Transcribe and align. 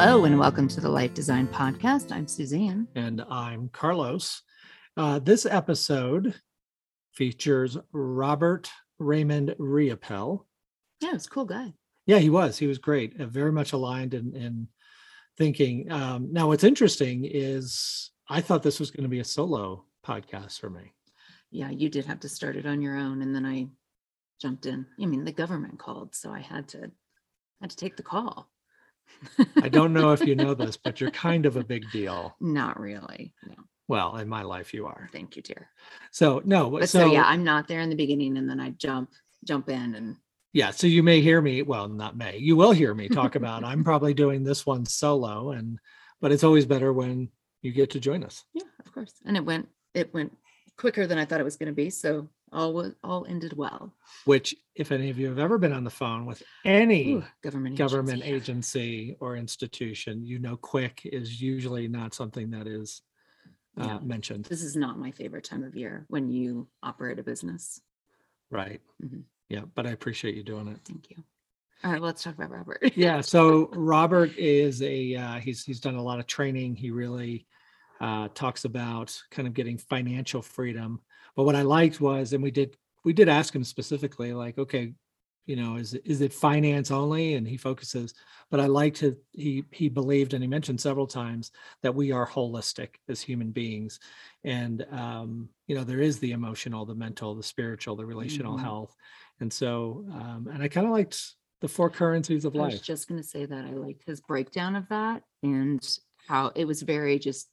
Hello, 0.00 0.26
and 0.26 0.38
welcome 0.38 0.68
to 0.68 0.80
the 0.80 0.88
Life 0.88 1.12
Design 1.12 1.48
Podcast. 1.48 2.12
I'm 2.12 2.28
Susanne. 2.28 2.86
And 2.94 3.20
I'm 3.28 3.68
Carlos. 3.70 4.42
Uh, 4.96 5.18
this 5.18 5.44
episode 5.44 6.36
features 7.14 7.76
Robert 7.90 8.70
Raymond 9.00 9.56
Riopel. 9.58 10.44
Yeah, 11.00 11.14
it's 11.14 11.26
a 11.26 11.30
cool 11.30 11.46
guy. 11.46 11.74
Yeah, 12.06 12.18
he 12.18 12.30
was. 12.30 12.56
He 12.56 12.68
was 12.68 12.78
great. 12.78 13.20
Uh, 13.20 13.26
very 13.26 13.50
much 13.50 13.72
aligned 13.72 14.14
in, 14.14 14.36
in 14.36 14.68
thinking. 15.36 15.90
Um, 15.90 16.32
now, 16.32 16.46
what's 16.46 16.62
interesting 16.62 17.24
is 17.24 18.12
I 18.28 18.40
thought 18.40 18.62
this 18.62 18.78
was 18.78 18.92
going 18.92 19.02
to 19.02 19.08
be 19.08 19.18
a 19.18 19.24
solo 19.24 19.84
podcast 20.06 20.60
for 20.60 20.70
me. 20.70 20.92
Yeah, 21.50 21.70
you 21.70 21.88
did 21.88 22.06
have 22.06 22.20
to 22.20 22.28
start 22.28 22.54
it 22.54 22.66
on 22.66 22.80
your 22.80 22.94
own, 22.94 23.20
and 23.20 23.34
then 23.34 23.44
I 23.44 23.66
jumped 24.40 24.64
in. 24.64 24.86
I 25.02 25.06
mean, 25.06 25.24
the 25.24 25.32
government 25.32 25.80
called, 25.80 26.14
so 26.14 26.30
I 26.30 26.38
had 26.38 26.68
to 26.68 26.92
had 27.60 27.70
to 27.70 27.76
take 27.76 27.96
the 27.96 28.04
call. 28.04 28.48
I 29.62 29.68
don't 29.68 29.92
know 29.92 30.12
if 30.12 30.24
you 30.24 30.34
know 30.34 30.54
this, 30.54 30.76
but 30.76 31.00
you're 31.00 31.10
kind 31.10 31.46
of 31.46 31.56
a 31.56 31.64
big 31.64 31.90
deal. 31.90 32.36
Not 32.40 32.78
really. 32.78 33.34
No. 33.46 33.54
Well, 33.88 34.16
in 34.16 34.28
my 34.28 34.42
life, 34.42 34.74
you 34.74 34.86
are. 34.86 35.08
Thank 35.12 35.36
you, 35.36 35.42
dear. 35.42 35.70
So 36.10 36.42
no, 36.44 36.70
But 36.70 36.88
so, 36.88 37.10
yeah, 37.10 37.24
I'm 37.24 37.44
not 37.44 37.68
there 37.68 37.80
in 37.80 37.88
the 37.88 37.96
beginning, 37.96 38.36
and 38.36 38.48
then 38.48 38.60
I 38.60 38.70
jump 38.70 39.10
jump 39.44 39.68
in 39.68 39.94
and 39.94 40.16
yeah 40.52 40.72
so 40.72 40.88
you 40.88 41.00
may 41.00 41.20
hear 41.20 41.40
me 41.40 41.62
well 41.62 41.88
not 41.88 42.16
may 42.16 42.36
you 42.38 42.56
will 42.56 42.72
hear 42.72 42.92
me 42.92 43.08
talk 43.08 43.36
about 43.36 43.62
i'm 43.62 43.84
probably 43.90 44.12
doing 44.12 44.42
this 44.42 44.66
one 44.66 44.84
solo 44.84 45.52
and 45.52 45.78
but 46.20 46.32
it's 46.32 46.42
always 46.42 46.66
better 46.66 46.92
when 46.92 47.28
you 47.62 47.70
get 47.70 47.90
to 47.90 48.00
join 48.00 48.24
us 48.24 48.42
yeah, 48.52 48.64
of 48.84 48.92
course. 48.92 49.14
And 49.24 49.36
it 49.36 49.44
went 49.44 49.68
it 49.94 50.12
went 50.12 50.36
quicker 50.76 51.06
than 51.06 51.18
I 51.18 51.24
thought 51.24 51.40
it 51.40 51.44
was 51.44 51.56
going 51.56 51.68
to 51.68 51.74
be. 51.74 51.90
So 51.90 52.28
all 52.52 52.72
was 52.72 52.94
all 53.02 53.26
ended 53.28 53.54
well. 53.56 53.94
which 54.24 54.54
if 54.74 54.92
any 54.92 55.10
of 55.10 55.18
you 55.18 55.28
have 55.28 55.38
ever 55.38 55.58
been 55.58 55.72
on 55.72 55.84
the 55.84 55.90
phone 55.90 56.26
with 56.26 56.42
any 56.64 57.14
Ooh, 57.14 57.24
government 57.42 57.76
government 57.76 58.22
agency. 58.24 58.34
agency 59.10 59.16
or 59.20 59.36
institution 59.36 60.24
you 60.24 60.38
know 60.38 60.56
quick 60.56 61.00
is 61.04 61.40
usually 61.40 61.88
not 61.88 62.14
something 62.14 62.50
that 62.50 62.66
is 62.66 63.02
uh, 63.80 63.84
Yeah. 63.86 63.98
mentioned 64.02 64.44
This 64.46 64.62
is 64.62 64.76
not 64.76 64.98
my 64.98 65.10
favorite 65.12 65.44
time 65.44 65.62
of 65.62 65.76
year 65.76 66.04
when 66.08 66.28
you 66.28 66.68
operate 66.82 67.18
a 67.18 67.22
business. 67.22 67.80
right 68.50 68.80
Mhm. 69.04 69.22
yeah 69.48 69.64
but 69.74 69.86
i 69.86 69.90
appreciate 69.90 70.34
you 70.34 70.42
doing 70.42 70.68
it 70.68 70.78
Thank 70.84 71.10
you. 71.10 71.22
All 71.84 71.92
right, 71.92 72.02
let's 72.02 72.22
talk 72.24 72.34
about 72.34 72.50
Robert. 72.50 72.80
yeah 72.96 73.20
so 73.34 73.68
robert 73.74 74.36
is 74.36 74.82
a 74.82 75.14
uh, 75.14 75.38
he's 75.38 75.64
he's 75.64 75.80
done 75.80 75.94
a 75.96 76.02
lot 76.02 76.18
of 76.18 76.26
training 76.26 76.74
he 76.74 76.90
really 76.90 77.46
uh, 78.00 78.28
talks 78.34 78.64
about 78.64 79.08
kind 79.30 79.48
of 79.48 79.54
getting 79.54 79.76
financial 79.76 80.40
freedom 80.42 81.00
but 81.38 81.44
what 81.44 81.54
i 81.56 81.62
liked 81.62 82.00
was 82.00 82.32
and 82.32 82.42
we 82.42 82.50
did 82.50 82.76
we 83.04 83.12
did 83.12 83.28
ask 83.28 83.54
him 83.54 83.62
specifically 83.62 84.32
like 84.32 84.58
okay 84.58 84.92
you 85.46 85.54
know 85.54 85.76
is 85.76 85.94
it, 85.94 86.02
is 86.04 86.20
it 86.20 86.32
finance 86.32 86.90
only 86.90 87.34
and 87.34 87.46
he 87.46 87.56
focuses 87.56 88.12
but 88.50 88.58
i 88.58 88.66
liked 88.66 88.98
his 88.98 89.14
he 89.32 89.64
he 89.70 89.88
believed 89.88 90.34
and 90.34 90.42
he 90.42 90.48
mentioned 90.48 90.80
several 90.80 91.06
times 91.06 91.52
that 91.82 91.94
we 91.94 92.10
are 92.10 92.26
holistic 92.26 92.96
as 93.08 93.22
human 93.22 93.52
beings 93.52 94.00
and 94.42 94.84
um 94.90 95.48
you 95.68 95.76
know 95.76 95.84
there 95.84 96.00
is 96.00 96.18
the 96.18 96.32
emotional 96.32 96.84
the 96.84 96.94
mental 96.94 97.36
the 97.36 97.42
spiritual 97.42 97.94
the 97.94 98.04
relational 98.04 98.58
Mhm. 98.58 98.62
health 98.62 98.96
and 99.38 99.52
so 99.52 100.04
um 100.12 100.50
and 100.52 100.60
i 100.60 100.66
kind 100.66 100.86
of 100.86 100.92
liked 100.92 101.34
the 101.60 101.68
four 101.68 101.90
currencies 101.90 102.44
of 102.44 102.54
life. 102.54 102.62
I 102.62 102.64
was 102.66 102.74
life 102.74 102.82
just 102.84 103.08
going 103.08 103.20
to 103.20 103.26
say 103.26 103.44
that 103.44 103.64
I 103.64 103.70
liked 103.70 104.04
his 104.06 104.20
breakdown 104.20 104.76
of 104.76 104.88
that 104.90 105.24
and 105.42 105.80
how 106.28 106.52
it 106.54 106.66
was 106.66 106.82
very 106.82 107.18
just 107.18 107.48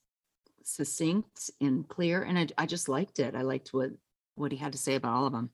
succinct 0.66 1.52
and 1.62 1.88
clear. 1.88 2.24
And 2.24 2.38
I, 2.38 2.48
I 2.58 2.66
just 2.66 2.90
liked 2.90 3.20
it. 3.20 3.36
I 3.36 3.42
liked 3.44 3.74
what 3.74 3.92
what 4.36 4.52
he 4.52 4.58
had 4.58 4.74
to 4.74 4.78
say 4.78 4.96
about 4.96 5.16
all 5.16 5.28
of 5.28 5.32
them. 5.32 5.50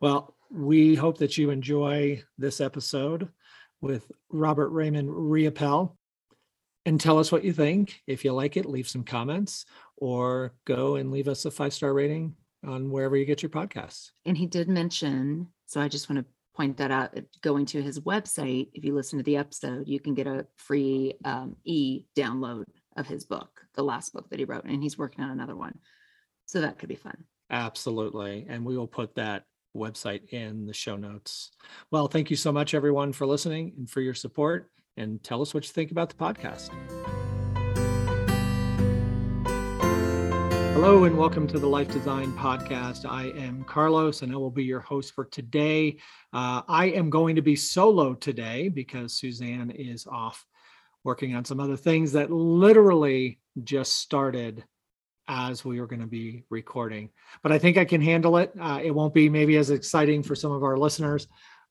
Well, 0.00 0.34
we 0.50 0.94
hope 0.94 1.18
that 1.18 1.36
you 1.36 1.50
enjoy 1.50 2.22
this 2.38 2.60
episode 2.60 3.28
with 3.82 4.10
Robert 4.30 4.70
Raymond 4.70 5.10
Riopel 5.10 5.96
and 6.86 6.98
tell 6.98 7.18
us 7.18 7.30
what 7.30 7.44
you 7.44 7.52
think. 7.52 8.00
If 8.06 8.24
you 8.24 8.32
like 8.32 8.56
it, 8.56 8.64
leave 8.64 8.88
some 8.88 9.04
comments 9.04 9.66
or 9.96 10.54
go 10.64 10.96
and 10.96 11.10
leave 11.10 11.28
us 11.28 11.44
a 11.44 11.50
five 11.50 11.74
star 11.74 11.92
rating 11.92 12.34
on 12.66 12.90
wherever 12.90 13.16
you 13.16 13.26
get 13.26 13.42
your 13.42 13.50
podcasts. 13.50 14.10
And 14.24 14.36
he 14.36 14.46
did 14.46 14.68
mention, 14.68 15.48
so 15.66 15.80
I 15.80 15.88
just 15.88 16.08
want 16.08 16.24
to 16.24 16.32
point 16.56 16.78
that 16.78 16.90
out. 16.90 17.18
Going 17.42 17.66
to 17.66 17.82
his 17.82 18.00
website, 18.00 18.68
if 18.72 18.84
you 18.84 18.94
listen 18.94 19.18
to 19.18 19.22
the 19.22 19.36
episode, 19.36 19.88
you 19.88 20.00
can 20.00 20.14
get 20.14 20.26
a 20.26 20.46
free 20.56 21.14
um, 21.24 21.56
e 21.64 22.06
download 22.16 22.64
of 22.96 23.06
his 23.06 23.24
book, 23.24 23.62
the 23.74 23.82
last 23.82 24.12
book 24.12 24.28
that 24.30 24.38
he 24.38 24.44
wrote, 24.44 24.64
and 24.64 24.82
he's 24.82 24.98
working 24.98 25.24
on 25.24 25.30
another 25.30 25.56
one. 25.56 25.78
So 26.46 26.60
that 26.60 26.78
could 26.78 26.88
be 26.88 26.96
fun. 26.96 27.24
Absolutely. 27.50 28.46
And 28.48 28.64
we 28.64 28.76
will 28.76 28.86
put 28.86 29.14
that 29.14 29.44
website 29.76 30.28
in 30.30 30.66
the 30.66 30.74
show 30.74 30.96
notes. 30.96 31.50
Well, 31.90 32.08
thank 32.08 32.30
you 32.30 32.36
so 32.36 32.52
much, 32.52 32.74
everyone, 32.74 33.12
for 33.12 33.26
listening 33.26 33.72
and 33.76 33.88
for 33.88 34.00
your 34.00 34.14
support. 34.14 34.70
And 34.96 35.22
tell 35.22 35.40
us 35.40 35.54
what 35.54 35.64
you 35.64 35.72
think 35.72 35.90
about 35.92 36.10
the 36.10 36.16
podcast. 36.16 36.70
Hello, 40.72 41.04
and 41.04 41.16
welcome 41.18 41.46
to 41.46 41.58
the 41.58 41.66
Life 41.66 41.92
Design 41.92 42.32
Podcast. 42.32 43.04
I 43.08 43.26
am 43.38 43.64
Carlos, 43.64 44.22
and 44.22 44.32
I 44.32 44.36
will 44.36 44.50
be 44.50 44.64
your 44.64 44.80
host 44.80 45.14
for 45.14 45.26
today. 45.26 45.98
Uh, 46.32 46.62
I 46.68 46.86
am 46.86 47.10
going 47.10 47.36
to 47.36 47.42
be 47.42 47.54
solo 47.54 48.14
today 48.14 48.68
because 48.68 49.12
Susanne 49.18 49.70
is 49.70 50.06
off 50.06 50.46
working 51.04 51.34
on 51.34 51.44
some 51.44 51.60
other 51.60 51.76
things 51.76 52.12
that 52.12 52.30
literally 52.30 53.38
just 53.64 53.94
started 53.94 54.64
as 55.28 55.64
we 55.64 55.80
were 55.80 55.86
going 55.86 56.00
to 56.00 56.06
be 56.06 56.44
recording 56.50 57.08
but 57.42 57.52
I 57.52 57.58
think 57.58 57.76
I 57.76 57.84
can 57.84 58.00
handle 58.00 58.36
it. 58.36 58.52
Uh, 58.58 58.80
it 58.82 58.90
won't 58.90 59.14
be 59.14 59.28
maybe 59.28 59.56
as 59.56 59.70
exciting 59.70 60.22
for 60.22 60.34
some 60.34 60.52
of 60.52 60.62
our 60.62 60.76
listeners, 60.76 61.26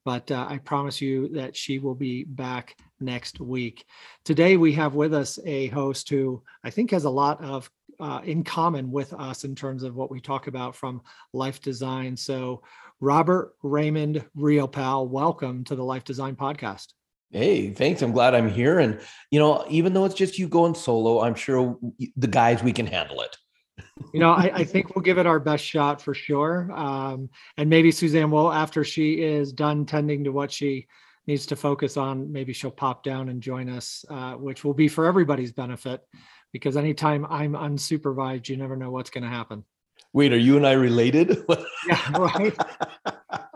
but 0.06 0.30
uh, 0.32 0.46
I 0.50 0.58
promise 0.60 1.02
you 1.02 1.30
that 1.30 1.56
she 1.56 1.80
will 1.80 1.96
be 1.96 2.24
back 2.24 2.78
next 3.00 3.40
week. 3.40 3.86
Today, 4.26 4.58
we 4.58 4.74
have 4.74 4.96
with 4.96 5.14
us 5.14 5.40
a 5.46 5.68
host 5.68 6.10
who 6.10 6.42
I 6.64 6.70
think 6.70 6.92
has 6.92 7.06
a 7.06 7.10
lot 7.10 7.44
of 7.44 7.70
uh, 8.00 8.22
in 8.24 8.44
common 8.44 8.92
with 8.92 9.14
us 9.14 9.44
in 9.44 9.56
terms 9.56 9.84
of 9.84 9.96
what 9.96 10.10
we 10.10 10.22
talk 10.22 10.48
about 10.48 10.76
from 10.76 11.02
life 11.34 11.62
design. 11.62 12.16
So, 12.16 12.64
Robert 13.02 13.56
Raymond 13.64 14.26
Riopel, 14.38 15.08
welcome 15.08 15.64
to 15.66 15.76
the 15.76 15.84
Life 15.84 16.04
Design 16.04 16.36
Podcast. 16.36 16.88
Hey, 17.32 17.70
thanks. 17.72 18.02
I'm 18.02 18.12
glad 18.12 18.34
I'm 18.34 18.50
here. 18.50 18.80
And, 18.80 19.00
you 19.30 19.40
know, 19.40 19.64
even 19.70 19.94
though 19.94 20.06
it's 20.06 20.16
just 20.16 20.40
you 20.40 20.48
going 20.48 20.74
solo, 20.74 21.22
I'm 21.22 21.36
sure 21.36 21.78
the 22.18 22.28
guys, 22.28 22.64
we 22.64 22.74
can 22.74 22.88
handle 22.88 23.22
it. 23.22 23.38
you 24.14 24.20
know, 24.20 24.32
I, 24.32 24.52
I 24.54 24.64
think 24.64 24.96
we'll 24.96 25.04
give 25.04 25.20
it 25.20 25.28
our 25.28 25.40
best 25.40 25.64
shot 25.64 26.02
for 26.02 26.16
sure. 26.16 26.72
Um, 26.74 27.30
and 27.58 27.70
maybe 27.70 27.92
Susanne 27.92 28.32
will, 28.32 28.52
after 28.52 28.84
she 28.84 29.22
is 29.22 29.54
done 29.54 29.86
tending 29.86 30.24
to 30.24 30.32
what 30.32 30.52
she 30.52 30.88
needs 31.28 31.46
to 31.48 31.56
focus 31.56 31.98
on, 31.98 32.32
maybe 32.32 32.52
she'll 32.52 32.72
pop 32.72 33.04
down 33.04 33.30
and 33.30 33.42
join 33.42 33.70
us, 33.70 34.04
uh, 34.10 34.34
which 34.34 34.64
will 34.64 34.74
be 34.74 34.88
for 34.88 35.06
everybody's 35.06 35.52
benefit. 35.52 36.02
Because 36.52 36.76
anytime 36.76 37.28
I'm 37.30 37.54
unsupervised, 37.54 38.50
you 38.50 38.58
never 38.58 38.76
know 38.76 38.90
what's 38.90 39.12
going 39.12 39.24
to 39.24 39.30
happen. 39.30 39.64
Wait, 40.14 40.34
are 40.34 40.38
you 40.38 40.58
and 40.58 40.66
I 40.66 40.72
related? 40.72 41.46
Yeah, 41.88 42.18
right. 42.18 42.56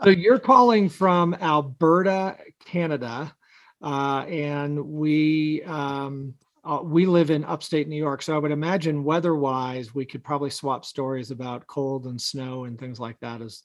So 0.02 0.10
you're 0.10 0.38
calling 0.38 0.88
from 0.88 1.34
Alberta, 1.34 2.36
Canada, 2.64 3.34
uh, 3.84 4.24
and 4.28 4.82
we 4.82 5.62
um, 5.64 6.34
uh, 6.64 6.80
we 6.82 7.04
live 7.04 7.30
in 7.30 7.44
upstate 7.44 7.86
New 7.86 7.96
York. 7.96 8.22
So 8.22 8.34
I 8.34 8.38
would 8.38 8.50
imagine 8.50 9.04
weather-wise, 9.04 9.94
we 9.94 10.06
could 10.06 10.24
probably 10.24 10.48
swap 10.48 10.86
stories 10.86 11.30
about 11.30 11.66
cold 11.66 12.06
and 12.06 12.18
snow 12.18 12.64
and 12.64 12.78
things 12.78 12.98
like 12.98 13.20
that 13.20 13.42
as 13.42 13.62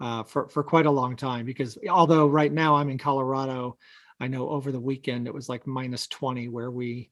uh, 0.00 0.22
for 0.22 0.48
for 0.48 0.62
quite 0.62 0.86
a 0.86 0.90
long 0.90 1.16
time. 1.16 1.44
Because 1.44 1.76
although 1.90 2.26
right 2.26 2.52
now 2.52 2.76
I'm 2.76 2.88
in 2.88 2.96
Colorado, 2.96 3.76
I 4.18 4.26
know 4.26 4.48
over 4.48 4.72
the 4.72 4.80
weekend 4.80 5.26
it 5.26 5.34
was 5.34 5.50
like 5.50 5.66
minus 5.66 6.06
20 6.06 6.48
where 6.48 6.70
we 6.70 7.10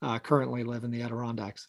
uh, 0.00 0.20
currently 0.20 0.62
live 0.62 0.84
in 0.84 0.92
the 0.92 1.02
Adirondacks. 1.02 1.66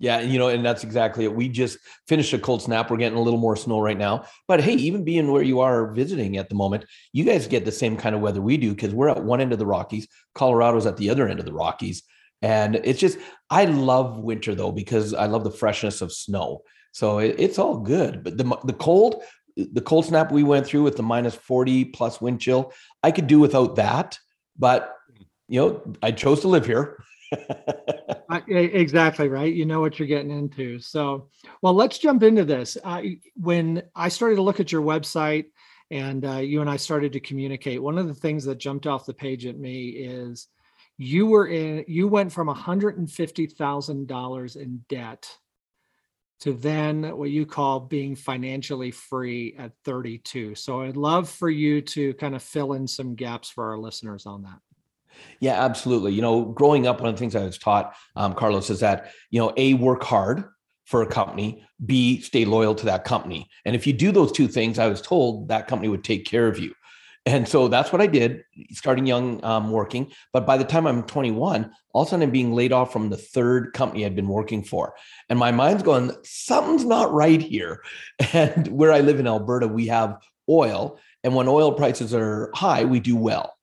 Yeah, 0.00 0.20
you 0.20 0.38
know, 0.38 0.48
and 0.48 0.64
that's 0.64 0.82
exactly 0.82 1.24
it. 1.26 1.34
We 1.34 1.50
just 1.50 1.78
finished 2.08 2.32
a 2.32 2.38
cold 2.38 2.62
snap. 2.62 2.90
We're 2.90 2.96
getting 2.96 3.18
a 3.18 3.22
little 3.22 3.38
more 3.38 3.54
snow 3.54 3.80
right 3.80 3.98
now. 3.98 4.24
But 4.48 4.62
hey, 4.62 4.72
even 4.72 5.04
being 5.04 5.30
where 5.30 5.42
you 5.42 5.60
are 5.60 5.92
visiting 5.92 6.38
at 6.38 6.48
the 6.48 6.54
moment, 6.54 6.86
you 7.12 7.22
guys 7.22 7.46
get 7.46 7.66
the 7.66 7.70
same 7.70 7.98
kind 7.98 8.14
of 8.14 8.22
weather 8.22 8.40
we 8.40 8.56
do 8.56 8.70
because 8.70 8.94
we're 8.94 9.10
at 9.10 9.22
one 9.22 9.42
end 9.42 9.52
of 9.52 9.58
the 9.58 9.66
Rockies. 9.66 10.08
Colorado's 10.34 10.86
at 10.86 10.96
the 10.96 11.10
other 11.10 11.28
end 11.28 11.38
of 11.38 11.44
the 11.44 11.52
Rockies. 11.52 12.02
And 12.40 12.76
it's 12.76 12.98
just, 12.98 13.18
I 13.50 13.66
love 13.66 14.16
winter 14.16 14.54
though, 14.54 14.72
because 14.72 15.12
I 15.12 15.26
love 15.26 15.44
the 15.44 15.50
freshness 15.50 16.00
of 16.00 16.14
snow. 16.14 16.62
So 16.92 17.18
it, 17.18 17.36
it's 17.38 17.58
all 17.58 17.76
good. 17.76 18.24
But 18.24 18.38
the, 18.38 18.58
the 18.64 18.72
cold, 18.72 19.22
the 19.54 19.82
cold 19.82 20.06
snap 20.06 20.32
we 20.32 20.44
went 20.44 20.66
through 20.66 20.82
with 20.82 20.96
the 20.96 21.02
minus 21.02 21.34
40 21.34 21.84
plus 21.84 22.22
wind 22.22 22.40
chill, 22.40 22.72
I 23.02 23.10
could 23.10 23.26
do 23.26 23.38
without 23.38 23.76
that. 23.76 24.18
But, 24.58 24.96
you 25.46 25.60
know, 25.60 25.94
I 26.02 26.12
chose 26.12 26.40
to 26.40 26.48
live 26.48 26.64
here. 26.64 27.04
Uh, 28.30 28.40
Exactly 28.46 29.28
right. 29.28 29.52
You 29.52 29.66
know 29.66 29.80
what 29.80 29.98
you're 29.98 30.06
getting 30.06 30.30
into. 30.30 30.78
So, 30.78 31.30
well, 31.62 31.74
let's 31.74 31.98
jump 31.98 32.22
into 32.22 32.44
this. 32.44 32.78
I, 32.84 33.18
when 33.34 33.82
I 33.96 34.08
started 34.08 34.36
to 34.36 34.42
look 34.42 34.60
at 34.60 34.70
your 34.70 34.82
website 34.82 35.46
and 35.90 36.24
uh, 36.24 36.36
you 36.36 36.60
and 36.60 36.70
I 36.70 36.76
started 36.76 37.12
to 37.14 37.20
communicate, 37.20 37.82
one 37.82 37.98
of 37.98 38.06
the 38.06 38.14
things 38.14 38.44
that 38.44 38.58
jumped 38.58 38.86
off 38.86 39.04
the 39.04 39.14
page 39.14 39.46
at 39.46 39.58
me 39.58 39.88
is 39.88 40.46
you 40.96 41.26
were 41.26 41.48
in, 41.48 41.84
you 41.88 42.06
went 42.06 42.32
from 42.32 42.46
$150,000 42.46 44.56
in 44.56 44.84
debt 44.88 45.36
to 46.40 46.52
then 46.52 47.16
what 47.16 47.30
you 47.30 47.46
call 47.46 47.80
being 47.80 48.14
financially 48.14 48.90
free 48.90 49.54
at 49.58 49.72
32. 49.84 50.54
So 50.54 50.82
I'd 50.82 50.96
love 50.96 51.28
for 51.28 51.50
you 51.50 51.80
to 51.82 52.14
kind 52.14 52.34
of 52.34 52.42
fill 52.42 52.74
in 52.74 52.86
some 52.86 53.14
gaps 53.14 53.50
for 53.50 53.70
our 53.70 53.78
listeners 53.78 54.26
on 54.26 54.42
that. 54.42 54.58
Yeah, 55.40 55.62
absolutely. 55.64 56.12
You 56.12 56.22
know, 56.22 56.44
growing 56.44 56.86
up, 56.86 57.00
one 57.00 57.08
of 57.08 57.14
the 57.14 57.18
things 57.18 57.34
I 57.34 57.44
was 57.44 57.58
taught, 57.58 57.94
um, 58.16 58.34
Carlos, 58.34 58.70
is 58.70 58.80
that, 58.80 59.12
you 59.30 59.40
know, 59.40 59.52
A, 59.56 59.74
work 59.74 60.02
hard 60.02 60.44
for 60.84 61.02
a 61.02 61.06
company, 61.06 61.64
B, 61.84 62.20
stay 62.20 62.44
loyal 62.44 62.74
to 62.74 62.86
that 62.86 63.04
company. 63.04 63.48
And 63.64 63.76
if 63.76 63.86
you 63.86 63.92
do 63.92 64.10
those 64.10 64.32
two 64.32 64.48
things, 64.48 64.78
I 64.78 64.88
was 64.88 65.00
told 65.00 65.48
that 65.48 65.68
company 65.68 65.88
would 65.88 66.02
take 66.02 66.26
care 66.26 66.48
of 66.48 66.58
you. 66.58 66.74
And 67.26 67.46
so 67.46 67.68
that's 67.68 67.92
what 67.92 68.00
I 68.00 68.06
did, 68.06 68.44
starting 68.70 69.06
young, 69.06 69.44
um, 69.44 69.70
working. 69.70 70.10
But 70.32 70.46
by 70.46 70.56
the 70.56 70.64
time 70.64 70.86
I'm 70.86 71.04
21, 71.04 71.70
all 71.92 72.02
of 72.02 72.08
a 72.08 72.10
sudden 72.10 72.24
I'm 72.24 72.30
being 72.30 72.52
laid 72.54 72.72
off 72.72 72.92
from 72.92 73.10
the 73.10 73.16
third 73.16 73.72
company 73.72 74.04
I'd 74.04 74.16
been 74.16 74.26
working 74.26 74.64
for. 74.64 74.94
And 75.28 75.38
my 75.38 75.52
mind's 75.52 75.82
going, 75.82 76.12
something's 76.24 76.84
not 76.84 77.12
right 77.12 77.40
here. 77.40 77.82
And 78.32 78.68
where 78.68 78.92
I 78.92 79.00
live 79.00 79.20
in 79.20 79.26
Alberta, 79.26 79.68
we 79.68 79.86
have 79.88 80.16
oil. 80.48 80.98
And 81.22 81.34
when 81.34 81.46
oil 81.46 81.72
prices 81.72 82.14
are 82.14 82.50
high, 82.54 82.84
we 82.84 83.00
do 83.00 83.16
well 83.16 83.54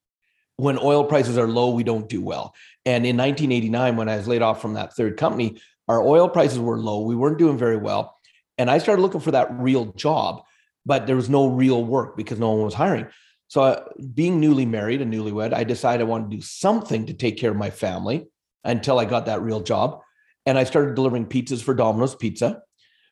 when 0.57 0.79
oil 0.79 1.03
prices 1.03 1.37
are 1.37 1.47
low, 1.47 1.69
we 1.69 1.83
don't 1.83 2.09
do 2.09 2.21
well. 2.21 2.53
And 2.85 3.05
in 3.05 3.15
1989, 3.15 3.95
when 3.95 4.09
I 4.09 4.17
was 4.17 4.27
laid 4.27 4.41
off 4.41 4.61
from 4.61 4.73
that 4.73 4.95
third 4.95 5.17
company, 5.17 5.61
our 5.87 6.01
oil 6.01 6.27
prices 6.27 6.59
were 6.59 6.79
low. 6.79 7.01
We 7.01 7.15
weren't 7.15 7.37
doing 7.37 7.57
very 7.57 7.77
well. 7.77 8.15
And 8.57 8.69
I 8.69 8.79
started 8.79 9.03
looking 9.03 9.21
for 9.21 9.31
that 9.31 9.53
real 9.59 9.93
job, 9.93 10.41
but 10.85 11.05
there 11.05 11.15
was 11.15 11.29
no 11.29 11.47
real 11.47 11.83
work 11.83 12.17
because 12.17 12.39
no 12.39 12.51
one 12.51 12.65
was 12.65 12.73
hiring. 12.73 13.07
So, 13.49 13.61
uh, 13.61 13.83
being 14.13 14.41
newly 14.41 14.65
married 14.65 14.99
and 14.99 15.13
newlywed, 15.13 15.53
I 15.53 15.63
decided 15.63 16.01
I 16.01 16.09
wanted 16.09 16.31
to 16.31 16.37
do 16.37 16.41
something 16.41 17.05
to 17.05 17.13
take 17.13 17.37
care 17.37 17.51
of 17.51 17.55
my 17.55 17.69
family 17.69 18.27
until 18.63 18.99
I 18.99 19.05
got 19.05 19.27
that 19.27 19.41
real 19.41 19.61
job. 19.61 20.01
And 20.45 20.57
I 20.57 20.63
started 20.63 20.95
delivering 20.95 21.27
pizzas 21.27 21.61
for 21.61 21.73
Domino's 21.73 22.15
Pizza. 22.15 22.61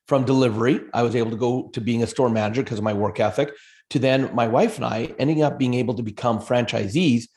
From 0.07 0.25
delivery, 0.25 0.81
I 0.94 1.03
was 1.03 1.15
able 1.15 1.31
to 1.31 1.38
go 1.38 1.69
to 1.74 1.81
being 1.81 2.03
a 2.03 2.07
store 2.07 2.30
manager 2.30 2.63
because 2.63 2.80
of 2.80 2.83
my 2.83 2.94
work 2.94 3.19
ethic, 3.19 3.51
to 3.92 4.00
then 4.00 4.33
my 4.33 4.47
wife 4.47 4.75
and 4.77 4.86
I 4.86 5.13
ending 5.19 5.42
up 5.42 5.57
being 5.57 5.75
able 5.75 5.94
to 5.94 6.03
become 6.03 6.39
franchisees 6.39 7.27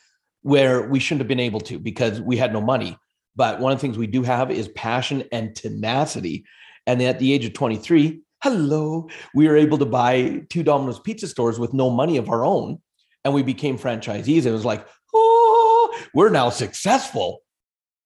where 0.49 0.89
we 0.89 0.99
shouldn't 0.99 1.21
have 1.21 1.29
been 1.29 1.39
able 1.39 1.61
to 1.61 1.79
because 1.79 2.23
we 2.23 2.35
had 2.35 2.55
no 2.55 2.61
money. 2.63 2.97
But 3.37 3.61
one 3.61 3.71
of 3.71 3.79
the 3.79 3.83
things 3.83 3.99
we 3.99 4.07
do 4.07 4.23
have 4.23 4.51
is 4.51 4.69
passion 4.69 5.25
and 5.31 5.55
tenacity. 5.55 6.47
And 6.87 7.03
at 7.03 7.19
the 7.19 7.35
age 7.35 7.45
of 7.45 7.53
23, 7.53 8.23
hello, 8.43 9.11
we 9.35 9.47
were 9.47 9.59
able 9.59 9.77
to 9.77 9.85
buy 9.85 10.47
two 10.49 10.63
Domino's 10.63 11.01
pizza 11.01 11.29
stores 11.29 11.59
with 11.59 11.75
no 11.75 11.91
money 11.91 12.17
of 12.17 12.31
our 12.31 12.47
own. 12.47 12.81
And 13.27 13.35
we 13.35 13.43
became 13.43 13.79
franchisees. 13.79 14.47
It 14.47 14.51
was 14.51 14.65
like, 14.65 14.87
oh, 15.15 16.01
we're 16.15 16.31
now 16.31 16.49
successful. 16.49 17.43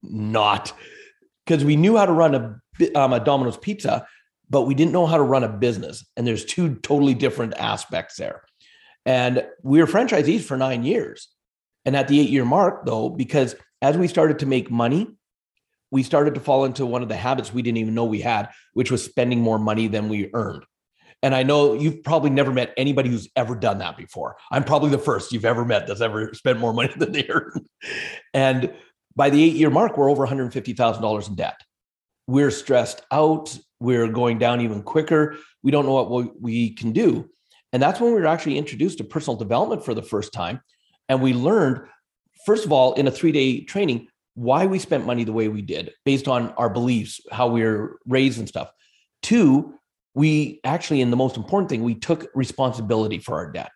Not 0.02 0.72
because 1.46 1.64
we 1.64 1.76
knew 1.76 1.96
how 1.96 2.06
to 2.06 2.12
run 2.12 2.34
a, 2.34 2.98
um, 2.98 3.12
a 3.12 3.20
Domino's 3.20 3.56
pizza, 3.56 4.04
but 4.50 4.62
we 4.62 4.74
didn't 4.74 4.92
know 4.92 5.06
how 5.06 5.16
to 5.16 5.22
run 5.22 5.44
a 5.44 5.48
business. 5.48 6.04
And 6.16 6.26
there's 6.26 6.44
two 6.44 6.74
totally 6.74 7.14
different 7.14 7.54
aspects 7.54 8.16
there. 8.16 8.42
And 9.06 9.46
we 9.62 9.78
were 9.78 9.86
franchisees 9.86 10.42
for 10.42 10.56
nine 10.56 10.82
years. 10.82 11.28
And 11.84 11.96
at 11.96 12.08
the 12.08 12.20
eight 12.20 12.30
year 12.30 12.44
mark, 12.44 12.86
though, 12.86 13.08
because 13.08 13.54
as 13.80 13.96
we 13.96 14.08
started 14.08 14.38
to 14.40 14.46
make 14.46 14.70
money, 14.70 15.08
we 15.90 16.02
started 16.02 16.34
to 16.34 16.40
fall 16.40 16.64
into 16.64 16.86
one 16.86 17.02
of 17.02 17.08
the 17.08 17.16
habits 17.16 17.52
we 17.52 17.62
didn't 17.62 17.78
even 17.78 17.94
know 17.94 18.04
we 18.04 18.20
had, 18.20 18.48
which 18.72 18.90
was 18.90 19.04
spending 19.04 19.40
more 19.40 19.58
money 19.58 19.88
than 19.88 20.08
we 20.08 20.30
earned. 20.32 20.64
And 21.22 21.34
I 21.34 21.44
know 21.44 21.74
you've 21.74 22.02
probably 22.02 22.30
never 22.30 22.50
met 22.50 22.72
anybody 22.76 23.08
who's 23.08 23.28
ever 23.36 23.54
done 23.54 23.78
that 23.78 23.96
before. 23.96 24.36
I'm 24.50 24.64
probably 24.64 24.90
the 24.90 24.98
first 24.98 25.32
you've 25.32 25.44
ever 25.44 25.64
met 25.64 25.86
that's 25.86 26.00
ever 26.00 26.32
spent 26.34 26.58
more 26.58 26.72
money 26.72 26.92
than 26.96 27.12
they 27.12 27.28
earned. 27.28 27.68
And 28.34 28.74
by 29.14 29.30
the 29.30 29.42
eight 29.42 29.54
year 29.54 29.70
mark, 29.70 29.96
we're 29.96 30.10
over 30.10 30.26
$150,000 30.26 31.28
in 31.28 31.34
debt. 31.34 31.60
We're 32.26 32.50
stressed 32.50 33.02
out. 33.10 33.56
We're 33.78 34.08
going 34.08 34.38
down 34.38 34.60
even 34.60 34.82
quicker. 34.82 35.36
We 35.62 35.70
don't 35.70 35.86
know 35.86 36.02
what 36.02 36.40
we 36.40 36.70
can 36.70 36.92
do. 36.92 37.28
And 37.72 37.82
that's 37.82 38.00
when 38.00 38.14
we 38.14 38.20
were 38.20 38.26
actually 38.26 38.58
introduced 38.58 38.98
to 38.98 39.04
personal 39.04 39.36
development 39.36 39.84
for 39.84 39.94
the 39.94 40.02
first 40.02 40.32
time. 40.32 40.60
And 41.08 41.20
we 41.20 41.34
learned, 41.34 41.86
first 42.46 42.64
of 42.64 42.72
all, 42.72 42.94
in 42.94 43.06
a 43.06 43.10
three 43.10 43.32
day 43.32 43.64
training, 43.64 44.08
why 44.34 44.66
we 44.66 44.78
spent 44.78 45.06
money 45.06 45.24
the 45.24 45.32
way 45.32 45.48
we 45.48 45.62
did 45.62 45.92
based 46.04 46.28
on 46.28 46.50
our 46.52 46.70
beliefs, 46.70 47.20
how 47.30 47.48
we 47.48 47.62
were 47.62 47.98
raised 48.06 48.38
and 48.38 48.48
stuff. 48.48 48.70
Two, 49.22 49.74
we 50.14 50.60
actually, 50.64 51.00
and 51.00 51.12
the 51.12 51.16
most 51.16 51.36
important 51.36 51.68
thing, 51.68 51.82
we 51.82 51.94
took 51.94 52.28
responsibility 52.34 53.18
for 53.18 53.34
our 53.34 53.50
debt. 53.50 53.72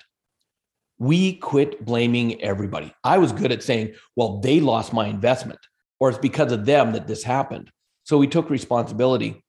We 0.99 1.34
quit 1.34 1.84
blaming 1.84 2.43
everybody. 2.43 2.93
I 3.05 3.19
was 3.19 3.32
good 3.32 3.52
at 3.52 3.62
saying, 3.62 3.94
well, 4.17 4.40
they 4.40 4.61
lost 4.61 4.93
my 4.93 5.06
investment, 5.06 5.61
or 6.00 6.08
it's 6.08 6.19
because 6.19 6.52
of 6.52 6.64
them 6.64 6.93
that 6.93 7.06
this 7.06 7.23
happened. 7.23 7.70
So 8.05 8.17
we 8.17 8.26
took 8.26 8.49
responsibility. 8.49 9.43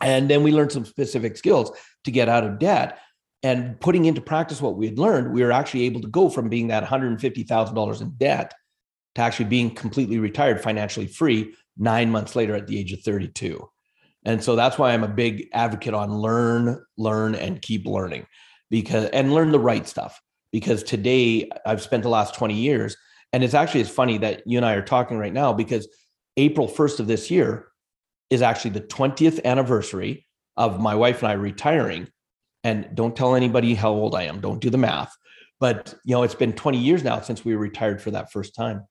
And 0.00 0.28
then 0.28 0.42
we 0.42 0.52
learned 0.52 0.72
some 0.72 0.84
specific 0.84 1.36
skills 1.36 1.70
to 2.04 2.10
get 2.10 2.28
out 2.28 2.44
of 2.44 2.58
debt 2.58 2.98
and 3.42 3.78
putting 3.80 4.04
into 4.04 4.20
practice 4.20 4.62
what 4.62 4.76
we 4.76 4.86
had 4.86 4.98
learned, 4.98 5.32
we 5.32 5.42
were 5.42 5.52
actually 5.52 5.82
able 5.82 6.00
to 6.00 6.08
go 6.08 6.28
from 6.28 6.48
being 6.48 6.68
that 6.68 6.84
$150,000 6.84 8.00
in 8.00 8.10
debt 8.10 8.54
to 9.14 9.20
actually 9.20 9.46
being 9.46 9.74
completely 9.74 10.18
retired, 10.18 10.60
financially 10.60 11.06
free 11.06 11.54
nine 11.76 12.10
months 12.10 12.36
later 12.36 12.54
at 12.54 12.66
the 12.66 12.78
age 12.78 12.92
of 12.92 13.00
32. 13.02 13.68
And 14.24 14.42
so 14.42 14.54
that's 14.54 14.78
why 14.78 14.92
I'm 14.92 15.02
a 15.02 15.08
big 15.08 15.48
advocate 15.52 15.94
on 15.94 16.14
learn, 16.14 16.84
learn, 16.96 17.34
and 17.34 17.60
keep 17.60 17.86
learning 17.86 18.26
because, 18.70 19.06
and 19.10 19.34
learn 19.34 19.50
the 19.50 19.58
right 19.58 19.86
stuff. 19.86 20.20
Because 20.52 20.82
today 20.82 21.50
I've 21.66 21.82
spent 21.82 22.02
the 22.02 22.08
last 22.10 22.34
20 22.34 22.54
years, 22.54 22.96
and 23.32 23.42
it's 23.42 23.54
actually, 23.54 23.80
it's 23.80 23.90
funny 23.90 24.18
that 24.18 24.42
you 24.46 24.58
and 24.58 24.66
I 24.66 24.74
are 24.74 24.82
talking 24.82 25.18
right 25.18 25.32
now 25.32 25.52
because 25.52 25.88
April 26.36 26.68
1st 26.68 27.00
of 27.00 27.06
this 27.06 27.30
year 27.30 27.68
is 28.30 28.42
actually 28.42 28.72
the 28.72 28.82
20th 28.82 29.42
anniversary 29.44 30.26
of 30.56 30.78
my 30.78 30.94
wife 30.94 31.22
and 31.22 31.28
I 31.28 31.34
retiring 31.34 32.08
and 32.64 32.88
don't 32.94 33.16
tell 33.16 33.34
anybody 33.34 33.74
how 33.74 33.90
old 33.90 34.14
I 34.14 34.24
am. 34.24 34.40
Don't 34.40 34.60
do 34.60 34.70
the 34.70 34.78
math. 34.78 35.16
But 35.60 35.94
you 36.04 36.14
know, 36.14 36.22
it's 36.22 36.34
been 36.34 36.52
20 36.52 36.78
years 36.78 37.04
now 37.04 37.20
since 37.20 37.44
we 37.44 37.54
were 37.54 37.62
retired 37.62 38.02
for 38.02 38.10
that 38.12 38.32
first 38.32 38.54
time. 38.54 38.86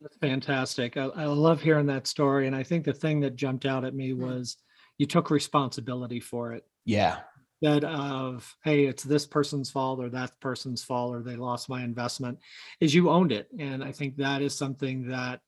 That's 0.00 0.16
fantastic. 0.18 0.96
I, 0.96 1.04
I 1.04 1.24
love 1.24 1.60
hearing 1.60 1.86
that 1.86 2.06
story. 2.06 2.46
And 2.46 2.54
I 2.54 2.62
think 2.62 2.84
the 2.84 2.92
thing 2.92 3.20
that 3.20 3.36
jumped 3.36 3.66
out 3.66 3.84
at 3.84 3.94
me 3.94 4.12
was 4.12 4.56
you 4.98 5.06
took 5.06 5.30
responsibility 5.30 6.20
for 6.20 6.52
it. 6.52 6.64
Yeah. 6.84 7.18
That 7.62 7.84
of, 7.84 8.54
hey, 8.64 8.84
it's 8.84 9.02
this 9.02 9.26
person's 9.26 9.70
fault 9.70 10.00
or 10.00 10.10
that 10.10 10.38
person's 10.40 10.84
fault 10.84 11.14
or 11.14 11.22
they 11.22 11.36
lost 11.36 11.70
my 11.70 11.82
investment, 11.82 12.38
is 12.80 12.94
you 12.94 13.08
owned 13.08 13.32
it. 13.32 13.48
And 13.58 13.82
I 13.82 13.92
think 13.92 14.16
that 14.16 14.42
is 14.42 14.54
something 14.54 15.08
that, 15.08 15.40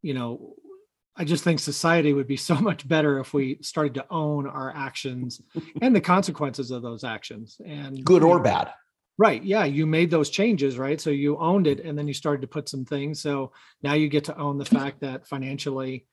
you 0.00 0.14
know, 0.14 0.54
I 1.16 1.24
just 1.24 1.44
think 1.44 1.60
society 1.60 2.12
would 2.12 2.26
be 2.26 2.36
so 2.48 2.54
much 2.54 2.86
better 2.86 3.18
if 3.18 3.34
we 3.34 3.58
started 3.62 3.94
to 3.94 4.06
own 4.10 4.46
our 4.46 4.72
actions 4.74 5.40
and 5.80 5.94
the 5.94 6.00
consequences 6.00 6.70
of 6.70 6.82
those 6.82 7.04
actions. 7.04 7.60
And 7.64 8.04
good 8.04 8.22
or 8.22 8.40
bad. 8.40 8.72
Right. 9.18 9.42
Yeah. 9.42 9.64
You 9.64 9.86
made 9.86 10.10
those 10.10 10.30
changes, 10.30 10.78
right? 10.78 11.00
So 11.00 11.10
you 11.10 11.36
owned 11.36 11.66
it 11.66 11.80
and 11.80 11.96
then 11.98 12.08
you 12.08 12.14
started 12.14 12.40
to 12.42 12.48
put 12.48 12.68
some 12.68 12.84
things. 12.84 13.20
So 13.20 13.52
now 13.82 13.92
you 13.92 14.08
get 14.08 14.24
to 14.24 14.38
own 14.38 14.56
the 14.58 14.64
fact 14.64 15.00
that 15.00 15.28
financially 15.28 16.06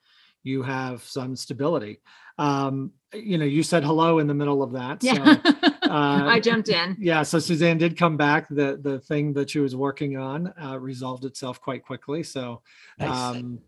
you 0.44 0.63
have 0.63 1.03
some 1.03 1.36
stability. 1.36 2.01
Um, 2.38 2.91
you 3.13 3.38
know, 3.38 3.46
you 3.46 3.63
said 3.63 3.84
hello 3.84 4.20
in 4.20 4.27
the 4.27 4.34
middle 4.34 4.62
of 4.62 4.74
that. 4.74 5.03
Yeah. 5.03 5.41
So, 5.44 5.51
uh, 5.89 6.24
I 6.29 6.39
jumped 6.39 6.70
in. 6.70 6.98
Yeah. 7.00 7.24
So 7.24 7.39
Susanne 7.39 7.77
did 7.77 7.98
come 7.98 8.18
back. 8.18 8.48
The 8.50 8.79
the 8.82 9.00
thing 9.00 9.34
that 9.34 9.50
she 9.50 9.60
was 9.60 9.75
working 9.75 10.18
on 10.18 10.53
uh, 10.62 10.79
resolved 10.79 11.25
itself 11.25 11.60
quite 11.62 11.84
quickly. 11.84 12.24
So 12.24 12.62
nice. 12.98 13.10
um, 13.10 13.60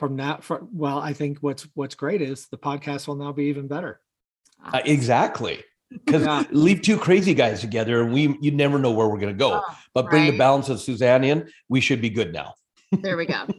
from 0.00 0.16
that 0.16 0.42
for 0.42 0.66
well 0.72 0.98
i 0.98 1.12
think 1.12 1.38
what's 1.40 1.68
what's 1.74 1.94
great 1.94 2.22
is 2.22 2.48
the 2.48 2.56
podcast 2.56 3.06
will 3.06 3.16
now 3.16 3.32
be 3.32 3.44
even 3.44 3.68
better. 3.68 4.00
Uh, 4.64 4.80
exactly. 4.84 5.62
Because 5.90 6.22
yeah. 6.24 6.44
leave 6.50 6.80
two 6.80 6.96
crazy 6.96 7.34
guys 7.34 7.60
together 7.60 8.00
and 8.00 8.12
we 8.12 8.34
you 8.40 8.50
never 8.50 8.78
know 8.78 8.90
where 8.90 9.08
we're 9.08 9.18
going 9.18 9.32
to 9.32 9.38
go. 9.38 9.62
Oh, 9.62 9.76
but 9.92 10.08
bring 10.08 10.24
right. 10.24 10.30
the 10.32 10.38
balance 10.38 10.70
of 10.70 10.80
susanne 10.80 11.22
in 11.22 11.50
we 11.68 11.82
should 11.82 12.00
be 12.00 12.08
good 12.08 12.32
now. 12.32 12.54
There 12.90 13.16
we 13.16 13.26
go. 13.26 13.46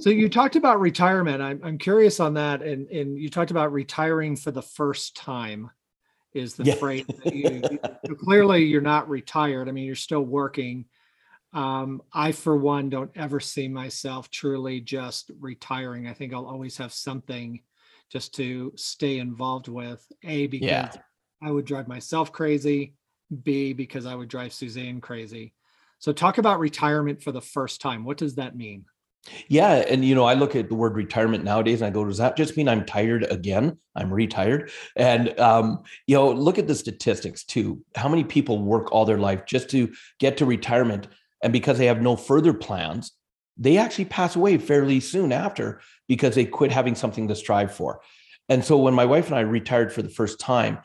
So 0.00 0.10
you 0.10 0.28
talked 0.28 0.54
about 0.54 0.78
retirement. 0.78 1.42
I'm, 1.42 1.60
I'm 1.64 1.76
curious 1.76 2.20
on 2.20 2.34
that 2.34 2.62
and 2.62 2.88
and 2.88 3.18
you 3.18 3.28
talked 3.28 3.50
about 3.50 3.72
retiring 3.72 4.36
for 4.36 4.52
the 4.52 4.62
first 4.62 5.16
time 5.16 5.70
is 6.34 6.54
the 6.54 6.62
yeah. 6.62 6.74
phrase 6.76 7.04
you, 7.24 7.62
you, 8.06 8.14
clearly 8.14 8.64
you're 8.64 8.80
not 8.80 9.08
retired. 9.08 9.68
I 9.68 9.72
mean 9.72 9.86
you're 9.86 9.96
still 9.96 10.22
working 10.22 10.84
um, 11.52 12.02
I, 12.12 12.32
for 12.32 12.56
one, 12.56 12.90
don't 12.90 13.10
ever 13.16 13.40
see 13.40 13.68
myself 13.68 14.30
truly 14.30 14.80
just 14.80 15.30
retiring. 15.40 16.06
I 16.06 16.12
think 16.12 16.34
I'll 16.34 16.46
always 16.46 16.76
have 16.76 16.92
something 16.92 17.60
just 18.10 18.34
to 18.36 18.72
stay 18.76 19.18
involved 19.18 19.68
with. 19.68 20.04
A, 20.24 20.46
because 20.46 20.68
yeah. 20.68 20.92
I 21.42 21.50
would 21.50 21.64
drive 21.64 21.88
myself 21.88 22.32
crazy. 22.32 22.94
B, 23.42 23.72
because 23.72 24.06
I 24.06 24.14
would 24.14 24.28
drive 24.28 24.52
Susanne 24.52 25.00
crazy. 25.00 25.54
So, 25.98 26.12
talk 26.12 26.38
about 26.38 26.60
retirement 26.60 27.22
for 27.22 27.32
the 27.32 27.40
first 27.40 27.80
time. 27.80 28.04
What 28.04 28.16
does 28.16 28.36
that 28.36 28.56
mean? 28.56 28.84
Yeah. 29.48 29.84
And, 29.88 30.04
you 30.04 30.14
know, 30.14 30.24
I 30.24 30.34
look 30.34 30.56
at 30.56 30.68
the 30.68 30.74
word 30.74 30.94
retirement 30.94 31.44
nowadays 31.44 31.80
and 31.80 31.88
I 31.88 31.90
go, 31.90 32.04
does 32.04 32.18
that 32.18 32.36
just 32.36 32.56
mean 32.56 32.68
I'm 32.68 32.86
tired 32.86 33.24
again? 33.30 33.76
I'm 33.94 34.12
retired. 34.12 34.70
And, 34.96 35.38
um, 35.38 35.82
you 36.06 36.14
know, 36.14 36.30
look 36.30 36.58
at 36.58 36.66
the 36.66 36.74
statistics 36.74 37.44
too. 37.44 37.82
How 37.94 38.08
many 38.08 38.24
people 38.24 38.62
work 38.62 38.92
all 38.92 39.04
their 39.04 39.18
life 39.18 39.44
just 39.44 39.68
to 39.70 39.92
get 40.18 40.36
to 40.38 40.46
retirement? 40.46 41.08
And 41.42 41.52
because 41.52 41.78
they 41.78 41.86
have 41.86 42.02
no 42.02 42.16
further 42.16 42.52
plans, 42.52 43.12
they 43.56 43.76
actually 43.76 44.06
pass 44.06 44.36
away 44.36 44.58
fairly 44.58 45.00
soon 45.00 45.32
after 45.32 45.80
because 46.06 46.34
they 46.34 46.44
quit 46.44 46.70
having 46.70 46.94
something 46.94 47.28
to 47.28 47.34
strive 47.34 47.72
for. 47.72 48.00
And 48.48 48.64
so 48.64 48.76
when 48.78 48.94
my 48.94 49.04
wife 49.04 49.26
and 49.26 49.36
I 49.36 49.40
retired 49.40 49.92
for 49.92 50.02
the 50.02 50.08
first 50.08 50.40
time, 50.40 50.78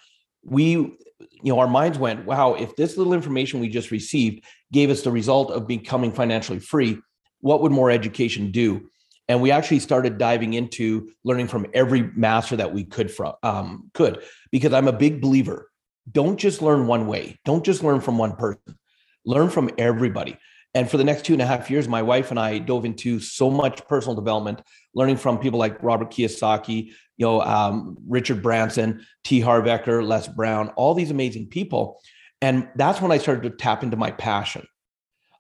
we 0.44 0.98
you 1.44 1.52
know, 1.52 1.60
our 1.60 1.68
minds 1.68 1.98
went, 2.00 2.26
wow, 2.26 2.54
if 2.54 2.76
this 2.76 2.98
little 2.98 3.14
information 3.14 3.60
we 3.60 3.70
just 3.70 3.92
received 3.92 4.44
gave 4.72 4.90
us 4.90 5.02
the 5.02 5.12
result 5.12 5.52
of 5.52 5.68
becoming 5.68 6.12
financially 6.12 6.60
free, 6.60 7.00
what 7.42 7.62
would 7.62 7.72
more 7.72 7.92
education 7.92 8.52
do? 8.52 8.90
And 9.28 9.42
we 9.42 9.52
actually 9.52 9.80
started 9.80 10.18
diving 10.18 10.54
into 10.54 11.12
learning 11.24 11.48
from 11.48 11.66
every 11.74 12.04
master 12.16 12.56
that 12.58 12.74
we 12.74 12.84
could 12.84 13.12
from 13.12 13.34
um, 13.44 13.90
could, 13.94 14.22
because 14.52 14.74
I'm 14.74 14.88
a 14.88 14.94
big 14.94 15.22
believer. 15.22 15.70
Don't 16.12 16.38
just 16.38 16.62
learn 16.62 16.88
one 16.88 17.08
way. 17.08 17.40
Don't 17.46 17.64
just 17.64 17.84
learn 17.84 18.02
from 18.02 18.18
one 18.18 18.36
person. 18.36 18.78
Learn 19.26 19.50
from 19.50 19.70
everybody. 19.78 20.38
And 20.76 20.90
for 20.90 20.98
the 20.98 21.04
next 21.04 21.26
two 21.26 21.34
and 21.34 21.42
a 21.42 21.46
half 21.46 21.70
years, 21.70 21.88
my 21.88 22.02
wife 22.02 22.32
and 22.32 22.40
I 22.40 22.58
dove 22.58 22.86
into 22.86 23.20
so 23.20 23.52
much 23.52 23.86
personal 23.88 24.16
development, 24.16 24.62
learning 24.96 25.18
from 25.18 25.38
people 25.38 25.60
like 25.60 25.82
Robert 25.84 26.10
Kiyosaki, 26.10 26.88
you 27.18 27.26
know, 27.26 27.42
um, 27.42 27.96
Richard 28.08 28.42
Branson, 28.42 29.06
T. 29.24 29.40
Harv 29.40 29.66
Eker, 29.66 30.06
Les 30.06 30.28
Brown, 30.28 30.70
all 30.70 30.96
these 30.96 31.12
amazing 31.12 31.48
people. 31.48 32.02
And 32.42 32.68
that's 32.76 33.02
when 33.02 33.12
I 33.12 33.20
started 33.20 33.44
to 33.44 33.52
tap 33.52 33.84
into 33.84 33.98
my 33.98 34.12
passion. 34.12 34.66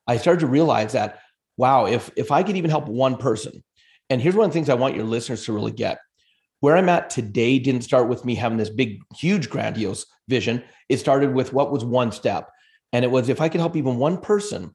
I 0.07 0.17
started 0.17 0.41
to 0.41 0.47
realize 0.47 0.93
that, 0.93 1.19
wow, 1.57 1.85
if 1.85 2.11
if 2.15 2.31
I 2.31 2.43
could 2.43 2.57
even 2.57 2.69
help 2.69 2.87
one 2.87 3.17
person, 3.17 3.63
and 4.09 4.21
here's 4.21 4.35
one 4.35 4.45
of 4.45 4.51
the 4.51 4.53
things 4.53 4.69
I 4.69 4.75
want 4.75 4.95
your 4.95 5.05
listeners 5.05 5.45
to 5.45 5.53
really 5.53 5.71
get. 5.71 5.97
Where 6.59 6.77
I'm 6.77 6.89
at 6.89 7.09
today 7.09 7.59
didn't 7.59 7.81
start 7.81 8.07
with 8.07 8.23
me 8.23 8.35
having 8.35 8.57
this 8.57 8.69
big, 8.69 9.01
huge, 9.17 9.49
grandiose 9.49 10.05
vision. 10.29 10.63
It 10.87 10.97
started 10.97 11.33
with 11.33 11.51
what 11.51 11.71
was 11.71 11.83
one 11.83 12.11
step. 12.11 12.49
And 12.93 13.03
it 13.03 13.11
was 13.11 13.27
if 13.27 13.41
I 13.41 13.49
could 13.49 13.59
help 13.59 13.75
even 13.75 13.97
one 13.97 14.17
person 14.17 14.73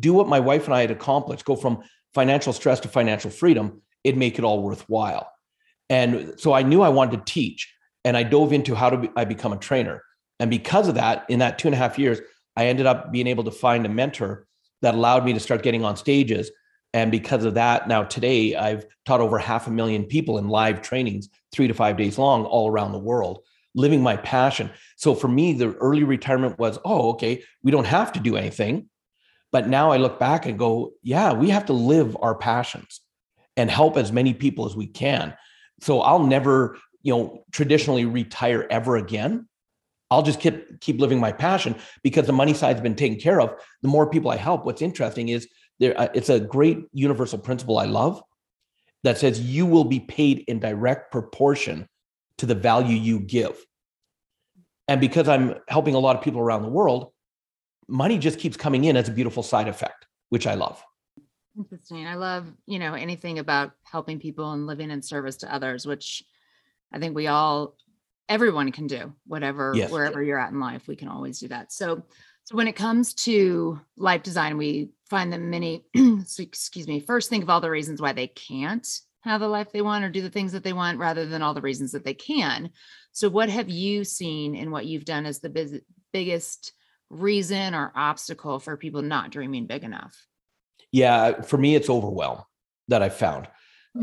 do 0.00 0.12
what 0.12 0.28
my 0.28 0.40
wife 0.40 0.64
and 0.64 0.74
I 0.74 0.80
had 0.80 0.90
accomplished, 0.90 1.44
go 1.44 1.54
from 1.54 1.82
financial 2.14 2.52
stress 2.52 2.80
to 2.80 2.88
financial 2.88 3.30
freedom, 3.30 3.82
it'd 4.02 4.18
make 4.18 4.38
it 4.38 4.44
all 4.44 4.62
worthwhile. 4.62 5.30
And 5.88 6.34
so 6.38 6.52
I 6.52 6.62
knew 6.62 6.82
I 6.82 6.88
wanted 6.88 7.18
to 7.18 7.32
teach 7.32 7.72
and 8.04 8.16
I 8.16 8.22
dove 8.22 8.52
into 8.52 8.74
how 8.74 8.90
to 8.90 8.96
be, 8.96 9.10
I 9.16 9.24
become 9.24 9.52
a 9.52 9.58
trainer. 9.58 10.02
And 10.40 10.50
because 10.50 10.88
of 10.88 10.94
that, 10.96 11.24
in 11.28 11.38
that 11.38 11.58
two 11.58 11.68
and 11.68 11.74
a 11.74 11.78
half 11.78 11.98
years, 11.98 12.20
I 12.56 12.66
ended 12.66 12.86
up 12.86 13.12
being 13.12 13.26
able 13.26 13.44
to 13.44 13.50
find 13.50 13.84
a 13.84 13.88
mentor 13.90 14.46
that 14.82 14.94
allowed 14.94 15.24
me 15.24 15.32
to 15.32 15.40
start 15.40 15.62
getting 15.62 15.84
on 15.84 15.96
stages. 15.96 16.50
And 16.94 17.10
because 17.10 17.44
of 17.44 17.54
that, 17.54 17.88
now 17.88 18.04
today 18.04 18.54
I've 18.54 18.86
taught 19.04 19.20
over 19.20 19.38
half 19.38 19.66
a 19.66 19.70
million 19.70 20.04
people 20.04 20.38
in 20.38 20.48
live 20.48 20.82
trainings, 20.82 21.28
three 21.52 21.68
to 21.68 21.74
five 21.74 21.96
days 21.96 22.18
long, 22.18 22.44
all 22.46 22.70
around 22.70 22.92
the 22.92 22.98
world, 22.98 23.40
living 23.76 24.02
my 24.02 24.16
passion. 24.16 24.70
So 24.96 25.14
for 25.14 25.28
me, 25.28 25.52
the 25.52 25.74
early 25.74 26.02
retirement 26.02 26.58
was, 26.58 26.78
oh, 26.84 27.10
okay, 27.10 27.44
we 27.62 27.70
don't 27.70 27.86
have 27.86 28.12
to 28.14 28.20
do 28.20 28.36
anything. 28.36 28.88
But 29.52 29.68
now 29.68 29.92
I 29.92 29.98
look 29.98 30.18
back 30.18 30.46
and 30.46 30.58
go, 30.58 30.92
yeah, 31.02 31.32
we 31.32 31.50
have 31.50 31.66
to 31.66 31.72
live 31.72 32.16
our 32.20 32.34
passions 32.34 33.00
and 33.56 33.70
help 33.70 33.96
as 33.96 34.10
many 34.10 34.34
people 34.34 34.66
as 34.66 34.74
we 34.74 34.86
can. 34.86 35.34
So 35.82 36.00
I'll 36.00 36.26
never, 36.26 36.78
you 37.02 37.14
know, 37.14 37.44
traditionally 37.52 38.06
retire 38.06 38.66
ever 38.70 38.96
again. 38.96 39.46
I'll 40.10 40.22
just 40.22 40.40
keep 40.40 40.80
keep 40.80 41.00
living 41.00 41.20
my 41.20 41.32
passion 41.32 41.74
because 42.02 42.26
the 42.26 42.32
money 42.32 42.54
side's 42.54 42.80
been 42.80 42.94
taken 42.94 43.18
care 43.18 43.40
of. 43.40 43.54
The 43.82 43.88
more 43.88 44.08
people 44.08 44.30
I 44.30 44.36
help, 44.36 44.64
what's 44.64 44.82
interesting 44.82 45.28
is 45.28 45.48
there. 45.80 45.98
Uh, 45.98 46.08
it's 46.14 46.28
a 46.28 46.40
great 46.40 46.78
universal 46.92 47.38
principle 47.38 47.78
I 47.78 47.86
love 47.86 48.22
that 49.04 49.18
says 49.18 49.40
you 49.40 49.66
will 49.66 49.84
be 49.84 50.00
paid 50.00 50.44
in 50.48 50.60
direct 50.60 51.12
proportion 51.12 51.88
to 52.38 52.46
the 52.46 52.54
value 52.54 52.96
you 52.96 53.20
give. 53.20 53.56
And 54.88 55.00
because 55.00 55.28
I'm 55.28 55.56
helping 55.68 55.94
a 55.94 55.98
lot 55.98 56.16
of 56.16 56.22
people 56.22 56.40
around 56.40 56.62
the 56.62 56.68
world, 56.68 57.12
money 57.88 58.18
just 58.18 58.38
keeps 58.38 58.56
coming 58.56 58.84
in 58.84 58.96
as 58.96 59.08
a 59.08 59.12
beautiful 59.12 59.42
side 59.42 59.68
effect, 59.68 60.06
which 60.28 60.46
I 60.46 60.54
love. 60.54 60.82
Interesting. 61.56 62.06
I 62.06 62.14
love, 62.16 62.52
you 62.66 62.78
know, 62.78 62.94
anything 62.94 63.38
about 63.38 63.72
helping 63.82 64.18
people 64.20 64.52
and 64.52 64.66
living 64.66 64.90
in 64.90 65.02
service 65.02 65.36
to 65.38 65.52
others, 65.52 65.86
which 65.86 66.22
I 66.92 66.98
think 66.98 67.14
we 67.16 67.26
all, 67.26 67.76
everyone 68.28 68.70
can 68.72 68.86
do, 68.86 69.14
whatever, 69.26 69.72
Yes. 69.74 69.90
wherever 69.90 70.22
you're 70.22 70.38
at 70.38 70.52
in 70.52 70.60
life, 70.60 70.86
we 70.86 70.96
can 70.96 71.08
always 71.08 71.38
do 71.38 71.48
that. 71.48 71.72
So, 71.72 72.02
so 72.44 72.54
when 72.54 72.68
it 72.68 72.76
comes 72.76 73.14
to 73.14 73.80
life 73.96 74.22
design, 74.22 74.56
we 74.56 74.90
find 75.08 75.32
that 75.32 75.40
many, 75.40 75.84
excuse 76.38 76.86
me, 76.86 77.00
first 77.00 77.28
think 77.30 77.42
of 77.42 77.50
all 77.50 77.60
the 77.60 77.70
reasons 77.70 78.00
why 78.00 78.12
they 78.12 78.28
can't 78.28 78.86
have 79.26 79.40
the 79.40 79.48
life 79.48 79.72
they 79.72 79.82
want 79.82 80.04
or 80.04 80.10
do 80.10 80.22
the 80.22 80.30
things 80.30 80.52
that 80.52 80.64
they 80.64 80.72
want 80.72 80.98
rather 80.98 81.26
than 81.26 81.42
all 81.42 81.54
the 81.54 81.60
reasons 81.60 81.92
that 81.92 82.04
they 82.04 82.14
can. 82.14 82.70
So, 83.12 83.28
what 83.28 83.48
have 83.48 83.68
you 83.68 84.04
seen 84.04 84.54
in 84.54 84.70
what 84.70 84.86
you've 84.86 85.04
done 85.04 85.26
as 85.26 85.40
the 85.40 85.48
biz- 85.48 85.80
biggest 86.12 86.72
reason 87.10 87.74
or 87.74 87.92
obstacle 87.94 88.58
for 88.58 88.76
people 88.76 89.02
not 89.02 89.30
dreaming 89.30 89.66
big 89.66 89.84
enough? 89.84 90.16
Yeah, 90.92 91.42
for 91.42 91.58
me, 91.58 91.74
it's 91.74 91.90
overwhelm 91.90 92.42
that 92.88 93.02
I 93.02 93.08
found. 93.08 93.48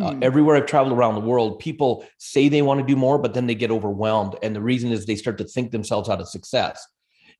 Uh, 0.01 0.13
Hmm. 0.13 0.23
everywhere 0.23 0.55
I've 0.55 0.65
traveled 0.65 0.97
around 0.97 1.13
the 1.13 1.21
world, 1.21 1.59
people 1.59 2.03
say 2.17 2.49
they 2.49 2.63
want 2.63 2.79
to 2.79 2.85
do 2.85 2.95
more, 2.95 3.19
but 3.19 3.35
then 3.35 3.45
they 3.45 3.53
get 3.53 3.69
overwhelmed. 3.69 4.35
And 4.41 4.55
the 4.55 4.61
reason 4.61 4.91
is 4.91 5.05
they 5.05 5.15
start 5.15 5.37
to 5.37 5.43
think 5.43 5.69
themselves 5.69 6.09
out 6.09 6.19
of 6.19 6.27
success. 6.27 6.83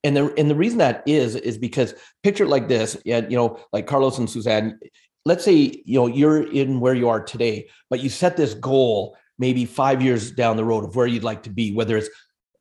And 0.04 0.16
the, 0.16 0.32
and 0.38 0.48
the 0.48 0.54
reason 0.54 0.78
that 0.78 1.02
is, 1.06 1.34
is 1.34 1.58
because 1.58 1.94
picture 2.22 2.44
it 2.44 2.50
like 2.50 2.68
this, 2.68 2.96
you 3.04 3.22
know, 3.30 3.58
like 3.72 3.86
Carlos 3.86 4.18
and 4.18 4.30
Susanne, 4.30 4.78
let's 5.24 5.44
say, 5.44 5.82
you 5.84 5.98
know, 5.98 6.06
you're 6.06 6.42
in 6.42 6.80
where 6.80 6.94
you 6.94 7.08
are 7.08 7.22
today, 7.22 7.68
but 7.90 8.00
you 8.00 8.08
set 8.08 8.36
this 8.36 8.54
goal 8.54 9.16
maybe 9.38 9.64
five 9.64 10.02
years 10.02 10.30
down 10.30 10.56
the 10.56 10.64
road 10.64 10.84
of 10.84 10.94
where 10.94 11.06
you'd 11.06 11.24
like 11.24 11.42
to 11.44 11.50
be, 11.50 11.72
whether 11.72 11.96
it's 11.96 12.08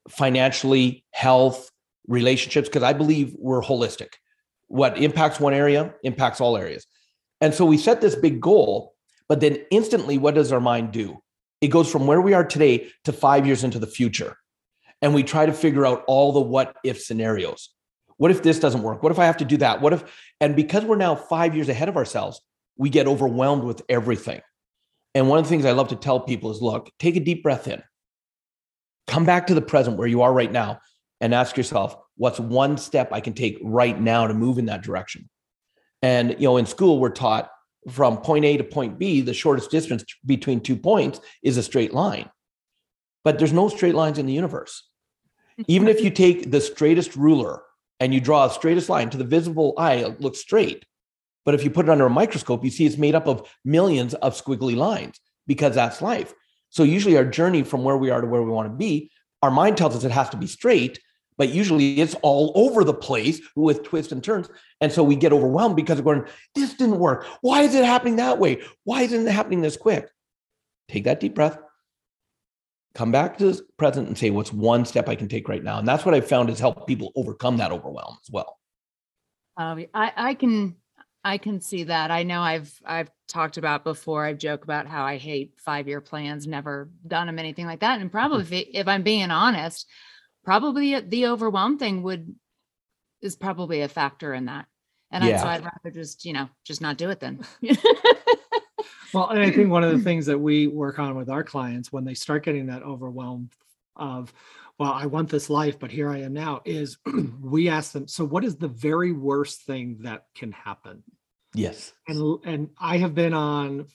financially, 0.10 1.05
health, 1.12 1.70
relationships, 2.08 2.67
because 2.67 2.84
I 2.84 2.93
believe 2.93 3.36
we're 3.38 3.62
holistic. 3.62 4.13
What 4.67 4.98
impacts 4.98 5.39
one 5.39 5.53
area 5.53 5.93
impacts 6.03 6.41
all 6.41 6.58
areas. 6.58 6.88
And 7.41 7.53
so 7.53 7.65
we 7.65 7.77
set 7.77 8.01
this 8.01 8.15
big 8.15 8.41
goal, 8.41 8.96
but 9.27 9.39
then 9.39 9.60
instantly, 9.70 10.17
what 10.17 10.36
does 10.36 10.51
our 10.51 10.62
mind 10.62 10.91
do? 10.91 11.22
It 11.62 11.67
goes 11.67 11.91
from 11.91 12.08
where 12.08 12.22
we 12.22 12.34
are 12.34 12.43
today 12.43 12.89
to 13.05 13.13
five 13.13 13.46
years 13.46 13.63
into 13.63 13.79
the 13.79 13.88
future. 13.88 14.38
And 15.01 15.13
we 15.13 15.24
try 15.24 15.46
to 15.46 15.53
figure 15.53 15.86
out 15.86 16.03
all 16.08 16.32
the 16.32 16.41
what 16.41 16.75
if 16.84 17.01
scenarios. 17.01 17.70
What 18.17 18.32
if 18.32 18.41
this 18.41 18.60
doesn't 18.60 18.84
work? 18.84 19.03
What 19.03 19.12
if 19.12 19.20
I 19.20 19.25
have 19.25 19.38
to 19.38 19.46
do 19.46 19.58
that? 19.58 19.82
What 19.82 19.93
if, 19.93 20.03
and 20.39 20.55
because 20.55 20.86
we're 20.86 20.96
now 20.96 21.15
five 21.15 21.55
years 21.55 21.70
ahead 21.70 21.89
of 21.89 21.98
ourselves, 21.98 22.41
we 22.77 22.89
get 22.89 23.08
overwhelmed 23.08 23.63
with 23.63 23.82
everything. 23.89 24.42
And 25.15 25.30
one 25.30 25.38
of 25.38 25.46
the 25.46 25.50
things 25.50 25.65
I 25.65 25.72
love 25.72 25.89
to 25.89 25.96
tell 25.96 26.20
people 26.20 26.51
is 26.51 26.62
look, 26.62 26.89
take 27.00 27.15
a 27.15 27.20
deep 27.20 27.44
breath 27.44 27.68
in, 27.68 27.84
come 29.08 29.25
back 29.25 29.48
to 29.48 29.53
the 29.53 29.62
present 29.62 29.98
where 29.98 30.08
you 30.08 30.22
are 30.24 30.34
right 30.34 30.51
now, 30.51 30.80
and 31.22 31.34
ask 31.34 31.56
yourself, 31.56 31.96
what's 32.18 32.39
one 32.39 32.77
step 32.77 33.13
I 33.13 33.22
can 33.22 33.34
take 33.34 33.58
right 33.62 34.00
now 34.00 34.27
to 34.27 34.34
move 34.34 34.58
in 34.58 34.65
that 34.65 34.82
direction? 34.82 35.30
And 36.01 36.32
you 36.32 36.48
know, 36.48 36.58
in 36.58 36.65
school, 36.65 37.00
we're 37.00 37.10
taught 37.10 37.50
from 37.89 38.18
point 38.18 38.46
A 38.46 38.58
to 38.58 38.63
point 38.63 38.98
B, 38.98 39.22
the 39.22 39.34
shortest 39.34 39.72
distance 39.72 40.03
between 40.25 40.62
two 40.62 40.75
points 40.75 41.20
is 41.42 41.58
a 41.58 41.63
straight 41.63 41.94
line. 41.94 42.30
But 43.24 43.39
there's 43.39 43.53
no 43.53 43.70
straight 43.70 43.96
lines 43.96 44.18
in 44.18 44.25
the 44.25 44.34
universe. 44.34 44.88
Even 45.68 45.88
if 45.88 46.01
you 46.01 46.10
take 46.10 46.50
the 46.50 46.60
straightest 46.60 47.15
ruler 47.15 47.62
and 48.00 48.13
you 48.13 48.20
draw 48.20 48.46
a 48.46 48.50
straightest 48.50 48.89
line 48.89 49.10
to 49.12 49.18
the 49.18 49.24
visible 49.24 49.74
eye, 49.77 49.96
it 49.96 50.20
looks 50.20 50.39
straight. 50.39 50.86
But 51.45 51.55
if 51.55 51.63
you 51.63 51.69
put 51.69 51.88
it 51.88 51.91
under 51.91 52.05
a 52.05 52.09
microscope, 52.09 52.63
you 52.63 52.71
see 52.71 52.85
it's 52.85 52.97
made 52.97 53.15
up 53.15 53.27
of 53.27 53.50
millions 53.65 54.13
of 54.15 54.33
squiggly 54.33 54.75
lines 54.75 55.19
because 55.47 55.75
that's 55.75 56.01
life. 56.01 56.33
So 56.69 56.83
usually 56.83 57.17
our 57.17 57.25
journey 57.25 57.63
from 57.63 57.83
where 57.83 57.97
we 57.97 58.09
are 58.09 58.21
to 58.21 58.27
where 58.27 58.41
we 58.41 58.50
want 58.50 58.69
to 58.69 58.75
be, 58.75 59.12
our 59.41 59.51
mind 59.51 59.77
tells 59.77 59.95
us 59.95 60.03
it 60.03 60.12
has 60.12 60.29
to 60.29 60.38
be 60.38 60.47
straight, 60.47 61.00
but 61.38 61.50
usually 61.50 62.00
it's 62.00 62.15
all 62.21 62.51
over 62.55 62.83
the 62.83 62.93
place 62.93 63.41
with 63.55 63.83
twists 63.83 64.12
and 64.12 64.23
turns. 64.23 64.50
And 64.81 64.91
so 64.91 65.03
we 65.03 65.15
get 65.15 65.33
overwhelmed 65.33 65.75
because 65.75 66.01
we're 66.01 66.15
going, 66.15 66.27
this 66.55 66.73
didn't 66.73 67.00
work. 67.00 67.25
Why 67.41 67.62
is 67.62 67.75
it 67.75 67.85
happening 67.85 68.15
that 68.15 68.39
way? 68.39 68.62
Why 68.85 69.01
isn't 69.01 69.27
it 69.27 69.31
happening 69.31 69.62
this 69.62 69.77
quick? 69.77 70.09
Take 70.89 71.03
that 71.03 71.19
deep 71.19 71.35
breath, 71.35 71.57
come 72.95 73.12
back 73.12 73.38
to 73.38 73.51
the 73.51 73.62
present 73.77 74.07
and 74.07 74.17
say, 74.17 74.29
what's 74.29 74.53
one 74.53 74.85
step 74.85 75.09
I 75.09 75.15
can 75.15 75.27
take 75.27 75.47
right 75.47 75.63
now? 75.63 75.79
And 75.79 75.88
that's 75.88 76.05
what 76.05 76.13
I've 76.13 76.27
found 76.27 76.50
has 76.50 76.59
helped 76.59 76.88
people 76.88 77.12
overcome 77.15 77.57
that 77.57 77.71
overwhelm 77.71 78.17
as 78.23 78.29
well. 78.31 78.57
Um, 79.57 79.85
I, 79.93 80.12
I 80.15 80.33
can 80.33 80.75
I 81.24 81.38
can 81.38 81.62
see 81.62 81.86
that. 81.86 82.12
I 82.12 82.24
know 82.24 82.42
I've 82.42 82.74
I've 82.86 83.10
talked 83.27 83.58
about 83.58 83.84
before. 83.84 84.25
I've 84.25 84.38
joked 84.38 84.63
about 84.63 84.88
how 84.88 85.06
I 85.06 85.18
hate 85.18 85.53
five 85.58 85.88
year 85.88 86.01
plans. 86.01 86.46
Never 86.46 86.89
done 87.08 87.27
them 87.27 87.39
anything 87.39 87.65
like 87.65 87.80
that. 87.80 88.01
And 88.01 88.12
probably 88.12 88.44
mm-hmm. 88.44 88.53
if, 88.53 88.68
it- 88.68 88.77
if 88.77 88.88
I'm 88.88 89.03
being 89.03 89.32
honest, 89.32 89.88
probably 90.44 91.00
the 91.00 91.27
overwhelm 91.27 91.77
thing 91.77 92.03
would 92.03 92.36
is 93.22 93.36
probably 93.36 93.82
a 93.82 93.88
factor 93.88 94.34
in 94.34 94.46
that. 94.46 94.65
And 95.12 95.24
I, 95.24 95.38
so 95.38 95.48
I'd 95.48 95.63
rather 95.63 95.92
just 95.94 96.25
you 96.25 96.34
know 96.34 96.50
just 96.65 96.82
not 96.82 96.98
do 96.98 97.10
it 97.10 97.20
then. 97.20 97.46
Well, 99.13 99.30
and 99.30 99.39
I 99.39 99.51
think 99.51 99.70
one 99.70 99.84
of 99.84 99.92
the 99.92 100.03
things 100.03 100.25
that 100.25 100.39
we 100.39 100.68
work 100.68 100.98
on 100.98 101.15
with 101.15 101.30
our 101.30 101.44
clients 101.44 101.92
when 101.92 102.03
they 102.03 102.15
start 102.15 102.44
getting 102.44 102.65
that 102.68 102.82
overwhelm 102.82 103.51
of, 103.96 104.34
well, 104.80 104.92
I 104.92 105.06
want 105.06 105.30
this 105.30 105.50
life, 105.50 105.80
but 105.80 105.92
here 105.92 106.10
I 106.10 106.20
am 106.20 106.34
now, 106.34 106.62
is 106.65 106.98
we 107.42 107.70
ask 107.70 107.92
them, 107.92 108.08
so 108.08 108.25
what 108.25 108.44
is 108.44 108.56
the 108.56 108.68
very 108.68 109.12
worst 109.12 109.62
thing 109.62 109.98
that 110.01 110.25
can 110.36 110.51
happen? 110.51 111.03
Yes. 111.53 111.94
And 112.08 112.39
and 112.46 112.70
I 112.80 112.98
have 112.98 113.13
been 113.13 113.34
on 113.34 113.86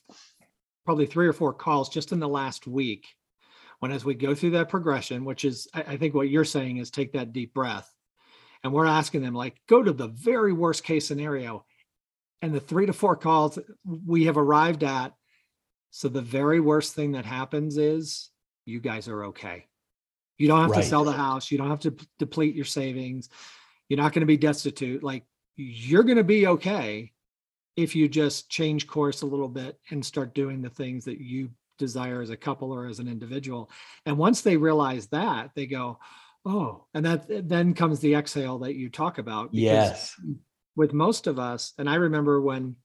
probably 0.85 1.07
three 1.07 1.27
or 1.27 1.33
four 1.33 1.53
calls 1.53 1.89
just 1.89 2.13
in 2.13 2.21
the 2.21 2.29
last 2.29 2.67
week. 2.67 3.07
When 3.81 3.93
as 3.93 4.05
we 4.05 4.15
go 4.15 4.35
through 4.35 4.51
that 4.51 4.69
progression, 4.69 5.25
which 5.25 5.45
is 5.45 5.69
I, 5.75 5.83
I 5.83 5.97
think 5.97 6.15
what 6.15 6.29
you're 6.29 6.45
saying 6.45 6.79
is 6.79 6.91
take 6.91 7.13
that 7.13 7.33
deep 7.33 7.55
breath. 7.55 7.93
And 8.65 8.73
we're 8.73 8.87
asking 8.87 9.23
them, 9.23 9.35
like, 9.35 9.57
go 9.69 9.85
to 9.85 9.93
the 9.93 10.09
very 10.09 10.53
worst 10.53 10.83
case 10.83 11.07
scenario. 11.07 11.65
And 12.43 12.53
the 12.53 12.61
three 12.61 12.87
to 12.87 12.93
four 12.93 13.15
calls 13.15 13.57
we 13.85 14.25
have 14.25 14.37
arrived 14.37 14.83
at. 14.83 15.15
So 15.91 16.09
the 16.09 16.23
very 16.23 16.59
worst 16.59 16.95
thing 16.95 17.13
that 17.13 17.25
happens 17.25 17.77
is 17.77 18.31
you 18.65 18.81
guys 18.81 19.07
are 19.07 19.27
okay. 19.27 19.68
You 20.39 20.49
don't 20.49 20.61
have 20.63 20.71
Right. 20.71 20.83
to 20.83 20.89
sell 20.89 21.05
the 21.05 21.13
house. 21.13 21.51
You 21.51 21.59
don't 21.59 21.69
have 21.71 21.81
to 21.81 21.91
p- 21.93 22.07
deplete 22.19 22.55
your 22.55 22.65
savings. 22.65 23.29
You're 23.89 23.99
not 23.99 24.13
going 24.13 24.21
to 24.21 24.27
be 24.27 24.37
destitute. 24.37 25.03
Like 25.03 25.25
you're 25.57 26.05
going 26.05 26.19
to 26.19 26.25
be 26.25 26.47
okay 26.47 27.13
if 27.77 27.95
you 27.95 28.09
just 28.09 28.49
change 28.49 28.87
course 28.87 29.23
a 29.23 29.27
little 29.27 29.49
bit 29.49 29.79
and 29.91 30.05
start 30.05 30.35
doing 30.35 30.63
the 30.63 30.71
things 30.71 31.05
that 31.05 31.21
you 31.21 31.51
desire 31.79 32.23
as 32.23 32.31
a 32.31 32.37
couple 32.37 32.73
or 32.73 32.87
as 32.87 32.99
an 32.99 33.09
individual. 33.09 33.71
And 34.07 34.17
once 34.19 34.41
they 34.41 34.57
realize 34.57 35.07
that, 35.09 35.51
they 35.55 35.67
go, 35.67 35.99
"Oh," 36.45 36.87
and 36.95 37.05
that 37.07 37.49
then 37.49 37.75
comes 37.75 38.01
the 38.01 38.15
exhale 38.15 38.59
that 38.61 38.75
you 38.75 38.89
talk 38.91 39.19
about. 39.19 39.53
Yes. 39.55 40.15
with 40.77 40.93
most 40.93 41.27
of 41.27 41.41
us, 41.41 41.73
and 41.79 41.91
I 41.91 41.97
remember 41.97 42.41
when 42.41 42.77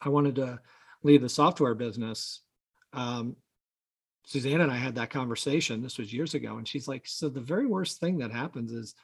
I 0.00 0.08
wanted 0.10 0.36
to 0.36 0.60
leave 1.02 1.22
the 1.22 1.28
software 1.28 1.74
business, 1.74 2.42
um, 2.92 3.34
Susanne 4.30 4.60
and 4.60 4.70
I 4.70 4.76
had 4.76 4.94
that 4.94 5.10
conversation. 5.10 5.82
This 5.82 5.98
was 5.98 6.12
years 6.12 6.34
ago, 6.34 6.56
and 6.56 6.66
she's 6.66 6.86
like, 6.86 7.04
"So 7.08 7.28
the 7.28 7.40
very 7.40 7.66
worst 7.66 7.98
thing 7.98 8.18
that 8.18 8.30
happens 8.30 8.70
is 8.70 8.94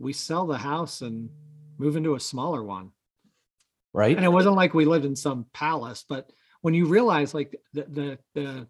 we 0.00 0.12
sell 0.12 0.48
the 0.48 0.58
house 0.58 1.00
and 1.00 1.30
move 1.78 1.94
into 1.94 2.16
a 2.16 2.20
smaller 2.20 2.64
one." 2.64 2.90
Right. 3.92 4.16
And 4.16 4.24
it 4.24 4.32
wasn't 4.32 4.56
like 4.56 4.74
we 4.74 4.84
lived 4.84 5.04
in 5.04 5.14
some 5.14 5.46
palace, 5.52 6.04
but 6.08 6.32
when 6.62 6.74
you 6.74 6.86
realize 6.86 7.34
like 7.34 7.54
the 7.72 7.84
the 7.84 8.18
the, 8.34 8.66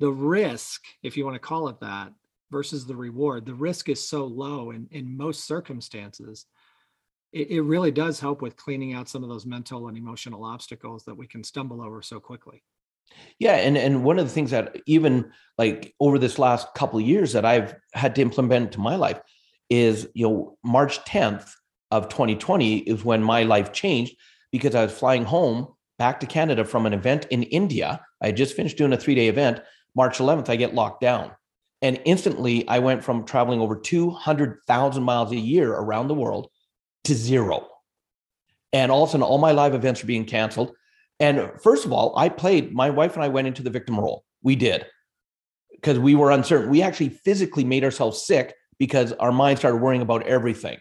the 0.00 0.10
risk, 0.10 0.82
if 1.04 1.16
you 1.16 1.24
want 1.24 1.36
to 1.36 1.48
call 1.48 1.68
it 1.68 1.78
that, 1.78 2.12
versus 2.50 2.84
the 2.84 2.96
reward, 2.96 3.46
the 3.46 3.54
risk 3.54 3.88
is 3.88 4.08
so 4.08 4.26
low 4.26 4.72
in 4.72 4.88
in 4.90 5.16
most 5.16 5.46
circumstances. 5.46 6.46
It, 7.30 7.52
it 7.52 7.62
really 7.62 7.92
does 7.92 8.18
help 8.18 8.42
with 8.42 8.56
cleaning 8.56 8.92
out 8.92 9.08
some 9.08 9.22
of 9.22 9.28
those 9.28 9.46
mental 9.46 9.86
and 9.86 9.96
emotional 9.96 10.44
obstacles 10.44 11.04
that 11.04 11.16
we 11.16 11.28
can 11.28 11.44
stumble 11.44 11.80
over 11.80 12.02
so 12.02 12.18
quickly. 12.18 12.64
Yeah, 13.38 13.54
and 13.56 13.76
and 13.76 14.04
one 14.04 14.18
of 14.18 14.26
the 14.26 14.32
things 14.32 14.50
that 14.50 14.76
even 14.86 15.32
like 15.58 15.94
over 16.00 16.18
this 16.18 16.38
last 16.38 16.68
couple 16.74 16.98
of 16.98 17.06
years 17.06 17.32
that 17.32 17.44
I've 17.44 17.74
had 17.92 18.14
to 18.16 18.22
implement 18.22 18.66
into 18.66 18.80
my 18.80 18.96
life 18.96 19.20
is 19.70 20.08
you 20.14 20.28
know 20.28 20.58
March 20.64 21.04
10th 21.04 21.50
of 21.90 22.08
2020 22.08 22.78
is 22.78 23.04
when 23.04 23.22
my 23.22 23.42
life 23.42 23.72
changed 23.72 24.16
because 24.52 24.74
I 24.74 24.82
was 24.82 24.92
flying 24.92 25.24
home 25.24 25.68
back 25.98 26.20
to 26.20 26.26
Canada 26.26 26.64
from 26.64 26.86
an 26.86 26.92
event 26.92 27.26
in 27.30 27.44
India. 27.44 28.00
I 28.20 28.32
just 28.32 28.54
finished 28.54 28.76
doing 28.76 28.92
a 28.92 28.96
3-day 28.96 29.28
event. 29.28 29.60
March 29.94 30.18
11th 30.18 30.48
I 30.48 30.56
get 30.56 30.74
locked 30.74 31.00
down. 31.00 31.30
And 31.82 32.00
instantly 32.04 32.66
I 32.68 32.78
went 32.78 33.04
from 33.04 33.24
traveling 33.24 33.60
over 33.60 33.76
200,000 33.76 35.02
miles 35.02 35.32
a 35.32 35.36
year 35.36 35.72
around 35.72 36.08
the 36.08 36.14
world 36.14 36.48
to 37.04 37.14
zero. 37.14 37.68
And 38.72 38.90
all 38.90 39.04
of 39.04 39.10
a 39.10 39.12
sudden 39.12 39.22
all 39.22 39.38
my 39.38 39.52
live 39.52 39.74
events 39.74 40.02
are 40.02 40.06
being 40.06 40.24
canceled. 40.24 40.74
And 41.24 41.50
first 41.62 41.86
of 41.86 41.92
all, 41.92 42.12
I 42.18 42.28
played, 42.28 42.74
my 42.74 42.90
wife 42.90 43.14
and 43.14 43.24
I 43.24 43.28
went 43.28 43.48
into 43.48 43.62
the 43.62 43.70
victim 43.70 43.98
role. 43.98 44.24
We 44.42 44.56
did 44.56 44.84
because 45.72 45.98
we 45.98 46.14
were 46.14 46.30
uncertain. 46.30 46.68
We 46.68 46.82
actually 46.82 47.08
physically 47.08 47.64
made 47.64 47.82
ourselves 47.82 48.26
sick 48.26 48.54
because 48.78 49.14
our 49.14 49.32
mind 49.32 49.58
started 49.58 49.78
worrying 49.78 50.02
about 50.02 50.26
everything. 50.26 50.76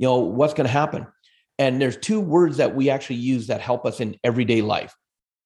You 0.00 0.08
know, 0.08 0.18
what's 0.18 0.52
going 0.52 0.66
to 0.66 0.72
happen? 0.72 1.06
And 1.60 1.80
there's 1.80 1.96
two 1.96 2.18
words 2.18 2.56
that 2.56 2.74
we 2.74 2.90
actually 2.90 3.16
use 3.16 3.46
that 3.46 3.60
help 3.60 3.86
us 3.86 4.00
in 4.00 4.16
everyday 4.24 4.62
life. 4.62 4.92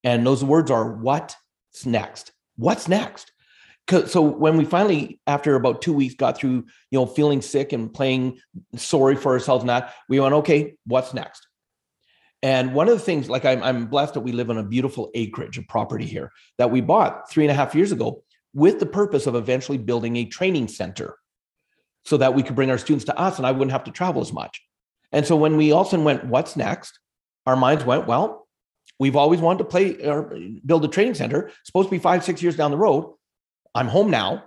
And 0.02 0.26
those 0.26 0.43
words 0.43 0.71
are 0.71 0.95
what's 0.95 1.37
next? 1.85 2.33
What's 2.57 2.88
next? 2.88 3.31
So 4.07 4.23
when 4.23 4.57
we 4.57 4.64
finally, 4.64 5.21
after 5.26 5.57
about 5.57 5.83
two 5.83 5.93
weeks, 5.93 6.14
got 6.14 6.38
through, 6.38 6.64
you 6.90 6.99
know, 6.99 7.05
feeling 7.05 7.43
sick 7.43 7.75
and 7.75 7.93
playing 7.93 8.38
sorry 8.76 9.17
for 9.17 9.33
ourselves 9.33 9.62
and 9.62 9.69
that, 9.69 9.93
we 10.09 10.21
went, 10.21 10.35
okay, 10.37 10.76
what's 10.87 11.12
next? 11.12 11.48
And 12.42 12.73
one 12.73 12.88
of 12.88 12.95
the 12.95 13.04
things, 13.04 13.28
like 13.28 13.45
I'm, 13.45 13.62
I'm 13.62 13.87
blessed 13.87 14.14
that 14.14 14.21
we 14.21 14.33
live 14.33 14.50
on 14.50 14.59
a 14.59 14.62
beautiful 14.62 15.11
acreage 15.14 15.59
of 15.59 15.66
property 15.66 16.07
here 16.07 16.30
that 16.59 16.71
we 16.71 16.80
bought 16.80 17.30
three 17.30 17.45
and 17.45 17.50
a 17.50 17.54
half 17.54 17.75
years 17.75 17.90
ago 17.90 18.23
with 18.54 18.78
the 18.78 18.87
purpose 18.87 19.26
of 19.26 19.35
eventually 19.35 19.78
building 19.78 20.16
a 20.16 20.25
training 20.25 20.68
center 20.68 21.16
so 22.04 22.16
that 22.16 22.35
we 22.35 22.42
could 22.42 22.54
bring 22.54 22.71
our 22.71 22.78
students 22.78 23.04
to 23.07 23.18
us 23.18 23.38
and 23.38 23.47
I 23.47 23.52
wouldn't 23.52 23.73
have 23.73 23.85
to 23.85 23.90
travel 23.90 24.23
as 24.23 24.33
much. 24.33 24.62
And 25.12 25.26
so 25.26 25.37
when 25.37 25.57
we 25.57 25.73
also 25.73 26.00
went, 26.00 26.25
what's 26.25 26.57
next? 26.57 26.99
Our 27.47 27.57
minds 27.57 27.85
went, 27.85 28.06
well, 28.06 28.47
we've 28.99 29.17
always 29.17 29.41
wanted 29.41 29.58
to 29.58 29.65
play 29.65 30.06
or 30.06 30.39
build 30.65 30.84
a 30.84 30.89
training 30.89 31.15
center, 31.15 31.50
supposed 31.65 31.89
to 31.89 31.91
be 31.91 31.99
five, 31.99 32.25
six 32.25 32.43
years 32.43 32.56
down 32.56 32.71
the 32.71 32.76
road. 32.76 33.15
I'm 33.75 33.89
home 33.89 34.10
now. 34.10 34.45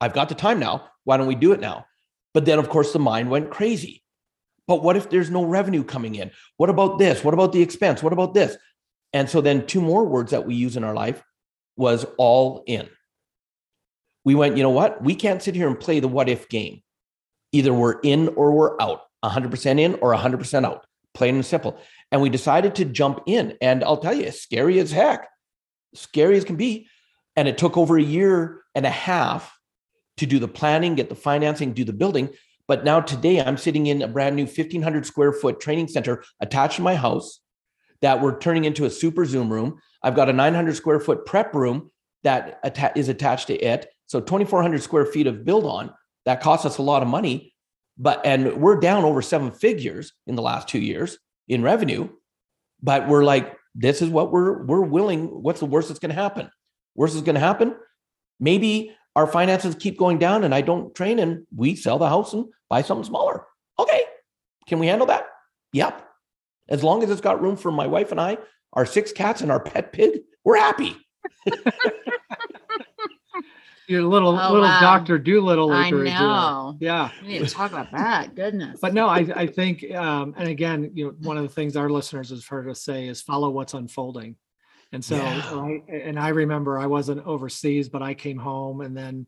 I've 0.00 0.12
got 0.12 0.28
the 0.28 0.34
time 0.34 0.58
now. 0.58 0.88
Why 1.04 1.16
don't 1.16 1.26
we 1.26 1.34
do 1.34 1.52
it 1.52 1.60
now? 1.60 1.86
But 2.32 2.44
then, 2.44 2.58
of 2.58 2.68
course, 2.68 2.92
the 2.92 2.98
mind 2.98 3.30
went 3.30 3.50
crazy. 3.50 4.03
But 4.66 4.82
what 4.82 4.96
if 4.96 5.10
there's 5.10 5.30
no 5.30 5.44
revenue 5.44 5.84
coming 5.84 6.14
in? 6.14 6.30
What 6.56 6.70
about 6.70 6.98
this? 6.98 7.22
What 7.22 7.34
about 7.34 7.52
the 7.52 7.62
expense? 7.62 8.02
What 8.02 8.12
about 8.12 8.34
this? 8.34 8.56
And 9.12 9.28
so 9.28 9.40
then 9.40 9.66
two 9.66 9.80
more 9.80 10.04
words 10.04 10.30
that 10.32 10.46
we 10.46 10.54
use 10.54 10.76
in 10.76 10.84
our 10.84 10.94
life 10.94 11.22
was 11.76 12.06
all 12.18 12.64
in. 12.66 12.88
We 14.24 14.34
went, 14.34 14.56
you 14.56 14.62
know 14.62 14.70
what? 14.70 15.02
We 15.02 15.14
can't 15.14 15.42
sit 15.42 15.54
here 15.54 15.68
and 15.68 15.78
play 15.78 16.00
the 16.00 16.08
what 16.08 16.28
if 16.28 16.48
game. 16.48 16.82
Either 17.52 17.72
we're 17.72 18.00
in 18.00 18.28
or 18.28 18.52
we're 18.52 18.80
out, 18.80 19.02
100% 19.24 19.78
in 19.78 19.94
or 19.96 20.14
100% 20.14 20.64
out, 20.64 20.86
plain 21.12 21.36
and 21.36 21.46
simple. 21.46 21.78
And 22.10 22.20
we 22.20 22.30
decided 22.30 22.74
to 22.76 22.84
jump 22.84 23.20
in. 23.26 23.56
And 23.60 23.84
I'll 23.84 23.98
tell 23.98 24.14
you, 24.14 24.30
scary 24.30 24.78
as 24.80 24.90
heck, 24.90 25.28
scary 25.94 26.36
as 26.36 26.44
can 26.44 26.56
be. 26.56 26.88
And 27.36 27.46
it 27.46 27.58
took 27.58 27.76
over 27.76 27.98
a 27.98 28.02
year 28.02 28.62
and 28.74 28.86
a 28.86 28.90
half 28.90 29.56
to 30.16 30.26
do 30.26 30.38
the 30.38 30.48
planning, 30.48 30.94
get 30.94 31.08
the 31.08 31.14
financing, 31.14 31.72
do 31.72 31.84
the 31.84 31.92
building. 31.92 32.30
But 32.66 32.84
now 32.84 33.00
today 33.00 33.40
I'm 33.40 33.56
sitting 33.56 33.86
in 33.86 34.02
a 34.02 34.08
brand 34.08 34.36
new 34.36 34.44
1500 34.44 35.06
square 35.06 35.32
foot 35.32 35.60
training 35.60 35.88
center 35.88 36.24
attached 36.40 36.76
to 36.76 36.82
my 36.82 36.94
house 36.94 37.40
that 38.00 38.20
we're 38.20 38.38
turning 38.38 38.64
into 38.64 38.84
a 38.84 38.90
super 38.90 39.24
Zoom 39.24 39.52
room. 39.52 39.80
I've 40.02 40.14
got 40.14 40.28
a 40.28 40.32
900 40.32 40.76
square 40.76 41.00
foot 41.00 41.26
prep 41.26 41.54
room 41.54 41.90
that 42.22 42.58
atta- 42.64 42.92
is 42.96 43.08
attached 43.08 43.48
to 43.48 43.56
it. 43.56 43.86
So 44.06 44.20
2,400 44.20 44.82
square 44.82 45.06
feet 45.06 45.26
of 45.26 45.44
build 45.44 45.64
on 45.64 45.92
that 46.24 46.40
costs 46.40 46.66
us 46.66 46.78
a 46.78 46.82
lot 46.82 47.02
of 47.02 47.08
money. 47.08 47.54
But, 47.96 48.24
and 48.24 48.60
we're 48.60 48.80
down 48.80 49.04
over 49.04 49.22
seven 49.22 49.52
figures 49.52 50.12
in 50.26 50.34
the 50.34 50.42
last 50.42 50.68
two 50.68 50.80
years 50.80 51.18
in 51.48 51.62
revenue. 51.62 52.08
But 52.82 53.08
we're 53.08 53.24
like, 53.24 53.56
this 53.74 54.02
is 54.02 54.08
what 54.08 54.32
we're, 54.32 54.64
we're 54.64 54.80
willing. 54.80 55.26
What's 55.26 55.60
the 55.60 55.66
worst 55.66 55.88
that's 55.88 56.00
going 56.00 56.14
to 56.14 56.20
happen? 56.20 56.50
Worst 56.94 57.14
is 57.14 57.22
going 57.22 57.34
to 57.34 57.40
happen. 57.40 57.76
Maybe 58.40 58.94
our 59.16 59.26
finances 59.26 59.74
keep 59.74 59.98
going 59.98 60.18
down 60.18 60.44
and 60.44 60.54
I 60.54 60.60
don't 60.60 60.94
train 60.94 61.18
and 61.18 61.46
we 61.54 61.76
sell 61.76 61.98
the 61.98 62.08
house 62.08 62.32
and 62.32 62.46
buy 62.68 62.82
something 62.82 63.04
smaller. 63.04 63.46
Okay. 63.78 64.02
Can 64.66 64.78
we 64.78 64.86
handle 64.86 65.06
that? 65.08 65.26
Yep. 65.72 66.04
As 66.68 66.82
long 66.82 67.02
as 67.02 67.10
it's 67.10 67.20
got 67.20 67.42
room 67.42 67.56
for 67.56 67.70
my 67.70 67.86
wife 67.86 68.10
and 68.10 68.20
I, 68.20 68.38
our 68.72 68.86
six 68.86 69.12
cats 69.12 69.40
and 69.40 69.50
our 69.52 69.60
pet 69.60 69.92
pig, 69.92 70.20
we're 70.44 70.56
happy. 70.58 70.96
Your 73.86 74.02
little 74.04 74.30
Oh, 74.30 74.52
little 74.52 74.62
wow. 74.66 74.80
Doctor 74.80 75.18
Dolittle 75.18 75.70
I 75.70 75.88
acreage 75.88 76.08
there. 76.08 76.18
know. 76.20 76.76
Yeah. 76.80 77.10
We 77.20 77.28
need 77.28 77.38
to 77.40 77.46
talk 77.54 77.70
about 77.70 77.92
that. 77.92 78.34
Goodness. 78.34 78.78
But 78.80 78.94
no, 78.94 79.08
I, 79.08 79.26
I 79.36 79.46
think, 79.46 79.84
um, 79.94 80.32
and 80.38 80.48
again, 80.48 80.90
you 80.94 81.06
know, 81.08 81.14
one 81.20 81.36
of 81.36 81.42
the 81.42 81.50
things 81.50 81.76
our 81.76 81.90
listeners 81.90 82.30
have 82.30 82.46
heard 82.46 82.66
us 82.70 82.80
say 82.80 83.06
is 83.08 83.20
follow 83.20 83.50
what's 83.50 83.74
unfolding. 83.74 84.36
And 84.94 85.04
so, 85.04 85.16
Yeah. 85.16 85.42
right, 85.50 85.84
and 85.88 86.18
I 86.18 86.28
remember 86.28 86.78
I 86.78 86.86
wasn't 86.86 87.26
overseas, 87.26 87.88
but 87.88 88.00
I 88.02 88.14
came 88.14 88.38
home 88.38 88.80
and 88.80 88.96
then 88.96 89.26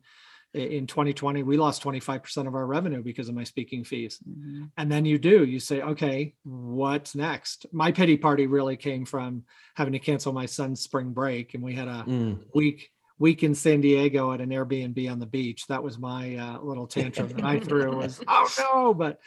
in 0.54 0.86
2020, 0.86 1.42
we 1.42 1.58
lost 1.58 1.82
25% 1.82 2.46
of 2.48 2.54
our 2.54 2.66
revenue 2.66 3.02
because 3.02 3.28
of 3.28 3.34
my 3.34 3.44
speaking 3.44 3.84
fees. 3.84 4.18
Mhm. 4.26 4.70
And 4.78 4.90
then 4.90 5.04
you 5.04 5.18
do, 5.18 5.44
you 5.44 5.60
say, 5.60 5.82
okay, 5.82 6.34
what's 6.44 7.14
next? 7.14 7.66
My 7.72 7.92
pity 7.92 8.16
party 8.16 8.46
really 8.46 8.76
came 8.78 9.04
from 9.04 9.44
having 9.74 9.92
to 9.92 9.98
cancel 9.98 10.32
my 10.32 10.46
son's 10.46 10.80
spring 10.80 11.12
break. 11.12 11.52
And 11.52 11.62
we 11.62 11.74
had 11.74 11.88
a 11.88 12.04
Mm. 12.06 12.38
week 12.54 12.90
week 13.18 13.42
in 13.42 13.54
San 13.54 13.80
Diego 13.80 14.32
at 14.32 14.42
an 14.42 14.50
Airbnb 14.50 15.10
on 15.10 15.18
the 15.18 15.26
beach. 15.26 15.66
That 15.68 15.82
was 15.82 15.98
my 15.98 16.36
uh, 16.36 16.60
little 16.60 16.86
tantrum 16.86 17.28
that 17.30 17.44
I 17.44 17.58
threw 17.58 17.96
was, 17.96 18.22
oh 18.28 18.48
no, 18.58 18.94
but 18.94 19.18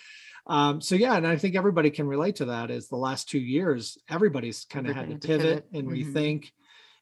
um, 0.49 0.81
so 0.81 0.95
yeah, 0.95 1.15
and 1.15 1.25
I 1.25 1.37
think 1.37 1.55
everybody 1.55 1.89
can 1.91 2.07
relate 2.07 2.37
to 2.37 2.45
that. 2.45 2.71
Is 2.71 2.89
the 2.89 2.97
last 2.97 3.29
two 3.29 3.39
years, 3.39 3.97
everybody's 4.09 4.65
kind 4.65 4.87
of 4.87 4.95
had 4.95 5.09
to 5.09 5.27
pivot 5.27 5.65
and 5.73 5.87
Mhm. 5.87 6.13
rethink, 6.13 6.51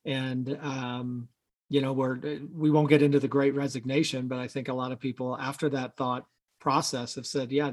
and 0.05 0.59
um, 0.61 1.29
you 1.69 1.81
know, 1.81 1.93
we're 1.93 2.19
we 2.53 2.69
won't 2.69 2.89
get 2.89 3.01
into 3.01 3.19
the 3.19 3.27
Great 3.27 3.55
Resignation, 3.55 4.27
but 4.27 4.37
I 4.39 4.47
think 4.47 4.67
a 4.67 4.73
lot 4.73 4.91
of 4.91 4.99
people 4.99 5.37
after 5.37 5.69
that 5.69 5.95
thought 5.97 6.25
process 6.59 7.15
have 7.15 7.25
said, 7.25 7.51
yeah, 7.51 7.71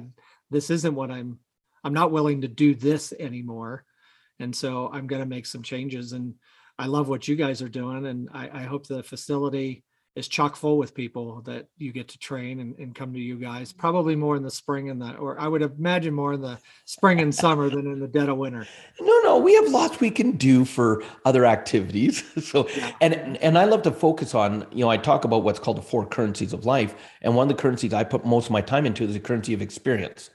this 0.50 0.70
isn't 0.70 0.94
what 0.94 1.10
I'm. 1.10 1.40
I'm 1.82 1.92
not 1.92 2.12
willing 2.12 2.40
to 2.40 2.48
do 2.48 2.74
this 2.74 3.12
anymore, 3.12 3.84
and 4.38 4.56
so 4.56 4.88
I'm 4.90 5.06
going 5.06 5.20
to 5.22 5.28
make 5.28 5.46
some 5.46 5.62
changes 5.62 6.12
and. 6.12 6.34
I 6.76 6.86
love 6.86 7.08
what 7.08 7.28
you 7.28 7.36
guys 7.36 7.62
are 7.62 7.68
doing, 7.68 8.04
and 8.04 8.28
I, 8.34 8.50
I 8.52 8.62
hope 8.64 8.88
the 8.88 9.04
facility 9.04 9.84
is 10.16 10.28
chock 10.28 10.54
full 10.54 10.78
with 10.78 10.94
people 10.94 11.40
that 11.42 11.66
you 11.76 11.92
get 11.92 12.06
to 12.08 12.18
train 12.18 12.60
and, 12.60 12.78
and 12.78 12.94
come 12.94 13.12
to 13.12 13.18
you 13.18 13.36
guys. 13.36 13.72
Probably 13.72 14.14
more 14.14 14.36
in 14.36 14.44
the 14.44 14.50
spring 14.50 14.88
and 14.88 15.02
that, 15.02 15.18
or 15.18 15.38
I 15.40 15.48
would 15.48 15.62
imagine 15.62 16.14
more 16.14 16.34
in 16.34 16.40
the 16.40 16.58
spring 16.84 17.20
and 17.20 17.34
summer 17.34 17.68
than 17.68 17.86
in 17.86 17.98
the 17.98 18.06
dead 18.06 18.28
of 18.28 18.36
winter. 18.36 18.66
No, 19.00 19.20
no, 19.24 19.38
we 19.38 19.54
have 19.54 19.68
lots 19.68 19.98
we 19.98 20.10
can 20.10 20.32
do 20.32 20.64
for 20.64 21.02
other 21.24 21.44
activities. 21.44 22.22
So, 22.44 22.68
Yeah. 22.76 22.92
and 23.00 23.36
and 23.38 23.58
I 23.58 23.64
love 23.64 23.82
to 23.82 23.90
focus 23.90 24.34
on, 24.34 24.66
you 24.70 24.84
know, 24.84 24.90
I 24.90 24.98
talk 24.98 25.24
about 25.24 25.42
what's 25.44 25.58
called 25.58 25.78
the 25.78 25.82
four 25.82 26.04
currencies 26.06 26.52
of 26.52 26.66
life, 26.66 26.94
and 27.22 27.34
one 27.34 27.50
of 27.50 27.56
the 27.56 27.60
currencies 27.60 27.94
I 27.94 28.04
put 28.04 28.24
most 28.24 28.46
of 28.46 28.50
my 28.52 28.60
time 28.60 28.84
into 28.86 29.02
is 29.04 29.14
the 29.14 29.20
currency 29.20 29.54
of 29.54 29.62
experience, 29.62 30.30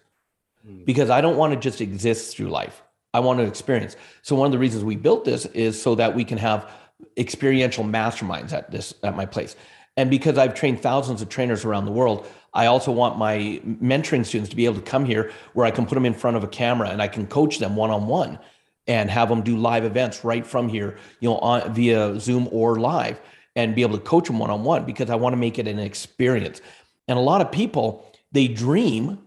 hmm. 0.66 0.84
because 0.86 1.10
I 1.10 1.22
don't 1.22 1.38
want 1.38 1.54
to 1.54 1.60
just 1.60 1.82
exist 1.82 2.36
through 2.36 2.50
life. 2.50 2.82
I 3.14 3.20
want 3.20 3.40
to 3.40 3.46
experience. 3.46 3.96
So 4.22 4.36
one 4.36 4.48
of 4.48 4.52
the 4.52 4.60
reasons 4.60 4.84
we 4.84 4.96
built 4.96 5.26
this 5.26 5.46
is 5.48 5.82
so 5.82 5.96
that 5.96 6.16
we 6.16 6.24
can 6.24 6.38
have 6.38 6.70
experiential 7.18 7.84
masterminds 7.84 8.54
at 8.54 8.72
this 8.72 8.94
at 9.04 9.16
my 9.16 9.26
place. 9.26 9.56
And 9.98 10.10
because 10.10 10.38
I've 10.38 10.54
trained 10.54 10.82
thousands 10.82 11.22
of 11.22 11.30
trainers 11.30 11.66
around 11.66 11.86
the 11.86 11.92
world, 11.92 12.26
I 12.54 12.68
also 12.68 12.92
want 12.92 13.18
my 13.18 13.62
mentoring 13.66 14.26
students 14.26 14.50
to 14.50 14.56
be 14.56 14.66
able 14.66 14.76
to 14.76 14.82
come 14.82 15.06
here 15.06 15.32
where 15.54 15.66
I 15.66 15.72
can 15.72 15.86
put 15.86 15.96
them 15.96 16.06
in 16.06 16.14
front 16.14 16.38
of 16.38 16.44
a 16.44 16.48
camera 16.48 16.90
and 16.90 17.02
I 17.02 17.08
can 17.08 17.28
coach 17.28 17.60
them 17.60 17.76
one 17.76 17.92
on 17.92 18.08
one 18.08 18.40
and 18.88 19.10
have 19.10 19.30
them 19.30 19.42
do 19.42 19.58
live 19.58 19.86
events 19.86 20.24
right 20.24 20.46
from 20.46 20.68
here, 20.68 20.98
you 21.20 21.30
know, 21.30 21.38
on 21.40 21.74
via 21.74 22.20
Zoom 22.20 22.48
or 22.52 22.80
live 22.80 23.20
and 23.56 23.76
be 23.76 23.82
able 23.82 23.98
to 23.98 24.04
coach 24.04 24.28
them 24.28 24.40
one 24.40 24.50
on 24.50 24.64
one 24.64 24.86
because 24.86 25.10
I 25.10 25.16
want 25.16 25.34
to 25.34 25.38
make 25.38 25.60
it 25.60 25.68
an 25.68 25.80
experience. 25.80 26.62
And 27.08 27.18
a 27.18 27.22
lot 27.22 27.42
of 27.42 27.52
people, 27.52 28.12
they 28.32 28.48
dream, 28.48 29.20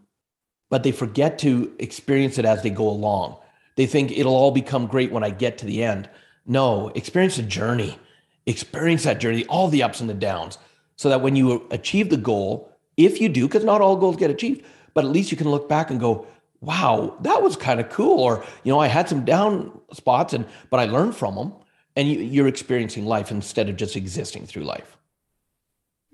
but 0.71 0.83
they 0.83 0.93
forget 0.93 1.39
to 1.41 1.73
experience 1.79 2.39
it 2.39 2.45
as 2.45 2.63
they 2.63 2.71
go 2.71 2.89
along. 2.89 3.37
They 3.77 3.87
think 3.87 4.11
it'll 4.11 4.35
all 4.35 4.51
become 4.51 4.87
great 4.87 5.13
when 5.13 5.25
I 5.25 5.31
get 5.31 5.59
to 5.59 5.67
the 5.67 5.85
end. 5.85 6.09
No, 6.47 6.89
experience 6.95 7.37
the 7.37 7.43
journey, 7.43 7.99
experience 8.47 9.05
that 9.05 9.21
journey, 9.21 9.45
all 9.47 9.69
the 9.69 9.83
ups 9.83 10.01
and 10.01 10.11
the 10.11 10.15
downs, 10.15 10.59
so 10.97 11.09
that 11.09 11.21
when 11.21 11.37
you 11.37 11.67
achieve 11.71 12.11
the 12.11 12.17
goal, 12.17 12.71
if 12.97 13.21
you 13.21 13.29
do, 13.29 13.47
because 13.47 13.65
not 13.65 13.81
all 13.81 13.97
goals 13.97 14.17
get 14.17 14.31
achieved, 14.31 14.65
but 14.95 15.05
at 15.05 15.11
least 15.11 15.31
you 15.31 15.37
can 15.37 15.51
look 15.51 15.69
back 15.69 15.91
and 15.91 15.99
go, 15.99 16.27
wow, 16.61 17.17
that 17.21 17.43
was 17.43 17.57
kind 17.57 17.81
of 17.81 17.89
cool. 17.89 18.21
Or, 18.21 18.45
you 18.63 18.73
know, 18.73 18.79
I 18.79 18.87
had 18.87 19.09
some 19.09 19.25
down 19.25 19.81
spots 19.93 20.33
and, 20.33 20.47
but 20.71 20.81
I 20.81 20.85
learned 20.85 21.17
from 21.17 21.35
them 21.35 21.55
and 21.97 22.09
you, 22.09 22.21
you're 22.21 22.49
experiencing 22.49 23.07
life 23.07 23.31
instead 23.31 23.69
of 23.69 23.77
just 23.77 23.97
existing 23.97 24.47
through 24.47 24.65
life. 24.65 24.97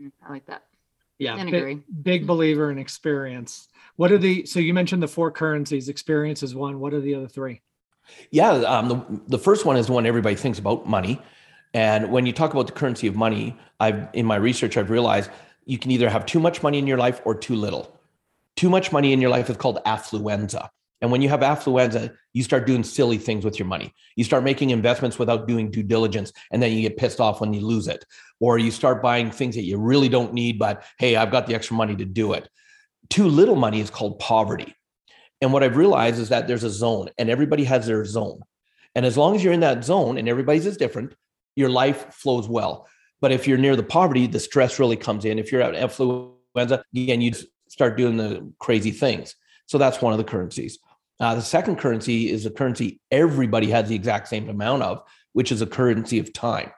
Mm, 0.01 0.13
I 0.27 0.33
like 0.33 0.47
that. 0.47 0.63
Yeah. 1.19 1.37
And 1.37 1.51
big, 1.51 1.61
agree. 1.61 1.83
big 2.03 2.27
believer 2.27 2.71
in 2.71 2.79
experience. 2.79 3.69
What 3.97 4.13
are 4.13 4.19
the, 4.19 4.47
so 4.47 4.61
you 4.61 4.73
mentioned 4.73 5.03
the 5.03 5.09
four 5.09 5.31
currencies, 5.31 5.89
experience 5.89 6.43
is 6.43 6.55
one. 6.55 6.79
What 6.81 6.95
are 6.95 7.01
the 7.01 7.15
other 7.15 7.29
three? 7.29 7.61
Yeah. 8.31 8.51
Um, 8.51 8.89
the, 8.89 9.21
the 9.29 9.39
first 9.39 9.65
one 9.65 9.77
is 9.77 9.87
the 9.87 9.93
one 9.93 10.07
everybody 10.07 10.37
thinks 10.37 10.59
about 10.59 10.87
money. 10.87 11.21
And 11.75 12.11
when 12.11 12.27
you 12.27 12.33
talk 12.33 12.53
about 12.53 12.67
the 12.67 12.73
currency 12.73 13.07
of 13.07 13.15
money, 13.17 13.57
I've, 13.81 14.09
in 14.13 14.27
my 14.27 14.37
research, 14.37 14.77
I've 14.77 14.91
realized 14.91 15.31
you 15.67 15.79
can 15.79 15.91
either 15.91 16.09
have 16.09 16.25
too 16.25 16.41
much 16.41 16.63
money 16.63 16.79
in 16.79 16.87
your 16.87 16.99
life 16.99 17.21
or 17.25 17.35
too 17.35 17.55
little. 17.55 17.99
Too 18.57 18.71
much 18.71 18.91
money 18.91 19.13
in 19.13 19.21
your 19.21 19.31
life 19.31 19.51
is 19.51 19.57
called 19.57 19.79
affluenza. 19.85 20.69
And 21.01 21.13
when 21.13 21.23
you 21.23 21.29
have 21.29 21.41
affluenza, 21.41 22.13
you 22.33 22.43
start 22.43 22.67
doing 22.67 22.83
silly 22.83 23.19
things 23.19 23.45
with 23.45 23.59
your 23.59 23.69
money. 23.69 23.95
You 24.17 24.25
start 24.25 24.43
making 24.43 24.71
investments 24.71 25.19
without 25.19 25.47
doing 25.47 25.71
due 25.71 25.85
diligence, 25.85 26.33
and 26.51 26.61
then 26.61 26.73
you 26.73 26.83
get 26.83 26.97
pissed 26.97 27.21
off 27.21 27.41
when 27.41 27.55
you 27.55 27.61
lose 27.61 27.87
it. 27.87 28.05
Or 28.41 28.59
you 28.59 28.71
start 28.71 29.03
buying 29.03 29.31
things 29.31 29.55
that 29.55 29.63
you 29.63 29.79
really 29.79 30.09
don't 30.09 30.33
need, 30.33 30.59
but 30.59 30.83
hey, 30.99 31.15
I've 31.17 31.31
got 31.31 31.47
the 31.47 31.55
extra 31.55 31.77
money 31.77 31.95
to 31.97 32.05
do 32.05 32.33
it. 32.33 32.49
Too 33.11 33.29
little 33.29 33.55
money 33.55 33.81
is 33.81 33.91
called 33.91 34.19
poverty. 34.19 34.75
And 35.41 35.53
what 35.53 35.63
I've 35.63 35.77
realized 35.77 36.19
is 36.19 36.31
that 36.31 36.49
there's 36.49 36.65
a 36.65 36.71
zone, 36.71 37.11
and 37.19 37.31
everybody 37.31 37.65
has 37.65 37.87
their 37.87 38.05
zone. 38.05 38.41
And 38.95 39.07
as 39.07 39.17
long 39.17 39.37
as 39.37 39.45
you're 39.45 39.53
in 39.53 39.61
that 39.61 39.85
zone, 39.85 40.19
and 40.19 40.29
everybody's 40.29 40.67
is 40.67 40.77
different, 40.77 41.15
your 41.55 41.69
life 41.69 42.13
flows 42.15 42.49
well. 42.49 42.89
But 43.21 43.33
if 43.33 43.47
you're 43.47 43.59
near 43.59 43.77
the 43.77 43.83
poverty, 43.83 44.27
the 44.27 44.41
stress 44.41 44.79
really 44.79 44.97
comes 44.97 45.25
in. 45.25 45.39
If 45.39 45.53
you're 45.53 45.63
at 45.63 45.75
affluenza, 45.75 46.83
again, 46.95 47.21
you 47.21 47.33
start 47.69 47.97
doing 47.97 48.17
the 48.17 48.53
crazy 48.59 48.91
things. 48.91 49.35
So 49.67 49.79
that's 49.79 50.01
one 50.01 50.13
of 50.13 50.19
the 50.19 50.25
currencies. 50.25 50.79
Uh, 51.21 51.35
the 51.35 51.43
second 51.43 51.77
currency 51.77 52.31
is 52.31 52.47
a 52.47 52.51
currency 52.51 53.01
everybody 53.11 53.71
has 53.71 53.89
the 53.89 53.95
exact 53.95 54.29
same 54.29 54.49
amount 54.49 54.83
of, 54.83 55.03
which 55.33 55.51
is 55.51 55.63
a 55.63 55.67
currency 55.67 56.19
of 56.19 56.33
time. 56.33 56.71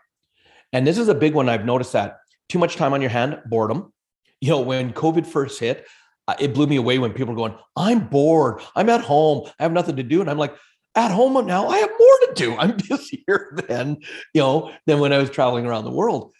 And 0.73 0.87
this 0.87 0.99
is 0.99 1.09
a 1.09 1.15
big 1.15 1.35
one. 1.35 1.49
I've 1.49 1.65
noticed 1.65 1.93
that 1.93 2.19
too 2.49 2.59
much 2.59 2.77
time 2.77 2.93
on 2.93 3.01
your 3.01 3.11
hand, 3.11 3.41
boredom. 3.47 3.93
You 4.41 4.51
know, 4.51 4.61
when 4.61 4.93
COVID 4.93 5.27
first 5.27 5.61
hit, 5.61 5.87
Uh, 6.31 6.35
it 6.39 6.55
blew 6.55 6.69
me 6.69 6.77
away 6.77 6.97
when 7.01 7.13
people 7.13 7.35
were 7.35 7.37
going, 7.37 7.59
I'm 7.75 8.07
bored. 8.07 8.63
I'm 8.77 8.89
at 8.89 9.01
home. 9.01 9.51
I 9.59 9.65
have 9.65 9.73
nothing 9.73 9.97
to 9.97 10.05
do. 10.05 10.21
And 10.21 10.31
I'm 10.31 10.39
like, 10.39 10.55
at 10.95 11.11
home 11.11 11.45
now, 11.45 11.67
I 11.67 11.79
have 11.79 11.91
more 11.99 12.19
to 12.27 12.33
do. 12.37 12.57
I'm 12.59 12.77
busier 12.77 13.59
than, 13.69 13.97
you 14.33 14.41
know, 14.41 14.73
than 14.87 15.01
when 15.01 15.13
I 15.13 15.19
was 15.19 15.29
traveling 15.29 15.67
around 15.67 15.85
the 15.87 15.91
world. 15.91 16.33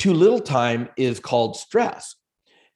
Too 0.00 0.12
little 0.12 0.40
time 0.40 0.88
is 0.96 1.20
called 1.20 1.56
stress. 1.56 2.16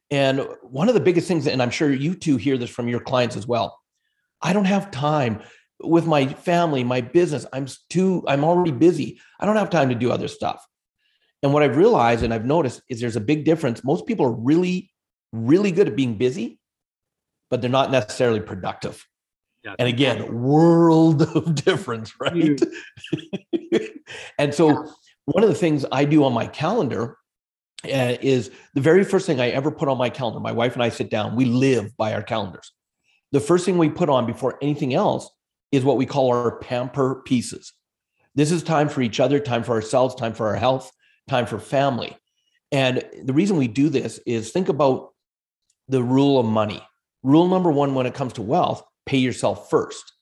And 0.09 0.47
one 0.61 0.87
of 0.87 0.93
the 0.93 1.01
biggest 1.01 1.27
things, 1.27 1.45
and 1.45 1.61
I'm 1.61 1.71
sure 1.71 1.91
you 1.91 2.15
two 2.15 2.37
hear 2.37 2.57
this 2.57 2.69
from 2.69 2.87
your 2.87 3.01
clients 3.01 3.35
as 3.35 3.45
well, 3.45 3.77
I 4.41 4.53
don't 4.53 4.63
have 4.63 4.91
time 4.91 5.41
with 5.81 6.07
my 6.07 6.25
family, 6.25 6.85
my 6.85 7.01
business. 7.01 7.45
I'm 7.51 7.67
too, 7.89 8.23
I'm 8.29 8.45
already 8.45 8.71
busy. 8.71 9.19
I 9.41 9.45
don't 9.45 9.57
have 9.57 9.69
time 9.69 9.89
to 9.89 9.95
do 9.95 10.09
other 10.09 10.29
stuff. 10.29 10.65
And 11.43 11.51
what 11.51 11.63
I've 11.63 11.75
realized 11.75 12.23
and 12.23 12.33
I've 12.33 12.45
noticed 12.45 12.81
is 12.89 13.01
there's 13.01 13.17
a 13.17 13.21
big 13.21 13.43
difference. 13.43 13.83
Most 13.83 14.05
people 14.05 14.25
are 14.25 14.31
really, 14.31 14.89
really 15.35 15.71
good 15.71 15.87
at 15.87 15.95
being 15.95 16.17
busy, 16.17 16.59
but 17.49 17.61
they're 17.61 17.69
not 17.69 17.91
necessarily 17.91 18.39
productive. 18.39 19.05
Yeah. 19.63 19.75
And 19.79 19.87
again, 19.87 20.41
world 20.41 21.21
of 21.35 21.55
difference, 21.55 22.13
right? 22.19 22.59
and 24.37 24.53
so, 24.53 24.91
one 25.25 25.43
of 25.43 25.49
the 25.49 25.55
things 25.55 25.85
I 25.91 26.05
do 26.05 26.23
on 26.23 26.33
my 26.33 26.45
calendar 26.45 27.17
uh, 27.83 28.17
is 28.21 28.51
the 28.73 28.81
very 28.81 29.03
first 29.03 29.25
thing 29.25 29.39
I 29.39 29.49
ever 29.49 29.71
put 29.71 29.89
on 29.89 29.97
my 29.97 30.09
calendar. 30.09 30.39
My 30.39 30.51
wife 30.51 30.73
and 30.73 30.83
I 30.83 30.89
sit 30.89 31.09
down, 31.09 31.35
we 31.35 31.45
live 31.45 31.97
by 31.97 32.13
our 32.13 32.21
calendars. 32.21 32.71
The 33.31 33.39
first 33.39 33.65
thing 33.65 33.77
we 33.77 33.89
put 33.89 34.09
on 34.09 34.25
before 34.25 34.57
anything 34.61 34.93
else 34.93 35.29
is 35.71 35.83
what 35.83 35.97
we 35.97 36.05
call 36.05 36.29
our 36.29 36.59
pamper 36.59 37.23
pieces. 37.25 37.73
This 38.35 38.51
is 38.51 38.63
time 38.63 38.87
for 38.87 39.01
each 39.01 39.19
other, 39.19 39.39
time 39.39 39.63
for 39.63 39.73
ourselves, 39.73 40.13
time 40.15 40.33
for 40.33 40.47
our 40.47 40.55
health, 40.55 40.91
time 41.27 41.45
for 41.45 41.59
family. 41.59 42.15
And 42.71 43.03
the 43.23 43.33
reason 43.33 43.57
we 43.57 43.67
do 43.67 43.89
this 43.89 44.19
is 44.25 44.51
think 44.51 44.69
about 44.69 45.13
the 45.87 46.03
rule 46.03 46.39
of 46.39 46.45
money. 46.45 46.81
Rule 47.23 47.47
number 47.47 47.71
one 47.71 47.95
when 47.95 48.05
it 48.05 48.13
comes 48.13 48.33
to 48.33 48.41
wealth 48.41 48.83
pay 49.05 49.17
yourself 49.17 49.69
first. 49.69 50.13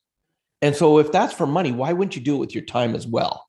And 0.62 0.76
so, 0.76 1.00
if 1.00 1.12
that's 1.12 1.34
for 1.34 1.48
money, 1.48 1.72
why 1.72 1.94
wouldn't 1.94 2.16
you 2.16 2.22
do 2.22 2.36
it 2.36 2.40
with 2.40 2.56
your 2.56 2.66
time 2.66 2.96
as 2.96 3.08
well? 3.08 3.46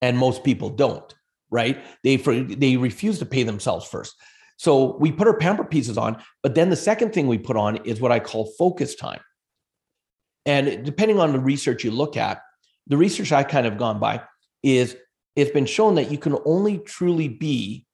And 0.00 0.18
most 0.18 0.44
people 0.44 0.70
don't 0.70 1.14
right? 1.52 1.84
They 2.02 2.16
for, 2.16 2.34
they 2.42 2.76
refuse 2.76 3.20
to 3.20 3.26
pay 3.26 3.44
themselves 3.44 3.86
first. 3.86 4.16
So 4.56 4.96
we 4.96 5.12
put 5.12 5.28
our 5.28 5.36
pamper 5.36 5.64
pieces 5.64 5.98
on, 5.98 6.20
but 6.42 6.56
then 6.56 6.70
the 6.70 6.76
second 6.76 7.12
thing 7.12 7.28
we 7.28 7.38
put 7.38 7.56
on 7.56 7.76
is 7.84 8.00
what 8.00 8.10
I 8.10 8.18
call 8.18 8.52
focus 8.58 8.96
time. 8.96 9.20
And 10.46 10.84
depending 10.84 11.20
on 11.20 11.32
the 11.32 11.38
research 11.38 11.84
you 11.84 11.92
look 11.92 12.16
at, 12.16 12.40
the 12.88 12.96
research 12.96 13.30
I 13.30 13.44
kind 13.44 13.66
of 13.66 13.78
gone 13.78 14.00
by 14.00 14.22
is 14.62 14.96
it's 15.36 15.50
been 15.52 15.66
shown 15.66 15.94
that 15.96 16.10
you 16.10 16.18
can 16.18 16.36
only 16.44 16.78
truly 16.78 17.28
be 17.28 17.86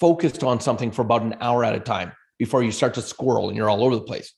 focused 0.00 0.42
on 0.42 0.60
something 0.60 0.90
for 0.90 1.02
about 1.02 1.22
an 1.22 1.36
hour 1.40 1.64
at 1.64 1.74
a 1.74 1.80
time 1.80 2.12
before 2.38 2.62
you 2.62 2.70
start 2.70 2.94
to 2.94 3.02
squirrel 3.02 3.48
and 3.48 3.56
you're 3.56 3.70
all 3.70 3.84
over 3.84 3.94
the 3.94 4.02
place. 4.02 4.32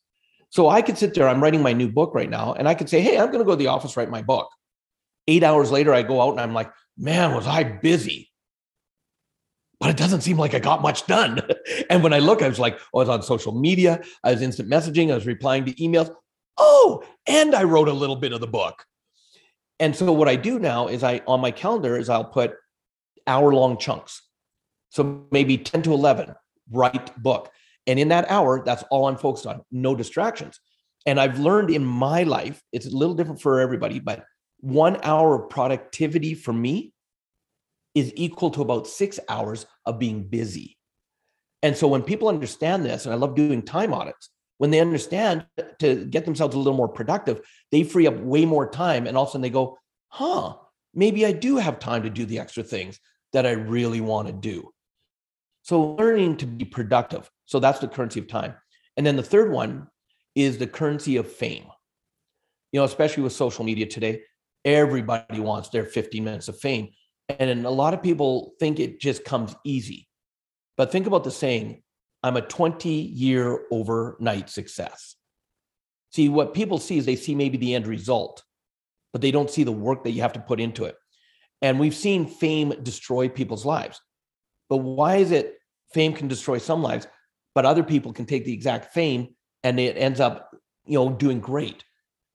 So 0.50 0.68
I 0.68 0.82
could 0.82 0.96
sit 0.96 1.14
there, 1.14 1.28
I'm 1.28 1.42
writing 1.42 1.62
my 1.62 1.72
new 1.72 1.90
book 1.90 2.14
right 2.14 2.30
now, 2.30 2.54
and 2.54 2.68
I 2.68 2.74
could 2.74 2.88
say, 2.88 3.00
Hey, 3.00 3.18
I'm 3.18 3.26
going 3.26 3.40
to 3.40 3.44
go 3.44 3.50
to 3.52 3.56
the 3.56 3.66
office, 3.66 3.96
write 3.96 4.11
my 4.11 4.22
book. 4.22 4.48
Eight 5.26 5.42
hours 5.42 5.70
later, 5.70 5.92
I 5.92 6.02
go 6.02 6.22
out 6.22 6.30
and 6.30 6.40
I'm 6.40 6.54
like, 6.54 6.70
Man, 6.96 7.34
was 7.34 7.46
I 7.46 7.64
busy? 7.64 8.28
but 9.80 9.90
it 9.90 9.96
doesn't 9.96 10.22
seem 10.22 10.37
like 10.37 10.54
I 10.54 10.58
got 10.58 10.82
much 10.82 11.06
done. 11.06 11.40
and 11.90 12.02
when 12.02 12.12
I 12.12 12.18
look, 12.18 12.42
I 12.42 12.48
was 12.48 12.58
like, 12.58 12.78
oh, 12.92 12.98
I 12.98 13.02
was 13.02 13.08
on 13.08 13.22
social 13.22 13.52
media, 13.52 14.00
I 14.24 14.32
was 14.32 14.42
instant 14.42 14.68
messaging, 14.68 15.11
I 15.11 15.14
was 15.14 15.26
replying 15.26 15.64
to 15.66 15.74
emails. 15.74 16.12
Oh, 16.56 17.04
and 17.26 17.54
I 17.54 17.62
wrote 17.62 17.88
a 17.88 17.92
little 17.92 18.16
bit 18.16 18.32
of 18.32 18.40
the 18.40 18.46
book. 18.46 18.84
And 19.78 19.94
so 19.94 20.12
what 20.12 20.28
I 20.28 20.34
do 20.34 20.58
now 20.58 20.88
is 20.88 21.04
I 21.04 21.22
on 21.28 21.40
my 21.40 21.52
calendar 21.52 21.96
is 21.96 22.08
I'll 22.08 22.24
put 22.24 22.54
hour 23.28 23.52
long 23.54 23.78
chunks. 23.78 24.22
So 24.90 25.26
maybe 25.30 25.56
10 25.56 25.82
to 25.82 25.92
11, 25.92 26.34
write 26.72 27.16
book. 27.22 27.50
And 27.88 27.98
in 27.98 28.09
that 28.09 28.31
hour, 28.31 28.62
that's 28.64 28.85
all 28.90 29.09
I'm 29.09 29.16
focused 29.16 29.46
on, 29.46 29.62
no 29.72 29.96
distractions. 29.96 30.61
And 31.07 31.18
I've 31.18 31.38
learned 31.40 31.70
in 31.70 31.85
my 31.85 32.22
life, 32.22 32.62
it's 32.70 32.87
a 32.87 32.96
little 32.96 33.14
different 33.14 33.40
for 33.40 33.61
everybody, 33.61 33.98
but 33.98 34.24
one 34.61 34.98
hour 35.03 35.35
of 35.35 35.51
productivity 35.51 36.35
for 36.35 36.53
me 36.53 36.92
is 37.94 38.12
equal 38.14 38.51
to 38.51 38.62
about 38.62 38.87
six 38.87 39.18
hours 39.29 39.66
of 39.87 39.98
being 39.98 40.24
busy. 40.24 40.77
And 41.62 41.77
so 41.77 41.88
when 41.88 42.03
people 42.03 42.29
understand 42.29 42.85
this, 42.85 43.07
and 43.07 43.14
I 43.14 43.16
love 43.16 43.35
doing 43.35 43.62
time 43.62 43.94
audits, 43.94 44.29
when 44.59 44.70
they 44.70 44.81
understand 44.81 45.46
to 45.79 46.05
get 46.05 46.24
themselves 46.24 46.55
a 46.55 46.59
little 46.59 46.74
more 46.74 46.88
productive, 46.88 47.40
they 47.72 47.85
free 47.85 48.07
up 48.07 48.18
way 48.18 48.44
more 48.44 48.68
time. 48.68 49.07
And 49.07 49.16
all 49.16 49.22
of 49.22 49.31
a 49.31 49.33
sudden 49.33 49.42
they 49.42 49.51
go, 49.51 49.79
huh, 50.09 50.57
maybe 50.94 51.24
I 51.24 51.33
do 51.33 51.57
have 51.57 51.79
time 51.79 52.03
to 52.03 52.11
do 52.11 52.27
the 52.27 52.38
extra 52.38 52.62
things 52.62 53.01
that 53.33 53.46
I 53.46 53.53
really 53.53 54.01
want 54.01 54.27
to 54.27 54.35
do. 54.35 54.72
So 55.68 55.96
learning 55.98 56.38
to 56.38 56.46
be 56.46 56.64
productive. 56.64 57.31
So 57.44 57.61
that's 57.61 57.78
the 57.78 57.88
currency 57.88 58.20
of 58.20 58.26
time. 58.26 58.54
And 58.96 59.07
then 59.07 59.16
the 59.16 59.22
third 59.22 59.52
one 59.52 59.87
is 60.35 60.57
the 60.57 60.66
currency 60.66 61.18
of 61.18 61.31
fame. 61.31 61.66
You 62.72 62.81
know, 62.81 62.85
especially 62.85 63.22
with 63.22 63.35
social 63.35 63.66
media 63.66 63.85
today, 63.85 64.22
everybody 64.64 65.40
wants 65.40 65.68
their 65.68 65.85
15 65.85 66.24
minutes 66.24 66.48
of 66.48 66.59
fame. 66.59 66.88
And 67.28 67.66
a 67.66 67.70
lot 67.70 67.92
of 67.92 68.02
people 68.02 68.54
think 68.59 68.81
it 68.81 68.98
just 68.98 69.26
comes 69.26 69.54
easy. 69.62 70.09
But 70.78 70.90
think 70.90 71.07
about 71.07 71.22
the 71.22 71.31
saying, 71.31 71.83
I'm 72.22 72.38
a 72.38 72.40
20 72.40 72.88
year 72.88 73.66
overnight 73.70 74.48
success. 74.48 75.16
See, 76.12 76.31
what 76.31 76.54
people 76.54 76.78
see 76.78 76.96
is 76.96 77.04
they 77.04 77.14
see 77.14 77.35
maybe 77.35 77.59
the 77.59 77.74
end 77.74 77.87
result, 77.87 78.42
but 79.12 79.20
they 79.20 79.31
don't 79.31 79.50
see 79.50 79.64
the 79.64 79.72
work 79.72 80.04
that 80.04 80.12
you 80.12 80.22
have 80.22 80.33
to 80.33 80.40
put 80.40 80.61
into 80.61 80.87
it. 80.87 80.96
And 81.61 81.78
we've 81.78 81.94
seen 81.94 82.26
fame 82.26 82.72
destroy 82.83 83.28
people's 83.28 83.66
lives. 83.66 84.00
But 84.70 84.78
why 84.78 85.16
is 85.16 85.31
it 85.31 85.57
fame 85.92 86.12
can 86.12 86.29
destroy 86.29 86.59
some 86.59 86.83
lives, 86.83 87.07
but 87.55 87.64
other 87.64 87.83
people 87.83 88.12
can 88.12 88.27
take 88.27 88.44
the 88.44 88.53
exact 88.53 88.92
fame 88.92 89.29
and 89.62 89.81
it 89.81 89.96
ends 89.96 90.20
up, 90.20 90.51
you 90.87 90.94
know, 90.94 91.11
doing 91.11 91.40
great? 91.40 91.85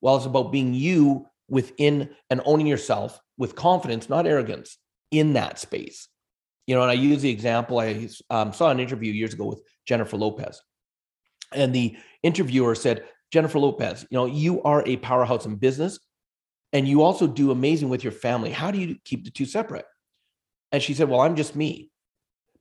Well, 0.01 0.17
it's 0.17 0.25
about 0.25 0.51
being 0.51 0.73
you 0.73 1.27
within 1.47 2.09
and 2.29 2.41
owning 2.45 2.67
yourself 2.67 3.19
with 3.37 3.55
confidence, 3.55 4.09
not 4.09 4.27
arrogance 4.27 4.77
in 5.11 5.33
that 5.33 5.59
space. 5.59 6.07
You 6.67 6.75
know, 6.75 6.81
and 6.81 6.91
I 6.91 6.95
use 6.95 7.21
the 7.21 7.29
example 7.29 7.79
I 7.79 8.09
um, 8.29 8.53
saw 8.53 8.69
an 8.69 8.79
interview 8.79 9.11
years 9.11 9.33
ago 9.33 9.45
with 9.45 9.61
Jennifer 9.85 10.17
Lopez. 10.17 10.61
And 11.51 11.73
the 11.73 11.97
interviewer 12.23 12.75
said, 12.75 13.05
Jennifer 13.31 13.59
Lopez, 13.59 14.05
you 14.09 14.17
know, 14.17 14.25
you 14.25 14.61
are 14.63 14.83
a 14.85 14.97
powerhouse 14.97 15.45
in 15.45 15.55
business 15.55 15.99
and 16.71 16.87
you 16.87 17.03
also 17.03 17.27
do 17.27 17.51
amazing 17.51 17.89
with 17.89 18.03
your 18.03 18.11
family. 18.11 18.51
How 18.51 18.71
do 18.71 18.79
you 18.79 18.97
keep 19.05 19.23
the 19.23 19.31
two 19.31 19.45
separate? 19.45 19.85
And 20.71 20.81
she 20.81 20.93
said, 20.93 21.07
Well, 21.07 21.21
I'm 21.21 21.35
just 21.35 21.55
me. 21.55 21.91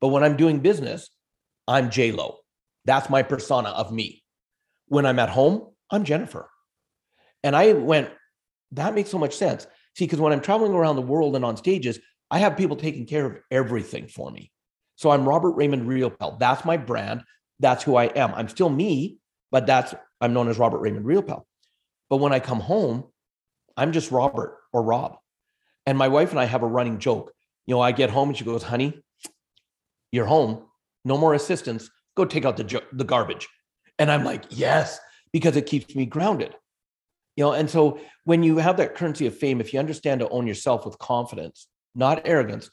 But 0.02 0.08
when 0.08 0.24
I'm 0.24 0.36
doing 0.36 0.58
business, 0.58 1.08
I'm 1.68 1.88
J 1.88 2.10
Lo. 2.10 2.38
That's 2.84 3.08
my 3.08 3.22
persona 3.22 3.68
of 3.68 3.92
me. 3.92 4.24
When 4.88 5.06
I'm 5.06 5.20
at 5.20 5.30
home, 5.30 5.68
I'm 5.90 6.02
Jennifer. 6.02 6.50
And 7.44 7.54
I 7.54 7.72
went, 7.72 8.10
that 8.72 8.94
makes 8.94 9.10
so 9.10 9.18
much 9.18 9.34
sense. 9.34 9.66
See, 9.96 10.04
because 10.04 10.18
when 10.18 10.32
I'm 10.32 10.40
traveling 10.40 10.72
around 10.72 10.96
the 10.96 11.02
world 11.02 11.36
and 11.36 11.44
on 11.44 11.56
stages, 11.56 12.00
I 12.32 12.38
have 12.38 12.56
people 12.56 12.76
taking 12.76 13.06
care 13.06 13.24
of 13.24 13.38
everything 13.52 14.08
for 14.08 14.30
me. 14.30 14.50
So 14.96 15.10
I'm 15.10 15.28
Robert 15.28 15.52
Raymond 15.52 15.88
Riopel. 15.88 16.38
That's 16.40 16.64
my 16.64 16.76
brand. 16.76 17.22
That's 17.60 17.84
who 17.84 17.94
I 17.94 18.06
am. 18.06 18.34
I'm 18.34 18.48
still 18.48 18.70
me, 18.70 19.18
but 19.52 19.66
that's 19.66 19.94
I'm 20.20 20.32
known 20.32 20.48
as 20.48 20.58
Robert 20.58 20.78
Raymond 20.78 21.06
Riopel. 21.06 21.44
But 22.10 22.16
when 22.16 22.32
I 22.32 22.40
come 22.40 22.60
home, 22.60 23.04
I'm 23.76 23.92
just 23.92 24.10
Robert 24.10 24.58
or 24.72 24.82
Rob. 24.82 25.16
And 25.86 25.96
my 25.96 26.08
wife 26.08 26.30
and 26.32 26.40
I 26.40 26.46
have 26.46 26.64
a 26.64 26.66
running 26.66 26.98
joke. 26.98 27.32
You 27.66 27.76
know, 27.76 27.80
I 27.80 27.92
get 27.92 28.10
home 28.10 28.30
and 28.30 28.36
she 28.36 28.44
goes, 28.44 28.64
"Honey, 28.64 29.00
you're 30.12 30.26
home. 30.26 30.64
No 31.04 31.18
more 31.18 31.34
assistance. 31.34 31.90
Go 32.16 32.24
take 32.24 32.44
out 32.44 32.56
the 32.56 32.82
the 32.92 33.04
garbage." 33.04 33.48
And 33.98 34.10
I'm 34.10 34.24
like, 34.24 34.44
"Yes," 34.50 35.00
because 35.32 35.56
it 35.56 35.66
keeps 35.66 35.94
me 35.96 36.06
grounded. 36.06 36.54
You 37.36 37.44
know, 37.44 37.52
and 37.52 37.68
so 37.68 37.98
when 38.24 38.42
you 38.42 38.58
have 38.58 38.76
that 38.76 38.94
currency 38.94 39.26
of 39.26 39.36
fame, 39.36 39.60
if 39.60 39.72
you 39.72 39.80
understand 39.80 40.20
to 40.20 40.28
own 40.28 40.46
yourself 40.46 40.84
with 40.84 40.98
confidence, 40.98 41.66
not 41.94 42.22
arrogance, 42.26 42.70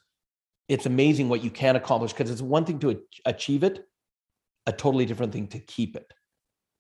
it's 0.68 0.86
amazing 0.86 1.30
what 1.30 1.44
you 1.44 1.50
can 1.50 1.76
accomplish 1.76 2.14
because 2.14 2.30
it's 2.30 2.42
one 2.42 2.66
thing 2.66 2.80
to 2.80 3.02
achieve 3.26 3.64
it, 3.64 3.86
a 4.68 4.72
totally 4.72 5.06
different 5.06 5.34
thing 5.34 5.48
to 5.48 5.60
keep 5.60 5.96
it. 5.96 6.12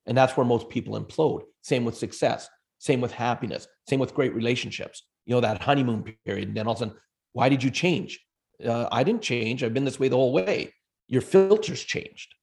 And 0.05 0.17
that's 0.17 0.35
where 0.35 0.45
most 0.45 0.69
people 0.69 0.99
implode. 0.99 1.41
Same 1.61 1.85
with 1.85 1.97
success, 1.97 2.49
same 2.77 3.01
with 3.01 3.11
happiness, 3.11 3.67
same 3.89 3.99
with 3.99 4.13
great 4.13 4.35
relationships. 4.35 5.03
You 5.25 5.35
know, 5.35 5.41
that 5.41 5.61
honeymoon 5.61 6.03
period. 6.25 6.49
And 6.49 6.57
then 6.57 6.67
all 6.67 6.73
of 6.73 6.77
a 6.77 6.79
sudden, 6.79 6.95
why 7.33 7.49
did 7.49 7.63
you 7.63 7.71
change? 7.71 8.19
Uh, 8.63 8.87
I 8.91 9.03
didn't 9.03 9.21
change. 9.21 9.63
I've 9.63 9.73
been 9.73 9.85
this 9.85 9.99
way 9.99 10.07
the 10.07 10.15
whole 10.15 10.33
way. 10.33 10.73
Your 11.07 11.21
filters 11.21 11.83
changed. 11.83 12.35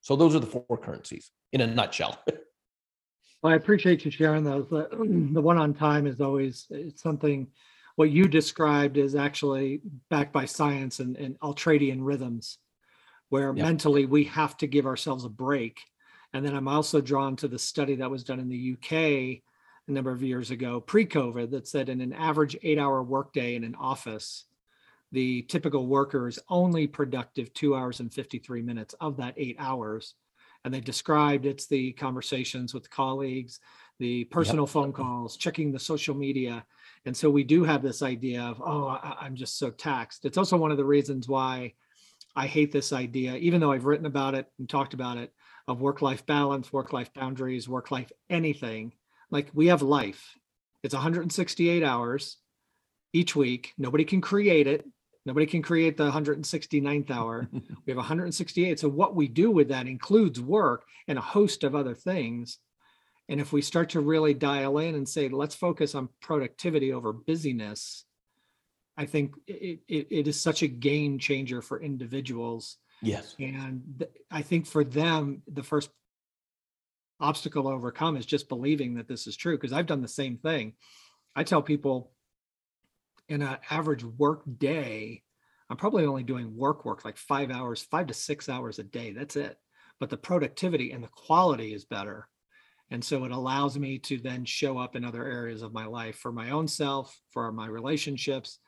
So 0.00 0.16
those 0.16 0.34
are 0.34 0.40
the 0.40 0.46
four 0.46 0.78
currencies 0.78 1.30
in 1.52 1.60
a 1.60 1.66
nutshell. 1.66 2.18
well, 3.42 3.52
I 3.52 3.56
appreciate 3.56 4.04
you 4.04 4.10
sharing 4.10 4.44
those. 4.44 4.68
The, 4.68 4.88
the 5.32 5.42
one 5.42 5.58
on 5.58 5.74
time 5.74 6.06
is 6.06 6.20
always 6.20 6.66
it's 6.70 7.02
something 7.02 7.48
what 7.96 8.10
you 8.10 8.28
described 8.28 8.96
is 8.96 9.16
actually 9.16 9.80
backed 10.08 10.32
by 10.32 10.44
science 10.44 11.00
and, 11.00 11.16
and 11.16 11.38
ultradian 11.40 11.98
rhythms, 12.00 12.58
where 13.28 13.52
yeah. 13.52 13.64
mentally 13.64 14.06
we 14.06 14.22
have 14.24 14.56
to 14.58 14.68
give 14.68 14.86
ourselves 14.86 15.24
a 15.24 15.28
break. 15.28 15.80
And 16.32 16.46
then 16.46 16.54
I'm 16.54 16.68
also 16.68 17.00
drawn 17.00 17.34
to 17.36 17.48
the 17.48 17.58
study 17.58 17.96
that 17.96 18.10
was 18.10 18.22
done 18.22 18.38
in 18.38 18.48
the 18.48 18.74
UK 18.74 18.92
a 18.92 19.42
number 19.88 20.12
of 20.12 20.22
years 20.22 20.52
ago, 20.52 20.80
pre-COVID, 20.80 21.50
that 21.50 21.66
said 21.66 21.88
in 21.88 22.00
an 22.00 22.12
average 22.12 22.56
eight-hour 22.62 23.02
workday 23.02 23.56
in 23.56 23.64
an 23.64 23.74
office, 23.74 24.44
the 25.12 25.42
typical 25.42 25.86
worker 25.86 26.28
is 26.28 26.38
only 26.48 26.86
productive 26.86 27.52
two 27.54 27.74
hours 27.74 28.00
and 28.00 28.12
53 28.12 28.62
minutes 28.62 28.94
of 29.00 29.16
that 29.16 29.34
eight 29.36 29.56
hours. 29.58 30.14
And 30.64 30.74
they 30.74 30.80
described 30.80 31.46
it's 31.46 31.66
the 31.66 31.92
conversations 31.92 32.74
with 32.74 32.90
colleagues, 32.90 33.60
the 33.98 34.24
personal 34.24 34.64
yep. 34.64 34.72
phone 34.72 34.92
calls, 34.92 35.36
checking 35.36 35.72
the 35.72 35.78
social 35.78 36.14
media, 36.14 36.64
and 37.04 37.16
so 37.16 37.30
we 37.30 37.44
do 37.44 37.64
have 37.64 37.82
this 37.82 38.02
idea 38.02 38.42
of, 38.42 38.60
oh, 38.64 38.88
I, 38.88 39.26
am 39.26 39.34
just 39.34 39.58
so 39.58 39.70
taxed. 39.70 40.24
It's 40.24 40.38
also 40.38 40.56
one 40.56 40.70
of 40.70 40.76
the 40.76 40.84
reasons 40.84 41.28
why 41.28 41.74
I 42.36 42.46
hate 42.46 42.72
this 42.72 42.92
idea, 42.92 43.36
even 43.36 43.60
though 43.60 43.72
I've 43.72 43.86
written 43.86 44.06
about 44.06 44.34
it 44.34 44.46
and 44.58 44.68
talked 44.68 44.94
about 44.94 45.18
it, 45.18 45.32
of 45.66 45.80
work 45.80 46.02
life 46.02 46.26
balance, 46.26 46.72
work 46.72 46.92
life 46.92 47.12
boundaries, 47.14 47.68
work 47.68 47.90
life 47.90 48.10
anything. 48.28 48.92
Like 49.30 49.50
we 49.54 49.68
have 49.68 49.82
life, 49.82 50.36
it's 50.82 50.94
168 50.94 51.82
hours 51.82 52.38
each 53.12 53.34
week. 53.36 53.74
Nobody 53.78 54.04
can 54.04 54.20
create 54.20 54.66
it. 54.66 54.84
Nobody 55.28 55.44
can 55.44 55.60
create 55.60 55.98
the 55.98 56.10
169th 56.10 57.10
hour. 57.10 57.46
we 57.52 57.90
have 57.90 57.98
168. 57.98 58.80
So 58.80 58.88
what 58.88 59.14
we 59.14 59.28
do 59.28 59.50
with 59.50 59.68
that 59.68 59.86
includes 59.86 60.40
work 60.40 60.84
and 61.06 61.18
a 61.18 61.20
host 61.20 61.64
of 61.64 61.74
other 61.74 61.94
things. 61.94 62.56
And 63.28 63.38
if 63.38 63.52
we 63.52 63.60
start 63.60 63.90
to 63.90 64.00
really 64.00 64.32
dial 64.32 64.78
in 64.78 64.94
and 64.94 65.06
say, 65.06 65.28
let's 65.28 65.54
focus 65.54 65.94
on 65.94 66.08
productivity 66.22 66.94
over 66.94 67.12
busyness, 67.12 68.06
I 68.96 69.04
think 69.04 69.34
it, 69.46 69.80
it, 69.86 70.06
it 70.10 70.28
is 70.28 70.40
such 70.40 70.62
a 70.62 70.66
game 70.66 71.18
changer 71.18 71.60
for 71.60 71.78
individuals. 71.78 72.78
Yes. 73.02 73.36
And 73.38 73.82
th- 73.98 74.10
I 74.30 74.40
think 74.40 74.66
for 74.66 74.82
them, 74.82 75.42
the 75.46 75.62
first 75.62 75.90
obstacle 77.20 77.64
to 77.64 77.68
overcome 77.68 78.16
is 78.16 78.24
just 78.24 78.48
believing 78.48 78.94
that 78.94 79.08
this 79.08 79.26
is 79.26 79.36
true. 79.36 79.58
Because 79.58 79.74
I've 79.74 79.84
done 79.84 80.00
the 80.00 80.08
same 80.08 80.38
thing. 80.38 80.72
I 81.36 81.44
tell 81.44 81.60
people 81.60 82.12
in 83.28 83.42
an 83.42 83.58
average 83.70 84.04
work 84.04 84.42
day, 84.58 85.22
I'm 85.70 85.76
probably 85.76 86.06
only 86.06 86.22
doing 86.22 86.56
work 86.56 86.84
work 86.84 87.04
like 87.04 87.16
five 87.16 87.50
hours, 87.50 87.82
five 87.82 88.06
to 88.06 88.14
six 88.14 88.48
hours 88.48 88.78
a 88.78 88.84
day. 88.84 89.12
That's 89.12 89.36
it. 89.36 89.58
But 90.00 90.10
the 90.10 90.16
productivity 90.16 90.92
and 90.92 91.02
the 91.02 91.08
quality 91.08 91.74
is 91.74 91.84
better 91.84 92.28
and 92.90 93.04
so 93.04 93.24
it 93.24 93.32
allows 93.32 93.78
me 93.78 93.98
to 94.00 94.18
then 94.18 94.44
show 94.44 94.78
up 94.78 94.96
in 94.96 95.04
other 95.04 95.24
areas 95.24 95.62
of 95.62 95.72
my 95.72 95.86
life 95.86 96.16
for 96.16 96.32
my 96.32 96.50
own 96.50 96.66
self, 96.66 97.20
for 97.30 97.52
my 97.52 97.66
relationships. 97.66 98.58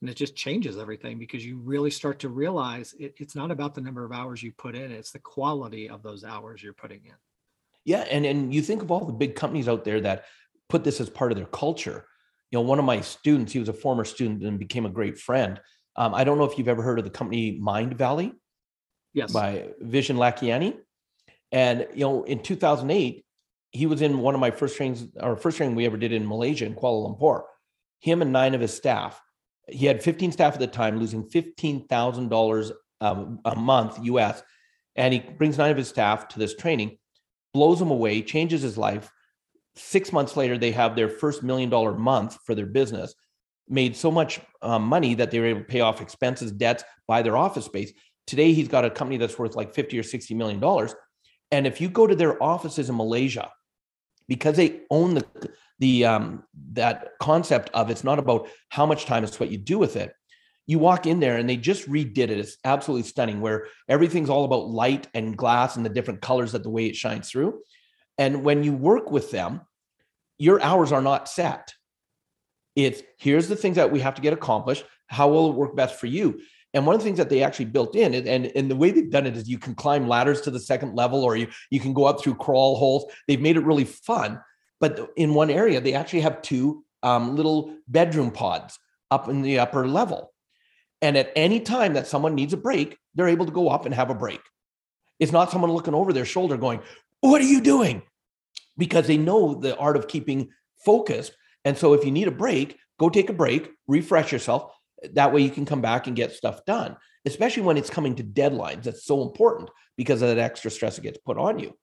And 0.00 0.10
it 0.10 0.14
just 0.14 0.34
changes 0.34 0.78
everything 0.78 1.18
because 1.18 1.44
you 1.44 1.58
really 1.58 1.90
start 1.90 2.18
to 2.20 2.30
realize 2.30 2.94
it, 2.98 3.14
it's 3.18 3.36
not 3.36 3.50
about 3.50 3.74
the 3.74 3.80
number 3.80 4.04
of 4.04 4.12
hours 4.12 4.42
you 4.42 4.50
put 4.52 4.74
in, 4.74 4.90
it's 4.90 5.12
the 5.12 5.18
quality 5.18 5.88
of 5.88 6.02
those 6.02 6.24
hours 6.24 6.62
you're 6.62 6.72
putting 6.72 7.04
in. 7.04 7.14
Yeah. 7.84 8.00
And, 8.10 8.24
and 8.24 8.52
you 8.52 8.62
think 8.62 8.82
of 8.82 8.90
all 8.90 9.04
the 9.04 9.12
big 9.12 9.36
companies 9.36 9.68
out 9.68 9.84
there 9.84 10.00
that 10.00 10.24
put 10.68 10.84
this 10.84 11.00
as 11.00 11.10
part 11.10 11.32
of 11.32 11.36
their 11.36 11.46
culture. 11.46 12.06
You 12.50 12.58
know, 12.58 12.62
one 12.62 12.78
of 12.78 12.84
my 12.84 13.00
students, 13.00 13.52
he 13.52 13.58
was 13.58 13.68
a 13.68 13.72
former 13.72 14.04
student 14.04 14.42
and 14.42 14.58
became 14.58 14.86
a 14.86 14.90
great 14.90 15.18
friend. 15.18 15.60
Um, 15.96 16.14
I 16.14 16.24
don't 16.24 16.38
know 16.38 16.44
if 16.44 16.58
you've 16.58 16.68
ever 16.68 16.82
heard 16.82 16.98
of 16.98 17.04
the 17.04 17.10
company 17.10 17.60
Mindvalley. 17.60 18.32
Yes. 19.12 19.32
By 19.32 19.68
Vishen 19.82 20.16
Lakhiani. 20.16 20.76
And, 21.52 21.86
you 21.94 22.00
know, 22.00 22.22
in 22.22 22.42
2008, 22.42 23.24
he 23.72 23.86
was 23.86 24.02
in 24.02 24.18
one 24.18 24.34
of 24.34 24.40
my 24.40 24.50
first 24.50 24.76
trainings, 24.76 25.06
or 25.18 25.36
first 25.36 25.56
training 25.56 25.76
we 25.76 25.86
ever 25.86 25.96
did 25.96 26.12
in 26.12 26.26
Malaysia 26.26 26.64
in 26.64 26.74
Kuala 26.74 27.18
Lumpur. 27.18 27.42
Him 28.00 28.22
and 28.22 28.32
nine 28.32 28.54
of 28.54 28.60
his 28.60 28.74
staff. 28.74 29.20
He 29.68 29.86
had 29.86 30.02
15 30.02 30.32
staff 30.32 30.54
at 30.54 30.60
the 30.60 30.66
time, 30.66 30.98
losing 30.98 31.24
$15,000 31.24 32.72
um, 33.00 33.40
a 33.44 33.54
month 33.54 33.98
US. 34.02 34.42
And 34.96 35.14
he 35.14 35.20
brings 35.20 35.58
nine 35.58 35.70
of 35.70 35.76
his 35.76 35.88
staff 35.88 36.28
to 36.28 36.38
this 36.38 36.54
training, 36.54 36.98
blows 37.52 37.78
them 37.78 37.90
away, 37.90 38.22
changes 38.22 38.62
his 38.62 38.76
life. 38.76 39.10
Six 39.76 40.12
months 40.12 40.36
later, 40.36 40.58
they 40.58 40.72
have 40.72 40.96
their 40.96 41.08
first 41.08 41.42
million 41.42 41.70
dollar 41.70 41.94
month 41.94 42.38
for 42.44 42.54
their 42.54 42.66
business, 42.66 43.14
made 43.68 43.96
so 43.96 44.10
much 44.10 44.40
um, 44.62 44.84
money 44.84 45.14
that 45.14 45.30
they 45.30 45.38
were 45.38 45.46
able 45.46 45.60
to 45.60 45.66
pay 45.66 45.80
off 45.80 46.00
expenses, 46.00 46.52
debts, 46.52 46.84
buy 47.06 47.22
their 47.22 47.36
office 47.36 47.64
space. 47.64 47.92
Today, 48.26 48.52
he's 48.52 48.68
got 48.68 48.84
a 48.84 48.90
company 48.90 49.16
that's 49.16 49.38
worth 49.38 49.54
like 49.54 49.74
50 49.74 49.98
or 49.98 50.02
60 50.02 50.34
million 50.34 50.60
dollars. 50.60 50.94
And 51.50 51.66
if 51.66 51.80
you 51.80 51.88
go 51.88 52.06
to 52.06 52.14
their 52.14 52.40
offices 52.42 52.88
in 52.88 52.96
Malaysia, 52.96 53.50
because 54.30 54.56
they 54.56 54.80
own 54.90 55.14
the 55.14 55.24
the 55.80 56.04
um, 56.06 56.44
that 56.72 57.08
concept 57.20 57.68
of 57.74 57.90
it's 57.90 58.04
not 58.04 58.18
about 58.18 58.48
how 58.70 58.86
much 58.86 59.04
time 59.04 59.24
it's 59.24 59.40
what 59.40 59.50
you 59.50 59.58
do 59.58 59.78
with 59.78 59.96
it 59.96 60.14
you 60.66 60.78
walk 60.78 61.04
in 61.04 61.18
there 61.18 61.36
and 61.36 61.50
they 61.50 61.56
just 61.56 61.88
redid 61.90 62.16
it 62.16 62.30
it's 62.30 62.56
absolutely 62.64 63.06
stunning 63.06 63.40
where 63.40 63.66
everything's 63.88 64.30
all 64.30 64.44
about 64.44 64.68
light 64.68 65.08
and 65.14 65.36
glass 65.36 65.76
and 65.76 65.84
the 65.84 65.90
different 65.90 66.22
colors 66.22 66.52
that 66.52 66.62
the 66.62 66.70
way 66.70 66.86
it 66.86 66.94
shines 66.94 67.28
through 67.28 67.60
and 68.20 68.44
when 68.44 68.62
you 68.62 68.72
work 68.72 69.10
with 69.10 69.32
them 69.32 69.62
your 70.38 70.62
hours 70.62 70.92
are 70.92 71.02
not 71.02 71.28
set 71.28 71.74
it's 72.76 73.02
here's 73.18 73.48
the 73.48 73.56
things 73.56 73.74
that 73.74 73.90
we 73.90 73.98
have 73.98 74.14
to 74.14 74.22
get 74.22 74.32
accomplished 74.32 74.84
how 75.08 75.28
will 75.28 75.50
it 75.50 75.56
work 75.56 75.74
best 75.74 75.98
for 75.98 76.06
you 76.06 76.40
and 76.72 76.86
one 76.86 76.94
of 76.94 77.00
the 77.00 77.04
things 77.04 77.18
that 77.18 77.30
they 77.30 77.42
actually 77.42 77.64
built 77.64 77.96
in, 77.96 78.14
and, 78.14 78.46
and 78.46 78.70
the 78.70 78.76
way 78.76 78.90
they've 78.90 79.10
done 79.10 79.26
it 79.26 79.36
is 79.36 79.48
you 79.48 79.58
can 79.58 79.74
climb 79.74 80.06
ladders 80.06 80.40
to 80.42 80.50
the 80.50 80.60
second 80.60 80.94
level 80.94 81.24
or 81.24 81.36
you, 81.36 81.48
you 81.70 81.80
can 81.80 81.92
go 81.92 82.04
up 82.04 82.22
through 82.22 82.36
crawl 82.36 82.76
holes. 82.76 83.06
They've 83.26 83.40
made 83.40 83.56
it 83.56 83.64
really 83.64 83.84
fun. 83.84 84.40
But 84.78 85.10
in 85.16 85.34
one 85.34 85.50
area, 85.50 85.80
they 85.80 85.94
actually 85.94 86.20
have 86.20 86.42
two 86.42 86.84
um, 87.02 87.34
little 87.34 87.76
bedroom 87.88 88.30
pods 88.30 88.78
up 89.10 89.28
in 89.28 89.42
the 89.42 89.58
upper 89.58 89.88
level. 89.88 90.32
And 91.02 91.16
at 91.16 91.32
any 91.34 91.60
time 91.60 91.94
that 91.94 92.06
someone 92.06 92.34
needs 92.34 92.52
a 92.52 92.58
break, 92.58 92.96
they're 93.14 93.28
able 93.28 93.46
to 93.46 93.52
go 93.52 93.68
up 93.68 93.84
and 93.84 93.94
have 93.94 94.10
a 94.10 94.14
break. 94.14 94.40
It's 95.18 95.32
not 95.32 95.50
someone 95.50 95.72
looking 95.72 95.94
over 95.94 96.12
their 96.12 96.24
shoulder 96.24 96.56
going, 96.56 96.80
What 97.20 97.40
are 97.40 97.46
you 97.46 97.60
doing? 97.60 98.02
Because 98.76 99.06
they 99.06 99.16
know 99.16 99.54
the 99.54 99.76
art 99.76 99.96
of 99.96 100.08
keeping 100.08 100.50
focused. 100.84 101.32
And 101.64 101.76
so 101.76 101.92
if 101.92 102.04
you 102.04 102.10
need 102.10 102.28
a 102.28 102.32
break, 102.32 102.78
go 102.98 103.08
take 103.08 103.30
a 103.30 103.34
break, 103.34 103.70
refresh 103.86 104.32
yourself, 104.32 104.72
that 105.12 105.32
way 105.32 105.42
you 105.42 105.50
can 105.50 105.64
come 105.64 105.80
back 105.80 106.06
and 106.06 106.16
get 106.16 106.32
stuff 106.32 106.64
done, 106.64 106.96
especially 107.24 107.62
when 107.62 107.76
it's 107.76 107.90
coming 107.90 108.14
to 108.16 108.24
deadlines. 108.24 108.84
That's 108.84 109.04
so 109.04 109.22
important 109.22 109.70
because 109.96 110.22
of 110.22 110.28
that 110.28 110.38
extra 110.38 110.70
stress 110.70 110.96
that 110.96 111.02
gets 111.02 111.18
put 111.18 111.38
on 111.38 111.58
you. 111.58 111.76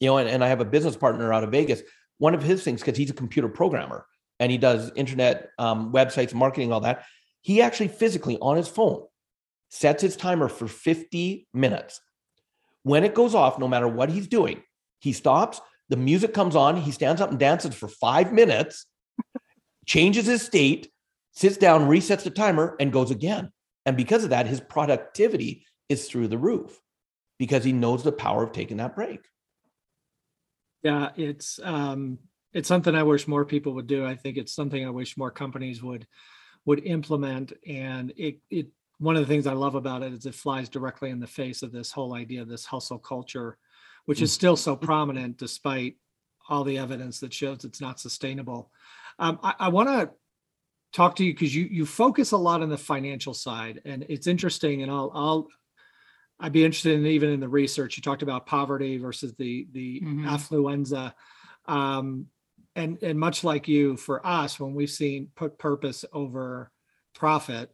You 0.00 0.08
know, 0.08 0.18
and, 0.18 0.28
and 0.28 0.44
I 0.44 0.48
have 0.48 0.60
a 0.60 0.64
business 0.64 0.96
partner 0.96 1.32
out 1.32 1.44
of 1.44 1.50
Vegas. 1.50 1.82
One 2.18 2.34
of 2.34 2.42
his 2.42 2.62
things, 2.62 2.80
because 2.80 2.98
he's 2.98 3.10
a 3.10 3.14
computer 3.14 3.48
programmer 3.48 4.06
and 4.38 4.52
he 4.52 4.58
does 4.58 4.90
internet 4.94 5.50
um, 5.58 5.92
websites, 5.92 6.34
marketing, 6.34 6.72
all 6.72 6.80
that. 6.80 7.04
He 7.40 7.62
actually 7.62 7.88
physically 7.88 8.38
on 8.40 8.56
his 8.56 8.68
phone 8.68 9.04
sets 9.70 10.02
his 10.02 10.16
timer 10.16 10.48
for 10.48 10.68
50 10.68 11.46
minutes. 11.52 12.00
When 12.82 13.04
it 13.04 13.14
goes 13.14 13.34
off, 13.34 13.58
no 13.58 13.68
matter 13.68 13.88
what 13.88 14.10
he's 14.10 14.28
doing, 14.28 14.62
he 15.00 15.12
stops, 15.12 15.60
the 15.88 15.96
music 15.96 16.34
comes 16.34 16.56
on, 16.56 16.76
he 16.76 16.90
stands 16.90 17.20
up 17.20 17.30
and 17.30 17.38
dances 17.38 17.74
for 17.74 17.88
five 17.88 18.32
minutes, 18.32 18.86
changes 19.86 20.26
his 20.26 20.42
state, 20.42 20.90
sits 21.32 21.56
down, 21.56 21.88
resets 21.88 22.24
the 22.24 22.30
timer, 22.30 22.76
and 22.80 22.92
goes 22.92 23.10
again. 23.10 23.52
And 23.84 23.96
because 23.96 24.24
of 24.24 24.30
that, 24.30 24.46
his 24.46 24.60
productivity 24.60 25.64
is 25.88 26.08
through 26.08 26.28
the 26.28 26.38
roof 26.38 26.80
because 27.38 27.62
he 27.62 27.72
knows 27.72 28.02
the 28.02 28.12
power 28.12 28.42
of 28.42 28.52
taking 28.52 28.78
that 28.78 28.96
break. 28.96 29.20
Yeah, 30.82 31.10
it's 31.16 31.60
um 31.62 32.18
it's 32.52 32.68
something 32.68 32.94
I 32.94 33.02
wish 33.02 33.28
more 33.28 33.44
people 33.44 33.74
would 33.74 33.86
do. 33.86 34.06
I 34.06 34.14
think 34.14 34.36
it's 34.36 34.54
something 34.54 34.84
I 34.84 34.90
wish 34.90 35.16
more 35.16 35.30
companies 35.30 35.82
would 35.82 36.06
would 36.64 36.84
implement 36.84 37.52
and 37.66 38.12
it 38.16 38.38
it 38.50 38.68
one 38.98 39.16
of 39.16 39.22
the 39.22 39.32
things 39.32 39.46
I 39.46 39.52
love 39.52 39.74
about 39.74 40.02
it 40.02 40.12
is 40.12 40.26
it 40.26 40.34
flies 40.34 40.68
directly 40.68 41.10
in 41.10 41.20
the 41.20 41.26
face 41.26 41.62
of 41.62 41.70
this 41.70 41.92
whole 41.92 42.14
idea 42.14 42.40
of 42.40 42.48
this 42.48 42.64
hustle 42.64 42.98
culture, 42.98 43.58
which 44.06 44.22
is 44.22 44.32
still 44.32 44.56
so 44.56 44.74
prominent 44.74 45.36
despite 45.36 45.96
all 46.48 46.64
the 46.64 46.78
evidence 46.78 47.20
that 47.20 47.34
shows 47.34 47.64
it's 47.64 47.80
not 47.80 48.00
sustainable. 48.00 48.70
Um, 49.18 49.38
I, 49.42 49.54
I 49.58 49.68
want 49.68 49.88
to 49.88 50.10
talk 50.92 51.16
to 51.16 51.24
you 51.24 51.34
because 51.34 51.54
you 51.54 51.64
you 51.70 51.84
focus 51.84 52.32
a 52.32 52.36
lot 52.36 52.62
on 52.62 52.68
the 52.70 52.78
financial 52.78 53.34
side, 53.34 53.82
and 53.84 54.06
it's 54.08 54.26
interesting. 54.26 54.82
And 54.82 54.90
I'll 54.90 55.10
I'll 55.14 55.48
I'd 56.38 56.52
be 56.52 56.64
interested 56.64 56.98
in 56.98 57.06
even 57.06 57.30
in 57.30 57.40
the 57.40 57.48
research. 57.48 57.96
You 57.96 58.02
talked 58.02 58.22
about 58.22 58.46
poverty 58.46 58.96
versus 58.98 59.34
the 59.34 59.66
the 59.72 60.00
Mhm. 60.00 60.24
affluenza. 60.24 61.12
Um, 61.66 62.26
and 62.76 63.02
and 63.02 63.18
much 63.18 63.42
like 63.42 63.68
you, 63.68 63.96
for 63.96 64.24
us, 64.24 64.60
when 64.60 64.74
we've 64.74 64.90
seen 64.90 65.30
put 65.34 65.58
purpose 65.58 66.04
over 66.12 66.70
profit, 67.14 67.70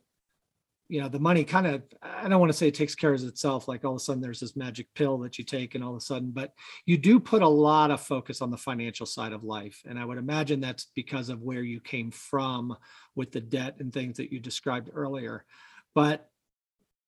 you 0.92 1.00
know, 1.00 1.08
the 1.08 1.18
money 1.18 1.42
kind 1.42 1.66
of 1.66 1.82
I 2.02 2.28
don't 2.28 2.38
want 2.38 2.52
to 2.52 2.58
say 2.58 2.68
it 2.68 2.74
takes 2.74 2.94
care 2.94 3.14
of 3.14 3.22
itself, 3.22 3.66
like 3.66 3.82
all 3.82 3.92
of 3.92 3.96
a 3.96 4.00
sudden 4.00 4.20
there's 4.20 4.40
this 4.40 4.56
magic 4.56 4.88
pill 4.94 5.16
that 5.20 5.38
you 5.38 5.44
take, 5.44 5.74
and 5.74 5.82
all 5.82 5.92
of 5.92 5.96
a 5.96 6.00
sudden, 6.00 6.32
but 6.32 6.52
you 6.84 6.98
do 6.98 7.18
put 7.18 7.40
a 7.40 7.48
lot 7.48 7.90
of 7.90 8.02
focus 8.02 8.42
on 8.42 8.50
the 8.50 8.58
financial 8.58 9.06
side 9.06 9.32
of 9.32 9.42
life. 9.42 9.80
And 9.88 9.98
I 9.98 10.04
would 10.04 10.18
imagine 10.18 10.60
that's 10.60 10.88
because 10.94 11.30
of 11.30 11.40
where 11.40 11.62
you 11.62 11.80
came 11.80 12.10
from 12.10 12.76
with 13.14 13.32
the 13.32 13.40
debt 13.40 13.76
and 13.78 13.90
things 13.90 14.18
that 14.18 14.30
you 14.30 14.38
described 14.38 14.90
earlier. 14.92 15.46
But 15.94 16.28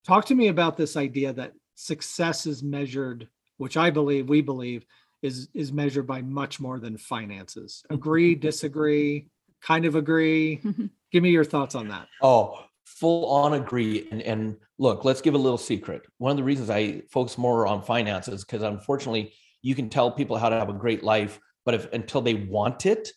talk 0.07 0.25
to 0.27 0.35
me 0.35 0.49
about 0.49 0.79
this 0.79 0.97
idea 0.97 1.35
that 1.35 1.53
success 1.75 2.47
is 2.47 2.63
measured 2.63 3.29
which 3.57 3.77
i 3.77 3.91
believe 3.91 4.29
we 4.29 4.41
believe 4.41 4.87
is 5.23 5.49
is 5.55 5.73
measured 5.73 6.07
by 6.07 6.23
much 6.23 6.61
more 6.61 6.79
than 6.79 6.97
finances 6.97 7.83
agree 7.91 8.35
disagree 8.49 9.27
kind 9.61 9.85
of 9.85 9.97
agree 9.97 10.63
give 11.11 11.23
me 11.23 11.31
your 11.31 11.45
thoughts 11.45 11.75
on 11.75 11.89
that 11.89 12.07
Oh, 12.23 12.65
full 12.85 13.27
on 13.27 13.55
agree. 13.55 14.09
And 14.11 14.23
and 14.23 14.57
look, 14.79 15.05
let's 15.05 15.21
give 15.21 15.35
a 15.35 15.39
little 15.39 15.59
secret. 15.59 16.03
One 16.19 16.31
of 16.31 16.37
the 16.37 16.45
reasons 16.45 16.71
I 16.71 17.03
focus 17.11 17.39
more 17.39 17.67
on 17.67 17.83
finances 17.83 18.45
because 18.45 18.63
unfortunately, 18.63 19.33
you 19.63 19.75
can 19.75 19.89
tell 19.89 20.11
people 20.11 20.37
how 20.37 20.49
to 20.49 20.59
have 20.59 20.69
a 20.69 20.75
great 20.75 21.03
life, 21.03 21.41
but 21.65 21.75
if 21.75 21.93
until 21.93 22.21
they 22.21 22.35
want 22.35 22.87
it, 22.87 23.11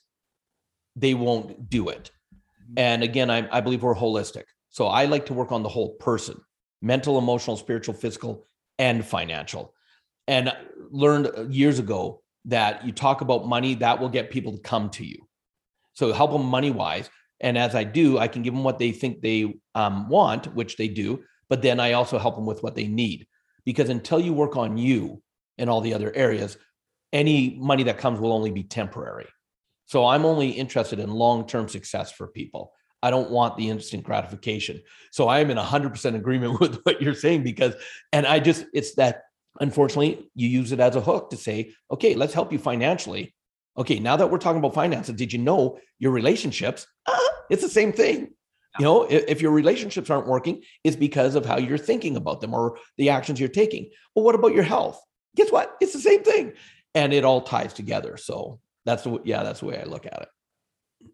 they 0.95 1.13
won't 1.13 1.69
do 1.69 1.89
it. 1.89 2.11
Mm-hmm. 2.33 2.73
And 2.77 3.03
again, 3.03 3.29
I, 3.29 3.47
I 3.51 3.61
believe 3.61 3.83
we're 3.83 3.95
holistic. 3.95 4.43
So 4.69 4.87
I 4.87 5.05
like 5.05 5.25
to 5.27 5.33
work 5.33 5.51
on 5.51 5.63
the 5.63 5.69
whole 5.69 5.95
person 5.95 6.39
mental, 6.81 7.17
emotional, 7.17 7.57
spiritual, 7.57 7.95
physical, 7.95 8.45
and 8.77 9.03
financial. 9.03 9.73
And 10.27 10.53
learned 10.91 11.31
uh, 11.35 11.47
years 11.47 11.79
ago 11.79 12.21
that 12.45 12.85
you 12.85 12.91
talk 12.91 13.21
about 13.21 13.47
money, 13.47 13.75
that 13.75 13.99
will 13.99 14.09
get 14.09 14.29
people 14.29 14.53
to 14.53 14.59
come 14.59 14.89
to 14.91 15.05
you. 15.05 15.27
So 15.93 16.13
help 16.13 16.31
them 16.31 16.45
money 16.45 16.71
wise. 16.71 17.09
And 17.39 17.57
as 17.57 17.75
I 17.75 17.83
do, 17.83 18.17
I 18.17 18.27
can 18.27 18.41
give 18.41 18.53
them 18.53 18.63
what 18.63 18.79
they 18.79 18.91
think 18.91 19.21
they 19.21 19.59
um, 19.75 20.09
want, 20.09 20.53
which 20.55 20.77
they 20.77 20.87
do. 20.87 21.23
But 21.49 21.61
then 21.61 21.79
I 21.79 21.93
also 21.93 22.17
help 22.17 22.35
them 22.35 22.45
with 22.45 22.63
what 22.63 22.75
they 22.75 22.87
need. 22.87 23.27
Because 23.65 23.89
until 23.89 24.19
you 24.19 24.33
work 24.33 24.57
on 24.57 24.77
you 24.77 25.21
and 25.57 25.69
all 25.69 25.81
the 25.81 25.93
other 25.93 26.13
areas, 26.15 26.57
any 27.13 27.57
money 27.59 27.83
that 27.83 27.97
comes 27.97 28.19
will 28.19 28.33
only 28.33 28.51
be 28.51 28.63
temporary. 28.63 29.27
So 29.85 30.05
I'm 30.05 30.25
only 30.25 30.49
interested 30.49 30.99
in 30.99 31.09
long 31.09 31.47
term 31.47 31.67
success 31.69 32.11
for 32.11 32.27
people. 32.27 32.73
I 33.01 33.09
don't 33.09 33.31
want 33.31 33.57
the 33.57 33.69
instant 33.69 34.03
gratification. 34.03 34.81
So 35.11 35.27
I 35.27 35.39
am 35.39 35.51
in 35.51 35.57
100% 35.57 36.15
agreement 36.15 36.59
with 36.59 36.81
what 36.83 37.01
you're 37.01 37.13
saying 37.13 37.43
because, 37.43 37.75
and 38.11 38.25
I 38.25 38.39
just, 38.39 38.65
it's 38.73 38.95
that 38.95 39.23
unfortunately 39.59 40.29
you 40.35 40.47
use 40.49 40.71
it 40.71 40.79
as 40.79 40.95
a 40.95 41.01
hook 41.01 41.29
to 41.29 41.37
say, 41.37 41.73
okay, 41.91 42.15
let's 42.15 42.33
help 42.33 42.51
you 42.51 42.59
financially. 42.59 43.33
Okay, 43.77 43.99
now 43.99 44.15
that 44.15 44.31
we're 44.31 44.39
talking 44.39 44.59
about 44.59 44.73
finances, 44.73 45.15
did 45.15 45.31
you 45.31 45.39
know 45.39 45.79
your 45.99 46.11
relationships? 46.11 46.87
Ah, 47.07 47.29
it's 47.49 47.61
the 47.61 47.69
same 47.69 47.91
thing. 47.91 48.33
You 48.79 48.85
know, 48.85 49.03
if, 49.03 49.23
if 49.27 49.41
your 49.41 49.51
relationships 49.51 50.09
aren't 50.09 50.27
working, 50.27 50.61
it's 50.83 50.95
because 50.95 51.35
of 51.35 51.45
how 51.45 51.57
you're 51.57 51.77
thinking 51.77 52.15
about 52.15 52.41
them 52.41 52.53
or 52.53 52.77
the 52.97 53.09
actions 53.09 53.39
you're 53.39 53.49
taking. 53.49 53.89
Well, 54.15 54.23
what 54.23 54.35
about 54.35 54.53
your 54.53 54.63
health? 54.63 55.01
Guess 55.35 55.51
what? 55.51 55.75
It's 55.81 55.93
the 55.93 55.99
same 55.99 56.23
thing. 56.23 56.53
And 56.93 57.13
it 57.13 57.23
all 57.23 57.41
ties 57.41 57.73
together. 57.73 58.17
So 58.17 58.59
that's 58.85 59.03
the 59.03 59.19
yeah, 59.23 59.43
that's 59.43 59.59
the 59.61 59.65
way 59.67 59.79
I 59.79 59.85
look 59.85 60.05
at 60.05 60.21
it. 60.21 61.09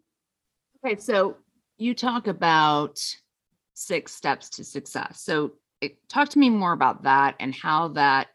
Okay, 0.84 1.00
so 1.00 1.36
you 1.78 1.94
talk 1.94 2.26
about 2.26 2.98
six 3.74 4.12
steps 4.12 4.50
to 4.50 4.64
success. 4.64 5.22
So 5.22 5.52
talk 6.08 6.28
to 6.30 6.38
me 6.38 6.50
more 6.50 6.72
about 6.72 7.02
that 7.04 7.34
and 7.40 7.54
how 7.54 7.88
that 7.88 8.28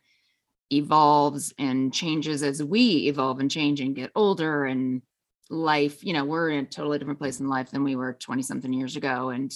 evolves 0.72 1.54
and 1.58 1.94
changes 1.94 2.44
as 2.44 2.64
we 2.64 3.08
evolve 3.08 3.40
and 3.40 3.50
change 3.50 3.82
and 3.82 3.96
get 3.96 4.12
older 4.16 4.66
and 4.66 5.02
life, 5.50 6.04
you 6.04 6.14
know, 6.14 6.26
we're 6.26 6.50
in 6.50 6.66
a 6.66 6.68
totally 6.68 7.00
different 7.00 7.20
place 7.20 7.40
in 7.40 7.48
life 7.48 7.72
than 7.72 7.84
we 7.84 7.96
were 7.96 8.14
20 8.14 8.42
something 8.44 8.72
years 8.72 8.96
ago. 8.96 9.30
And 9.30 9.52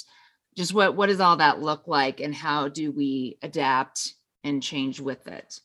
just 0.56 0.74
what 0.74 0.96
what 0.96 1.08
does 1.08 1.20
all 1.20 1.38
that 1.38 1.62
look 1.62 1.88
like 1.88 2.20
and 2.20 2.34
how 2.34 2.68
do 2.68 2.92
we 2.92 3.38
adapt 3.42 4.14
and 4.44 4.62
change 4.62 5.00
with 5.00 5.28
it? 5.28 5.60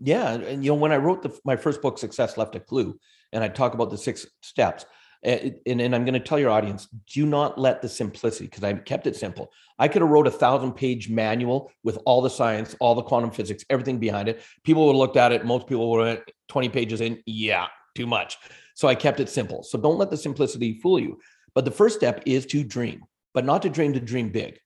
Yeah, 0.00 0.34
and 0.34 0.64
you 0.64 0.70
know, 0.70 0.76
when 0.76 0.92
I 0.92 0.96
wrote 0.96 1.22
the, 1.22 1.36
my 1.44 1.56
first 1.56 1.82
book, 1.82 1.98
Success 1.98 2.36
Left 2.36 2.54
a 2.54 2.60
Clue, 2.60 2.98
and 3.32 3.42
I 3.42 3.48
talk 3.48 3.74
about 3.74 3.90
the 3.90 3.98
six 3.98 4.26
steps, 4.42 4.86
Eh, 5.24 5.50
and, 5.66 5.80
and 5.80 5.94
I'm 5.94 6.04
going 6.04 6.14
to 6.14 6.20
tell 6.20 6.38
your 6.38 6.50
audience, 6.50 6.86
do 7.12 7.26
not 7.26 7.58
let 7.58 7.82
the 7.82 7.88
simplicity, 7.88 8.46
because 8.46 8.62
I 8.62 8.74
kept 8.74 9.06
it 9.06 9.16
simple. 9.16 9.50
I 9.78 9.88
could 9.88 10.02
have 10.02 10.10
wrote 10.10 10.26
a 10.26 10.30
thousand 10.30 10.72
page 10.72 11.08
manual 11.08 11.72
with 11.82 11.98
all 12.04 12.22
the 12.22 12.30
science, 12.30 12.76
all 12.80 12.94
the 12.94 13.02
quantum 13.02 13.30
physics, 13.30 13.64
everything 13.70 13.98
behind 13.98 14.28
it. 14.28 14.42
People 14.64 14.86
would 14.86 14.92
have 14.92 14.98
looked 14.98 15.16
at 15.16 15.32
it. 15.32 15.44
Most 15.44 15.66
people 15.66 15.90
would 15.90 16.06
have 16.06 16.22
20 16.48 16.68
pages 16.68 17.00
in. 17.00 17.22
Yeah, 17.26 17.66
too 17.94 18.06
much. 18.06 18.38
So 18.74 18.86
I 18.86 18.94
kept 18.94 19.18
it 19.20 19.28
simple. 19.28 19.62
So 19.62 19.78
don't 19.78 19.98
let 19.98 20.10
the 20.10 20.16
simplicity 20.16 20.74
fool 20.80 21.00
you. 21.00 21.18
But 21.54 21.64
the 21.64 21.70
first 21.72 21.96
step 21.96 22.22
is 22.26 22.46
to 22.46 22.62
dream, 22.62 23.02
but 23.34 23.44
not 23.44 23.62
to 23.62 23.68
dream 23.68 23.92
to 23.94 24.00
dream 24.00 24.30
big. 24.30 24.58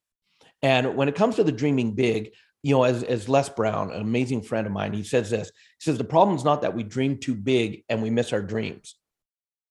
And 0.61 0.95
when 0.97 1.09
it 1.09 1.15
comes 1.15 1.37
to 1.37 1.45
the 1.45 1.53
dreaming 1.53 1.95
big, 1.95 2.33
you 2.63 2.75
know, 2.75 2.85
as, 2.85 3.03
as 3.03 3.29
Les 3.29 3.49
Brown, 3.49 3.91
an 3.91 4.01
amazing 4.01 4.43
friend 4.43 4.67
of 4.67 4.73
mine, 4.73 4.93
he 4.93 5.03
says 5.03 5.31
this. 5.31 5.49
He 5.49 5.85
says, 5.85 5.99
the 5.99 6.05
problem 6.05 6.37
is 6.37 6.45
not 6.45 6.63
that 6.63 6.75
we 6.75 6.83
dream 6.83 7.19
too 7.19 7.35
big 7.35 7.85
and 7.89 8.03
we 8.03 8.11
miss 8.11 8.33
our 8.33 8.43
dreams. 8.43 8.97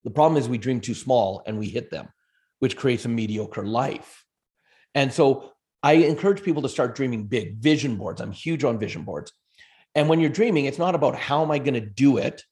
The 0.04 0.12
problem 0.12 0.38
is 0.38 0.50
we 0.50 0.58
dream 0.58 0.82
too 0.82 0.94
small 0.94 1.44
and 1.46 1.60
we 1.60 1.68
hit 1.68 1.92
them, 1.92 2.10
which 2.60 2.78
creates 2.78 3.06
a 3.06 3.10
mediocre 3.10 3.66
life. 3.66 4.26
And 4.96 5.14
so 5.14 5.54
I 5.84 5.94
encourage 5.94 6.44
people 6.44 6.62
to 6.64 6.70
start 6.70 6.96
dreaming 6.96 7.26
big, 7.26 7.58
vision 7.58 7.96
boards. 7.96 8.22
I'm 8.22 8.32
huge 8.32 8.64
on 8.64 8.80
vision 8.80 9.04
boards. 9.04 9.32
And 9.96 10.08
when 10.08 10.20
you're 10.20 10.30
dreaming, 10.30 10.66
it's 10.66 10.78
not 10.78 10.96
about 10.96 11.16
how 11.16 11.44
am 11.44 11.52
I 11.52 11.60
going 11.60 11.74
to 11.74 11.82
do 11.82 12.18
it, 12.18 12.44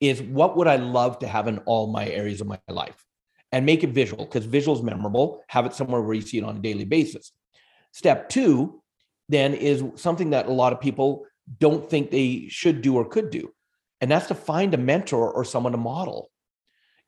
is 0.00 0.22
what 0.22 0.56
would 0.56 0.66
I 0.66 0.76
love 0.76 1.20
to 1.20 1.28
have 1.28 1.46
in 1.46 1.58
all 1.58 1.86
my 1.86 2.08
areas 2.08 2.40
of 2.40 2.46
my 2.46 2.58
life? 2.68 3.04
And 3.52 3.66
make 3.66 3.84
it 3.84 3.90
visual 3.90 4.24
because 4.24 4.46
visual 4.46 4.76
is 4.76 4.82
memorable. 4.82 5.42
Have 5.48 5.66
it 5.66 5.74
somewhere 5.74 6.00
where 6.00 6.14
you 6.14 6.22
see 6.22 6.38
it 6.38 6.44
on 6.44 6.56
a 6.56 6.60
daily 6.60 6.84
basis. 6.84 7.32
Step 7.92 8.28
two, 8.28 8.82
then 9.28 9.54
is 9.54 9.84
something 9.96 10.30
that 10.30 10.46
a 10.46 10.52
lot 10.52 10.72
of 10.72 10.80
people 10.80 11.26
don't 11.60 11.88
think 11.88 12.10
they 12.10 12.46
should 12.48 12.80
do 12.80 12.96
or 12.96 13.04
could 13.04 13.30
do. 13.30 13.52
And 14.00 14.10
that's 14.10 14.28
to 14.28 14.34
find 14.34 14.72
a 14.72 14.78
mentor 14.78 15.30
or 15.30 15.44
someone 15.44 15.72
to 15.72 15.78
model. 15.78 16.30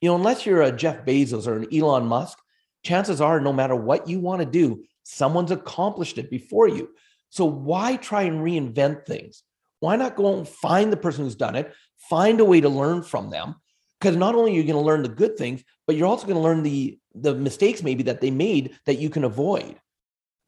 You 0.05 0.11
know, 0.11 0.17
unless 0.17 0.45
you're 0.45 0.61
a 0.61 0.71
Jeff 0.71 1.07
Bezos 1.07 1.47
or 1.47 1.57
an 1.57 1.75
Elon 1.75 2.05
Musk, 2.05 2.39
chances 2.83 3.23
are 3.23 3.41
no 3.41 3.55
matter 3.55 3.75
what 3.75 4.07
you 4.07 4.21
want 4.21 4.41
to 4.41 4.45
do, 4.45 4.85
someone's 5.03 5.51
accomplished 5.51 6.19
it 6.19 6.29
before 6.29 6.69
you. 6.69 6.91
So 7.31 7.47
why 7.47 7.97
try 7.97 8.25
and 8.25 8.43
reinvent 8.43 9.07
things? 9.07 9.45
Why 9.81 9.97
not 9.97 10.15
go 10.15 10.37
and 10.37 10.47
find 10.47 10.93
the 10.93 10.99
person 10.99 11.25
who's 11.25 11.37
done 11.37 11.57
it, 11.57 11.73
find 11.97 12.39
a 12.41 12.45
way 12.45 12.61
to 12.61 12.69
learn 12.69 13.03
from 13.03 13.31
them? 13.31 13.55
Because 13.99 14.15
not 14.15 14.35
only 14.35 14.51
are 14.53 14.57
you 14.57 14.65
going 14.65 14.75
to 14.75 14.81
learn 14.81 15.03
the 15.03 15.09
good 15.09 15.39
things, 15.39 15.65
but 15.87 15.97
you're 15.97 16.07
also 16.07 16.27
going 16.27 16.37
to 16.37 16.43
learn 16.43 16.63
the 16.63 16.99
the 17.15 17.35
mistakes 17.35 17.83
maybe 17.83 18.03
that 18.03 18.21
they 18.21 18.31
made 18.31 18.79
that 18.85 18.99
you 18.99 19.09
can 19.09 19.25
avoid. 19.25 19.81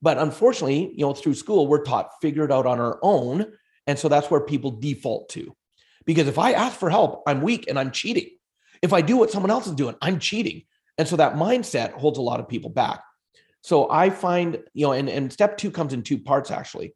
But 0.02 0.18
unfortunately, 0.18 0.92
you 0.94 1.06
know, 1.06 1.14
through 1.14 1.32
school, 1.32 1.66
we're 1.66 1.82
taught 1.82 2.10
figure 2.20 2.44
it 2.44 2.52
out 2.52 2.66
on 2.66 2.78
our 2.78 2.98
own. 3.00 3.46
And 3.86 3.98
so 3.98 4.10
that's 4.10 4.30
where 4.30 4.42
people 4.42 4.72
default 4.72 5.30
to. 5.30 5.56
Because 6.04 6.28
if 6.28 6.38
I 6.38 6.52
ask 6.52 6.78
for 6.78 6.90
help, 6.90 7.22
I'm 7.26 7.40
weak 7.40 7.70
and 7.70 7.78
I'm 7.78 7.90
cheating. 7.90 8.35
If 8.86 8.92
I 8.92 9.00
do 9.00 9.16
what 9.16 9.32
someone 9.32 9.50
else 9.50 9.66
is 9.66 9.74
doing, 9.74 9.96
I'm 10.00 10.20
cheating. 10.20 10.62
And 10.96 11.08
so 11.08 11.16
that 11.16 11.34
mindset 11.34 11.90
holds 11.90 12.18
a 12.18 12.22
lot 12.22 12.38
of 12.38 12.48
people 12.48 12.70
back. 12.70 13.02
So 13.62 13.90
I 13.90 14.10
find, 14.10 14.62
you 14.74 14.86
know, 14.86 14.92
and, 14.92 15.08
and 15.08 15.32
step 15.32 15.58
two 15.58 15.72
comes 15.72 15.92
in 15.92 16.02
two 16.02 16.18
parts 16.18 16.52
actually. 16.52 16.94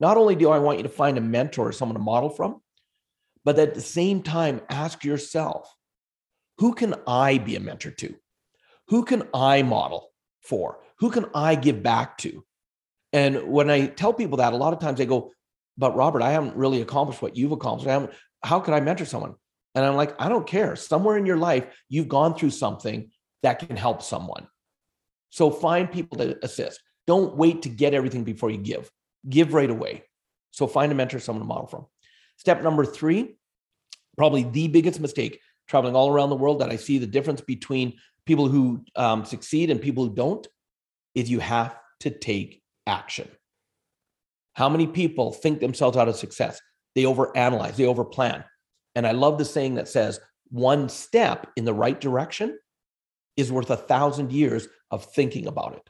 Not 0.00 0.16
only 0.16 0.34
do 0.34 0.48
I 0.50 0.60
want 0.60 0.78
you 0.78 0.84
to 0.84 0.88
find 0.88 1.18
a 1.18 1.20
mentor 1.20 1.68
or 1.68 1.72
someone 1.72 1.96
to 1.96 2.02
model 2.02 2.30
from, 2.30 2.62
but 3.44 3.58
at 3.58 3.74
the 3.74 3.82
same 3.82 4.22
time, 4.22 4.62
ask 4.70 5.04
yourself, 5.04 5.70
who 6.56 6.72
can 6.72 6.94
I 7.06 7.36
be 7.36 7.54
a 7.54 7.60
mentor 7.60 7.90
to? 7.90 8.14
Who 8.88 9.04
can 9.04 9.24
I 9.34 9.62
model 9.62 10.08
for? 10.40 10.78
Who 11.00 11.10
can 11.10 11.26
I 11.34 11.54
give 11.54 11.82
back 11.82 12.16
to? 12.18 12.46
And 13.12 13.48
when 13.48 13.68
I 13.68 13.88
tell 13.88 14.14
people 14.14 14.38
that, 14.38 14.54
a 14.54 14.56
lot 14.56 14.72
of 14.72 14.78
times 14.78 14.96
they 14.96 15.06
go, 15.06 15.32
but 15.76 15.96
Robert, 15.96 16.22
I 16.22 16.30
haven't 16.30 16.56
really 16.56 16.80
accomplished 16.80 17.20
what 17.20 17.36
you've 17.36 17.52
accomplished. 17.52 18.10
How 18.42 18.60
could 18.60 18.72
I 18.72 18.80
mentor 18.80 19.04
someone? 19.04 19.34
And 19.76 19.84
I'm 19.84 19.94
like, 19.94 20.18
I 20.18 20.30
don't 20.30 20.46
care. 20.46 20.74
Somewhere 20.74 21.18
in 21.18 21.26
your 21.26 21.36
life, 21.36 21.66
you've 21.88 22.08
gone 22.08 22.34
through 22.34 22.50
something 22.50 23.10
that 23.42 23.58
can 23.58 23.76
help 23.76 24.02
someone. 24.02 24.48
So 25.30 25.50
find 25.50 25.92
people 25.92 26.16
to 26.18 26.38
assist. 26.42 26.80
Don't 27.06 27.36
wait 27.36 27.62
to 27.62 27.68
get 27.68 27.92
everything 27.92 28.24
before 28.24 28.50
you 28.50 28.56
give. 28.56 28.90
Give 29.28 29.52
right 29.52 29.70
away. 29.70 30.04
So 30.50 30.66
find 30.66 30.90
a 30.90 30.94
mentor, 30.94 31.20
someone 31.20 31.42
to 31.42 31.46
model 31.46 31.66
from. 31.66 31.86
Step 32.38 32.62
number 32.62 32.86
three, 32.86 33.36
probably 34.16 34.44
the 34.44 34.68
biggest 34.68 34.98
mistake 34.98 35.40
traveling 35.68 35.94
all 35.94 36.10
around 36.10 36.30
the 36.30 36.36
world 36.36 36.60
that 36.60 36.70
I 36.70 36.76
see 36.76 36.96
the 36.96 37.06
difference 37.06 37.42
between 37.42 37.98
people 38.24 38.48
who 38.48 38.82
um, 38.96 39.24
succeed 39.26 39.70
and 39.70 39.80
people 39.80 40.08
who 40.08 40.14
don't 40.14 40.46
is 41.14 41.30
you 41.30 41.40
have 41.40 41.76
to 42.00 42.10
take 42.10 42.62
action. 42.86 43.28
How 44.54 44.70
many 44.70 44.86
people 44.86 45.32
think 45.32 45.60
themselves 45.60 45.98
out 45.98 46.08
of 46.08 46.16
success? 46.16 46.60
They 46.94 47.02
overanalyze, 47.02 47.76
they 47.76 47.84
overplan. 47.84 48.44
And 48.96 49.06
I 49.06 49.12
love 49.12 49.38
the 49.38 49.44
saying 49.44 49.76
that 49.76 49.86
says, 49.86 50.18
one 50.48 50.88
step 50.88 51.46
in 51.56 51.64
the 51.64 51.74
right 51.74 52.00
direction 52.00 52.58
is 53.36 53.52
worth 53.52 53.70
a 53.70 53.76
thousand 53.76 54.32
years 54.32 54.66
of 54.90 55.04
thinking 55.04 55.46
about 55.46 55.74
it. 55.74 55.88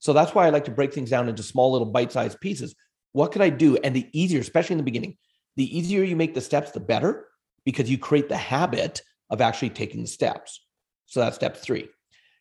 So 0.00 0.12
that's 0.12 0.34
why 0.34 0.46
I 0.46 0.50
like 0.50 0.64
to 0.64 0.70
break 0.70 0.92
things 0.92 1.10
down 1.10 1.28
into 1.28 1.42
small 1.42 1.72
little 1.72 1.90
bite 1.90 2.12
sized 2.12 2.40
pieces. 2.40 2.74
What 3.12 3.32
could 3.32 3.42
I 3.42 3.48
do? 3.48 3.76
And 3.78 3.94
the 3.94 4.08
easier, 4.12 4.40
especially 4.40 4.74
in 4.74 4.78
the 4.78 4.84
beginning, 4.84 5.16
the 5.56 5.76
easier 5.76 6.02
you 6.02 6.16
make 6.16 6.34
the 6.34 6.40
steps, 6.40 6.72
the 6.72 6.80
better, 6.80 7.28
because 7.64 7.90
you 7.90 7.98
create 7.98 8.28
the 8.28 8.36
habit 8.36 9.00
of 9.30 9.40
actually 9.40 9.70
taking 9.70 10.02
the 10.02 10.08
steps. 10.08 10.64
So 11.06 11.20
that's 11.20 11.36
step 11.36 11.56
three. 11.56 11.88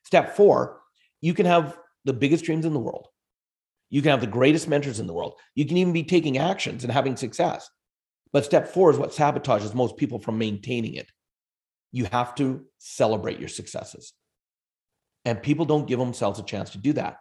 Step 0.03 0.35
four, 0.35 0.79
you 1.21 1.33
can 1.33 1.45
have 1.45 1.77
the 2.05 2.13
biggest 2.13 2.45
dreams 2.45 2.65
in 2.65 2.73
the 2.73 2.79
world. 2.79 3.07
You 3.89 4.01
can 4.01 4.11
have 4.11 4.21
the 4.21 4.27
greatest 4.27 4.67
mentors 4.67 4.99
in 4.99 5.07
the 5.07 5.13
world. 5.13 5.35
You 5.55 5.65
can 5.65 5.77
even 5.77 5.93
be 5.93 6.03
taking 6.03 6.37
actions 6.37 6.83
and 6.83 6.91
having 6.91 7.15
success. 7.15 7.69
But 8.33 8.45
step 8.45 8.67
four 8.67 8.91
is 8.91 8.97
what 8.97 9.11
sabotages 9.11 9.73
most 9.73 9.97
people 9.97 10.19
from 10.19 10.37
maintaining 10.37 10.95
it. 10.95 11.09
You 11.91 12.05
have 12.05 12.35
to 12.35 12.65
celebrate 12.77 13.39
your 13.39 13.49
successes. 13.49 14.13
And 15.25 15.41
people 15.41 15.65
don't 15.65 15.87
give 15.87 15.99
themselves 15.99 16.39
a 16.39 16.43
chance 16.43 16.71
to 16.71 16.77
do 16.77 16.93
that. 16.93 17.17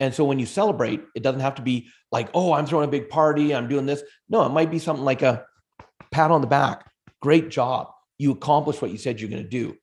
And 0.00 0.14
so 0.14 0.24
when 0.24 0.38
you 0.38 0.46
celebrate, 0.46 1.02
it 1.14 1.22
doesn't 1.22 1.40
have 1.40 1.56
to 1.56 1.62
be 1.62 1.88
like, 2.12 2.30
oh, 2.34 2.52
I'm 2.52 2.66
throwing 2.66 2.88
a 2.88 2.90
big 2.90 3.08
party, 3.08 3.54
I'm 3.54 3.68
doing 3.68 3.86
this. 3.86 4.02
No, 4.28 4.46
it 4.46 4.50
might 4.50 4.70
be 4.70 4.78
something 4.78 5.04
like 5.04 5.22
a 5.22 5.44
pat 6.12 6.30
on 6.30 6.40
the 6.40 6.46
back. 6.46 6.88
Great 7.20 7.48
job. 7.50 7.90
You 8.16 8.32
accomplished 8.32 8.80
what 8.80 8.90
you 8.90 8.98
said 8.98 9.20
you're 9.20 9.30
going 9.30 9.42
to 9.42 9.48
do. 9.48 9.76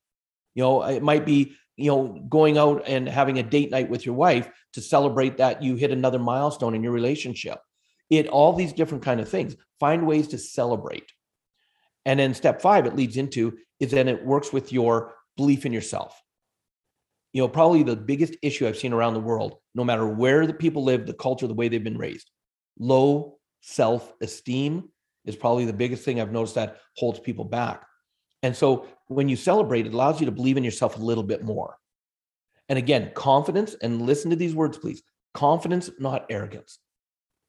You 0.54 0.64
know, 0.64 0.84
it 0.84 1.04
might 1.04 1.26
be, 1.26 1.56
you 1.76 1.92
know, 1.92 2.26
going 2.30 2.58
out 2.58 2.84
and 2.88 3.08
having 3.08 3.40
a 3.40 3.44
date 3.44 3.72
night 3.72 3.90
with 3.90 4.06
your 4.06 4.16
wife 4.16 4.50
to 4.74 4.82
celebrate 4.82 5.38
that 5.38 5.62
you 5.62 5.76
hit 5.76 5.92
another 5.92 6.20
milestone 6.20 6.76
in 6.76 6.84
your 6.84 6.94
relationship. 6.94 7.60
It 8.10 8.28
all 8.28 8.54
these 8.54 8.74
different 8.74 9.04
kind 9.04 9.20
of 9.20 9.30
things. 9.30 9.56
Find 9.80 10.06
ways 10.06 10.28
to 10.30 10.38
celebrate. 10.38 11.12
And 12.06 12.20
then 12.20 12.34
step 12.34 12.62
5 12.62 12.86
it 12.86 12.96
leads 12.96 13.18
into 13.18 13.58
is 13.80 13.92
then 13.92 14.08
it 14.08 14.26
works 14.26 14.54
with 14.54 14.72
your 14.72 15.16
belief 15.36 15.66
in 15.66 15.74
yourself 15.74 16.22
you 17.36 17.42
know, 17.42 17.50
probably 17.50 17.84
the 17.84 17.98
biggest 17.98 18.38
issue 18.42 18.66
I've 18.66 18.78
seen 18.78 18.94
around 18.94 19.14
the 19.14 19.20
world, 19.20 19.58
no 19.76 19.84
matter 19.84 20.08
where 20.08 20.48
the 20.48 20.54
people 20.54 20.86
live, 20.86 21.06
the 21.06 21.14
culture, 21.14 21.48
the 21.48 21.54
way 21.54 21.68
they've 21.68 21.84
been 21.84 21.98
raised, 21.98 22.32
low 22.80 23.40
self 23.60 24.14
esteem 24.22 24.88
is 25.26 25.36
probably 25.36 25.66
the 25.66 25.74
biggest 25.74 26.06
thing 26.06 26.22
I've 26.22 26.32
noticed 26.32 26.56
that 26.56 26.78
holds 26.96 27.20
people 27.20 27.44
back. 27.44 27.86
And 28.42 28.56
so 28.56 28.88
when 29.08 29.28
you 29.28 29.36
celebrate, 29.36 29.86
it 29.86 29.94
allows 29.94 30.22
you 30.22 30.28
to 30.28 30.32
believe 30.32 30.56
in 30.56 30.64
yourself 30.64 30.96
a 30.96 31.02
little 31.02 31.26
bit 31.26 31.44
more. 31.44 31.76
And 32.70 32.80
again, 32.80 33.12
confidence, 33.16 33.76
and 33.82 34.04
listen 34.04 34.30
to 34.30 34.38
these 34.38 34.56
words, 34.56 34.78
please 34.78 35.04
confidence, 35.34 35.90
not 36.00 36.28
arrogance. 36.30 36.80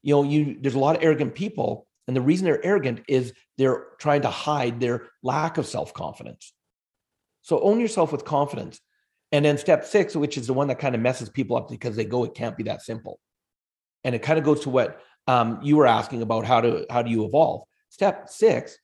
You 0.07 0.15
know, 0.15 0.23
you 0.23 0.57
there's 0.61 0.77
a 0.77 0.79
lot 0.79 0.95
of 0.95 1.03
arrogant 1.03 1.35
people, 1.35 1.89
and 2.07 2.17
the 2.17 2.21
reason 2.21 2.45
they're 2.45 2.65
arrogant 2.65 3.03
is 3.09 3.33
they're 3.59 3.87
trying 3.99 4.23
to 4.23 4.31
hide 4.31 4.79
their 4.79 5.09
lack 5.25 5.59
of 5.59 5.67
self 5.67 5.93
confidence. 5.93 6.53
So 7.43 7.59
own 7.61 7.81
yourself 7.81 8.13
with 8.13 8.25
confidence. 8.25 8.81
And 9.33 9.45
then 9.45 9.59
step 9.59 9.85
six, 9.85 10.15
which 10.15 10.39
is 10.39 10.47
the 10.47 10.53
one 10.53 10.69
that 10.69 10.79
kind 10.79 10.95
of 10.95 11.01
messes 11.01 11.29
people 11.29 11.57
up 11.57 11.69
because 11.69 11.97
they 11.97 12.05
go, 12.05 12.23
it 12.23 12.35
can't 12.35 12.57
be 12.57 12.63
that 12.65 12.83
simple. 12.83 13.19
And 14.05 14.15
it 14.15 14.23
kind 14.23 14.39
of 14.39 14.45
goes 14.45 14.61
to 14.61 14.71
what 14.71 15.01
um, 15.27 15.59
you 15.61 15.77
were 15.77 15.89
asking 15.89 16.23
about 16.23 16.45
how 16.45 16.61
to 16.61 16.87
how 16.89 17.03
do 17.03 17.11
you 17.11 17.25
evolve. 17.25 17.63
Step 17.89 18.29
six, 18.29 18.79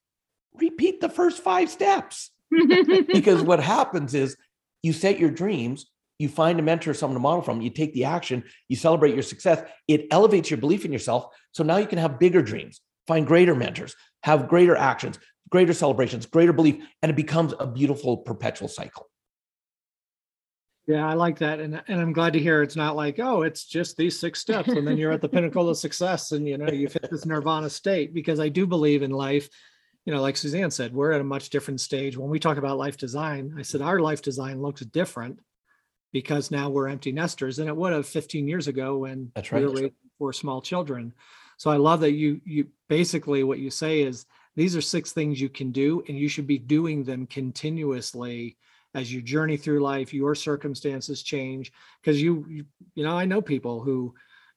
repeat 0.55 1.01
the 1.01 1.09
first 1.09 1.41
five 1.41 1.71
steps. 1.71 2.33
because 3.07 3.43
what 3.43 3.61
happens 3.61 4.13
is 4.13 4.37
you 4.83 4.93
set 4.93 5.21
your 5.21 5.31
dreams, 5.31 5.87
you 6.19 6.29
find 6.29 6.59
a 6.59 6.63
mentor, 6.63 6.95
someone 6.95 7.17
to 7.17 7.21
model 7.21 7.43
from, 7.43 7.61
you 7.61 7.71
take 7.71 7.93
the 7.95 8.05
action, 8.05 8.45
you 8.69 8.77
celebrate 8.77 9.15
your 9.15 9.23
success, 9.23 9.63
it 9.89 10.07
elevates 10.11 10.51
your 10.51 10.59
belief 10.59 10.85
in 10.85 10.93
yourself. 10.93 11.27
So 11.53 11.65
now 11.65 11.79
you 11.79 11.87
can 11.87 11.99
have 11.99 12.19
bigger 12.19 12.43
dreams, 12.43 12.81
find 13.07 13.27
greater 13.27 13.55
mentors, 13.55 13.97
have 14.23 14.49
greater 14.49 14.77
actions, 14.77 15.19
greater 15.51 15.73
celebrations, 15.73 16.27
greater 16.27 16.53
belief, 16.53 16.85
and 17.03 17.11
it 17.11 17.17
becomes 17.17 17.55
a 17.59 17.67
beautiful 17.67 18.19
perpetual 18.19 18.69
cycle. 18.69 19.09
Yeah, 20.87 21.09
I 21.09 21.15
like 21.15 21.39
that, 21.39 21.61
and 21.61 21.81
and 21.87 22.01
I'm 22.01 22.13
glad 22.13 22.33
to 22.33 22.41
hear 22.41 22.61
it's 22.61 22.75
not 22.75 22.97
like 22.97 23.21
oh, 23.21 23.43
it's 23.43 23.65
just 23.65 23.97
these 23.97 24.19
six 24.19 24.41
steps, 24.41 24.69
and 24.69 24.85
then 24.85 24.99
you're 24.99 25.13
at 25.13 25.21
the 25.21 25.29
pinnacle 25.29 25.69
of 25.69 25.77
success, 25.77 26.33
and 26.33 26.49
you 26.49 26.59
know 26.59 26.73
you've 26.73 26.93
hit 26.93 27.09
this 27.09 27.25
nirvana 27.25 27.71
state. 27.71 28.13
Because 28.13 28.41
I 28.41 28.49
do 28.49 28.67
believe 28.67 29.05
in 29.05 29.13
life, 29.13 29.49
you 30.05 30.13
know, 30.13 30.21
like 30.21 30.37
Susanne 30.37 30.73
said, 30.73 30.93
we're 30.93 31.13
at 31.13 31.21
a 31.21 31.25
much 31.25 31.51
different 31.51 31.81
stage. 31.81 32.17
When 32.17 32.31
we 32.31 32.41
talk 32.41 32.57
about 32.57 32.79
life 32.79 32.97
design, 32.97 33.55
I 33.57 33.63
said 33.63 33.81
our 33.81 34.01
life 34.01 34.23
design 34.23 34.61
looks 34.61 34.81
different 34.81 35.39
because 36.13 36.51
now 36.51 36.69
we're 36.69 36.89
empty 36.89 37.13
nesters 37.13 37.57
than 37.57 37.69
it 37.69 37.77
would 37.77 37.93
have 37.93 38.07
15 38.07 38.47
years 38.47 38.69
ago 38.69 38.99
when 38.99 39.33
That's 39.35 39.51
right. 39.51 39.61
we 39.61 39.67
were 39.67 39.73
raising 39.75 39.93
four 40.19 40.33
small 40.33 40.61
children. 40.61 41.13
So 41.57 41.71
I 41.71 41.77
love 41.77 42.01
that 42.01 42.13
you 42.13 42.41
you 42.45 42.69
basically 42.89 43.45
what 43.45 43.59
you 43.59 43.71
say 43.71 44.03
is 44.03 44.27
these 44.57 44.77
are 44.77 44.83
six 44.83 45.13
things 45.13 45.41
you 45.41 45.49
can 45.49 45.73
do, 45.73 46.03
and 46.09 46.19
you 46.19 46.29
should 46.29 46.47
be 46.47 46.59
doing 46.59 47.05
them 47.05 47.27
continuously 47.27 48.57
as 48.95 49.13
you 49.13 49.23
journey 49.23 49.57
through 49.57 49.81
life 49.81 50.13
your 50.13 50.35
circumstances 50.35 51.23
change 51.23 51.73
because 52.03 52.21
you, 52.21 52.45
you 52.49 52.65
you 52.95 53.03
know 53.03 53.17
i 53.17 53.25
know 53.25 53.41
people 53.41 53.81
who 53.81 54.15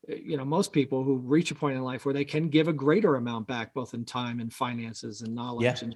eh, 0.10 0.18
you 0.22 0.36
know 0.36 0.43
most 0.43 0.74
people 0.74 1.03
who 1.03 1.18
reach 1.18 1.51
a 1.51 1.56
point 1.56 1.78
in 1.78 1.84
life 1.84 2.06
where 2.06 2.14
they 2.14 2.26
can 2.26 2.49
give 2.49 2.68
a 2.68 2.74
greater 2.74 3.16
amount 3.16 3.47
back 3.47 3.74
both 3.74 3.93
in 3.93 4.03
time 4.03 4.41
and 4.41 4.51
finances 4.53 5.22
and 5.22 5.34
knowledge 5.34 5.64
Yeah. 5.64 5.78
and 5.84 5.95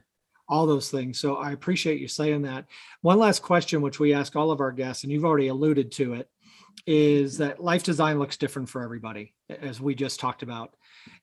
all 0.49 0.65
those 0.65 0.89
things. 0.89 1.19
So 1.19 1.35
i 1.35 1.51
appreciate 1.51 2.01
you 2.01 2.07
saying 2.07 2.41
that. 2.41 2.65
One 3.01 3.19
last 3.19 3.41
question 3.41 3.81
which 3.81 3.99
we 3.99 4.13
ask 4.13 4.35
all 4.35 4.51
of 4.51 4.59
our 4.59 4.71
guests 4.71 5.03
and 5.03 5.13
you've 5.13 5.25
already 5.25 5.47
alluded 5.47 5.91
to 5.93 6.13
it 6.13 6.27
is 6.87 7.37
that 7.37 7.61
life 7.63 7.83
design 7.83 8.19
looks 8.19 8.37
different 8.37 8.69
for 8.69 8.81
everybody 8.83 9.33
as 9.49 9.79
we 9.79 9.93
just 9.93 10.19
talked 10.19 10.43
about. 10.43 10.73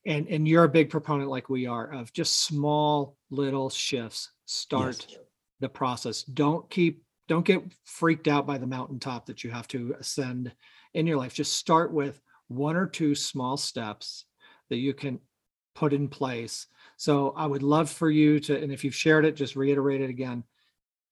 And 0.06 0.28
and 0.28 0.46
you're 0.46 0.64
a 0.64 0.68
big 0.68 0.90
proponent 0.90 1.28
like 1.28 1.48
we 1.48 1.66
are 1.66 1.92
of 1.92 2.12
just 2.12 2.44
small 2.44 3.16
little 3.30 3.68
shifts 3.68 4.30
start 4.46 5.06
Yes. 5.08 5.18
the 5.60 5.68
process. 5.68 6.22
Don't 6.22 6.68
keep 6.70 7.02
don't 7.28 7.44
get 7.44 7.64
freaked 7.84 8.28
out 8.28 8.46
by 8.46 8.58
the 8.58 8.66
mountaintop 8.66 9.26
that 9.26 9.42
you 9.42 9.50
have 9.50 9.66
to 9.68 9.96
ascend 9.98 10.52
in 10.94 11.06
your 11.06 11.16
life. 11.16 11.34
Just 11.34 11.54
start 11.54 11.92
with 11.92 12.20
one 12.46 12.76
or 12.76 12.86
two 12.86 13.16
small 13.16 13.56
steps 13.56 14.26
that 14.70 14.76
you 14.76 14.94
can 14.94 15.18
put 15.74 15.92
in 15.92 16.06
place 16.08 16.68
so 16.96 17.32
i 17.36 17.46
would 17.46 17.62
love 17.62 17.90
for 17.90 18.10
you 18.10 18.40
to 18.40 18.60
and 18.60 18.72
if 18.72 18.84
you've 18.84 18.94
shared 18.94 19.24
it 19.24 19.36
just 19.36 19.56
reiterate 19.56 20.00
it 20.00 20.10
again 20.10 20.42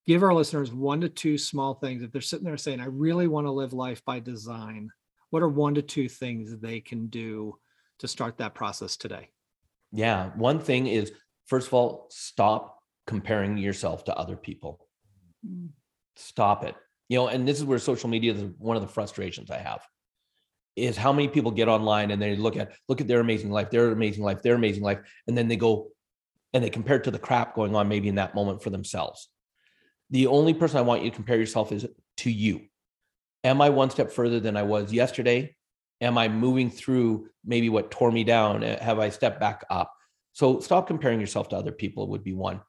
give 0.06 0.22
our 0.22 0.34
listeners 0.34 0.72
one 0.72 1.00
to 1.00 1.08
two 1.08 1.38
small 1.38 1.74
things 1.74 2.02
if 2.02 2.12
they're 2.12 2.20
sitting 2.20 2.44
there 2.44 2.56
saying 2.56 2.80
i 2.80 2.86
really 2.86 3.26
want 3.28 3.46
to 3.46 3.50
live 3.50 3.72
life 3.72 4.04
by 4.04 4.18
design 4.20 4.90
what 5.30 5.42
are 5.42 5.48
one 5.48 5.74
to 5.74 5.82
two 5.82 6.08
things 6.08 6.56
they 6.58 6.80
can 6.80 7.08
do 7.08 7.58
to 7.98 8.08
start 8.08 8.38
that 8.38 8.54
process 8.54 8.96
today 8.96 9.28
Yeah. 9.92 10.30
One 10.34 10.58
thing 10.58 10.88
is, 10.88 11.12
first 11.46 11.68
of 11.68 11.74
all, 11.74 12.08
stop 12.10 12.80
comparing 13.06 13.56
yourself 13.56 14.04
to 14.04 14.16
other 14.16 14.36
people. 14.36 14.88
Mm. 15.46 15.68
Stop 16.16 16.64
it. 16.64 16.74
You 17.08 17.18
know, 17.18 17.28
and 17.28 17.46
this 17.46 17.58
is 17.58 17.64
where 17.64 17.78
social 17.78 18.08
media 18.08 18.32
is 18.32 18.42
one 18.58 18.76
of 18.76 18.82
the 18.82 18.88
frustrations 18.88 19.50
I 19.50 19.58
have 19.58 19.82
is 20.76 20.96
how 20.96 21.12
many 21.12 21.28
people 21.28 21.50
get 21.50 21.68
online 21.68 22.10
and 22.10 22.20
they 22.20 22.36
look 22.36 22.56
at 22.56 22.72
look 22.88 23.00
at 23.00 23.06
their 23.06 23.20
amazing 23.20 23.50
life, 23.50 23.70
their 23.70 23.92
amazing 23.92 24.24
life, 24.24 24.42
their 24.42 24.54
amazing 24.54 24.82
life, 24.82 24.98
and 25.26 25.36
then 25.38 25.48
they 25.48 25.56
go 25.56 25.88
and 26.52 26.62
they 26.62 26.70
compare 26.70 26.96
it 26.96 27.04
to 27.04 27.10
the 27.10 27.18
crap 27.18 27.54
going 27.54 27.74
on 27.74 27.88
maybe 27.88 28.08
in 28.08 28.16
that 28.16 28.34
moment 28.34 28.62
for 28.62 28.70
themselves. 28.70 29.28
The 30.10 30.26
only 30.26 30.54
person 30.54 30.78
I 30.78 30.82
want 30.82 31.02
you 31.02 31.10
to 31.10 31.16
compare 31.16 31.36
yourself 31.36 31.72
is 31.72 31.86
to 32.18 32.30
you. 32.30 32.62
Am 33.42 33.60
I 33.60 33.70
one 33.70 33.90
step 33.90 34.10
further 34.10 34.40
than 34.40 34.56
I 34.56 34.62
was 34.62 34.92
yesterday? 34.92 35.54
Am 36.00 36.18
I 36.18 36.28
moving 36.28 36.70
through 36.70 37.28
maybe 37.44 37.68
what 37.68 37.90
tore 37.90 38.10
me 38.10 38.24
down? 38.24 38.64
Uh, 38.64 38.82
Have 38.82 38.98
I 38.98 39.10
stepped 39.10 39.40
back 39.40 39.64
up? 39.70 39.92
So 40.32 40.60
stop 40.60 40.86
comparing 40.86 41.20
yourself 41.20 41.48
to 41.50 41.56
other 41.56 41.72
people 41.72 42.08
would 42.08 42.24
be 42.24 42.32
one. 42.32 42.60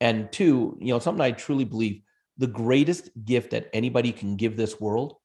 And 0.00 0.30
two, 0.30 0.76
you 0.80 0.92
know, 0.92 1.00
something 1.00 1.20
I 1.20 1.32
truly 1.32 1.64
believe 1.64 2.02
the 2.36 2.46
greatest 2.46 3.10
gift 3.24 3.50
that 3.50 3.68
anybody 3.72 4.12
can 4.12 4.36
give 4.36 4.56
this 4.56 4.80
world 4.80 5.16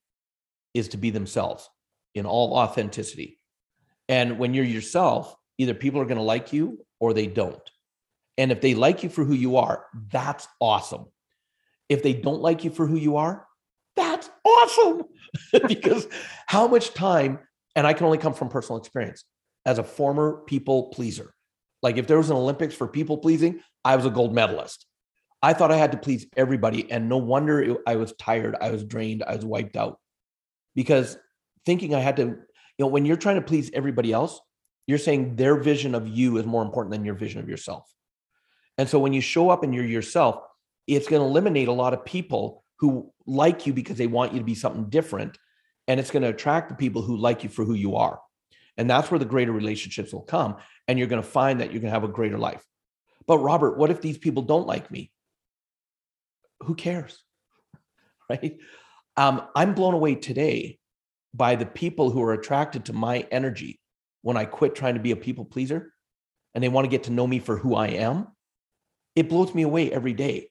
is 0.73 0.87
to 0.89 0.97
be 0.97 1.11
themselves 1.11 1.69
in 2.15 2.25
all 2.25 2.55
authenticity. 2.55 3.39
And 4.09 4.37
when 4.37 4.53
you're 4.53 4.65
yourself, 4.65 5.35
either 5.57 5.73
people 5.73 6.01
are 6.01 6.05
going 6.05 6.17
to 6.17 6.23
like 6.23 6.53
you 6.53 6.85
or 6.99 7.13
they 7.13 7.27
don't. 7.27 7.61
And 8.37 8.51
if 8.51 8.61
they 8.61 8.75
like 8.75 9.03
you 9.03 9.09
for 9.09 9.23
who 9.23 9.33
you 9.33 9.57
are, 9.57 9.85
that's 10.11 10.47
awesome. 10.59 11.05
If 11.89 12.03
they 12.03 12.13
don't 12.13 12.41
like 12.41 12.63
you 12.63 12.71
for 12.71 12.87
who 12.87 12.97
you 12.97 13.17
are, 13.17 13.45
that's 13.95 14.29
awesome. 14.45 15.03
because 15.67 16.07
how 16.47 16.67
much 16.67 16.93
time 16.93 17.39
And 17.75 17.87
I 17.87 17.93
can 17.93 18.05
only 18.05 18.17
come 18.17 18.33
from 18.33 18.49
personal 18.49 18.79
experience 18.79 19.23
as 19.65 19.79
a 19.79 19.83
former 19.83 20.43
people 20.45 20.89
pleaser. 20.89 21.33
Like 21.81 21.97
if 21.97 22.07
there 22.07 22.17
was 22.17 22.29
an 22.29 22.37
Olympics 22.37 22.75
for 22.75 22.87
people 22.87 23.17
pleasing, 23.17 23.61
I 23.83 23.95
was 23.95 24.05
a 24.05 24.09
gold 24.09 24.33
medalist. 24.33 24.85
I 25.41 25.53
thought 25.53 25.71
I 25.71 25.77
had 25.77 25.91
to 25.91 25.97
please 25.97 26.25
everybody. 26.37 26.89
And 26.89 27.09
no 27.09 27.17
wonder 27.17 27.77
I 27.85 27.97
was 27.97 28.13
tired. 28.13 28.55
I 28.61 28.71
was 28.71 28.83
drained. 28.83 29.23
I 29.23 29.35
was 29.35 29.43
wiped 29.43 29.75
out 29.75 29.99
because 30.75 31.17
thinking 31.65 31.93
I 31.93 31.99
had 31.99 32.17
to, 32.17 32.23
you 32.23 32.37
know, 32.79 32.87
when 32.87 33.05
you're 33.05 33.17
trying 33.17 33.35
to 33.35 33.41
please 33.41 33.71
everybody 33.73 34.11
else, 34.11 34.39
you're 34.87 34.97
saying 34.97 35.35
their 35.35 35.55
vision 35.55 35.95
of 35.95 36.07
you 36.07 36.37
is 36.37 36.45
more 36.45 36.63
important 36.63 36.91
than 36.91 37.05
your 37.05 37.15
vision 37.15 37.39
of 37.39 37.49
yourself. 37.49 37.89
And 38.77 38.89
so 38.89 38.99
when 38.99 39.13
you 39.13 39.21
show 39.21 39.49
up 39.49 39.63
and 39.63 39.73
you're 39.73 39.85
yourself, 39.85 40.41
it's 40.87 41.07
going 41.07 41.21
to 41.21 41.27
eliminate 41.27 41.67
a 41.67 41.73
lot 41.73 41.93
of 41.93 42.03
people 42.03 42.63
who 42.79 43.11
like 43.25 43.65
you 43.65 43.73
because 43.73 43.97
they 43.97 44.07
want 44.07 44.33
you 44.33 44.39
to 44.39 44.45
be 44.45 44.55
something 44.55 44.89
different. 44.89 45.37
And 45.87 45.99
it's 45.99 46.11
going 46.11 46.23
to 46.23 46.29
attract 46.29 46.69
the 46.69 46.75
people 46.75 47.01
who 47.01 47.17
like 47.17 47.43
you 47.43 47.49
for 47.49 47.63
who 47.63 47.73
you 47.73 47.95
are. 47.95 48.19
And 48.77 48.89
that's 48.89 49.11
where 49.11 49.19
the 49.19 49.25
greater 49.25 49.51
relationships 49.51 50.11
will 50.11 50.21
come. 50.21 50.57
And 50.87 50.97
you're 50.97 51.07
going 51.07 51.21
to 51.21 51.27
find 51.27 51.61
that 51.61 51.71
you're 51.71 51.81
going 51.81 51.93
to 51.93 51.99
have 51.99 52.03
a 52.03 52.09
greater 52.09 52.37
life. 52.37 52.63
But 53.27 53.37
Robert, 53.37 53.77
what 53.77 53.91
if 53.91 54.01
these 54.01 54.17
people 54.17 54.43
don't 54.43 54.67
like 54.67 54.91
me? 54.91 55.11
Who 56.63 56.75
cares? 56.75 57.21
Right? 58.29 58.57
Um, 59.17 59.43
I'm 59.53 59.73
blown 59.75 59.93
away 59.93 60.15
today 60.15 60.79
by 61.33 61.55
the 61.55 61.65
people 61.65 62.09
who 62.09 62.21
are 62.21 62.33
attracted 62.33 62.85
to 62.85 62.93
my 62.93 63.27
energy 63.31 63.79
when 64.21 64.37
I 64.37 64.45
quit 64.45 64.75
trying 64.75 64.93
to 64.93 64.99
be 64.99 65.11
a 65.11 65.15
people 65.15 65.45
pleaser 65.45 65.93
and 66.53 66.63
they 66.63 66.69
want 66.69 66.85
to 66.85 66.89
get 66.89 67.03
to 67.03 67.11
know 67.11 67.27
me 67.27 67.39
for 67.39 67.57
who 67.57 67.75
I 67.75 67.87
am. 67.87 68.27
It 69.15 69.29
blows 69.29 69.53
me 69.53 69.63
away 69.63 69.91
every 69.91 70.13
day. 70.13 70.49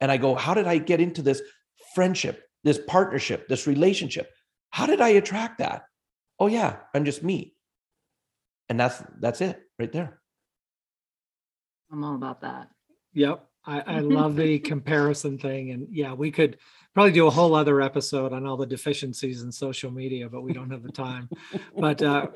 And 0.00 0.10
I 0.10 0.16
go, 0.16 0.34
how 0.34 0.54
did 0.54 0.66
I 0.66 0.78
get 0.78 1.00
into 1.00 1.22
this 1.22 1.40
friendship, 1.94 2.42
this 2.64 2.78
partnership, 2.86 3.48
this 3.48 3.66
relationship? 3.66 4.30
How 4.70 4.86
did 4.86 5.00
I 5.00 5.10
attract 5.10 5.58
that? 5.58 5.84
Oh 6.38 6.48
yeah, 6.48 6.78
I'm 6.94 7.04
just 7.04 7.22
me. 7.22 7.54
And 8.68 8.78
that's 8.78 9.02
that's 9.20 9.40
it 9.40 9.60
right 9.78 9.92
there. 9.92 10.20
I'm 11.92 12.02
all 12.02 12.16
about 12.16 12.40
that. 12.40 12.70
Yep. 13.12 13.46
I, 13.66 13.80
I 13.80 13.98
love 14.00 14.36
the 14.36 14.58
comparison 14.58 15.38
thing. 15.38 15.70
And 15.70 15.88
yeah, 15.90 16.12
we 16.14 16.30
could 16.30 16.58
probably 16.94 17.12
do 17.12 17.26
a 17.26 17.30
whole 17.30 17.54
other 17.54 17.80
episode 17.80 18.32
on 18.32 18.46
all 18.46 18.56
the 18.56 18.66
deficiencies 18.66 19.42
in 19.42 19.50
social 19.50 19.90
media, 19.90 20.28
but 20.28 20.42
we 20.42 20.52
don't 20.52 20.70
have 20.70 20.82
the 20.82 20.92
time. 20.92 21.28
but 21.76 22.02
uh, 22.02 22.28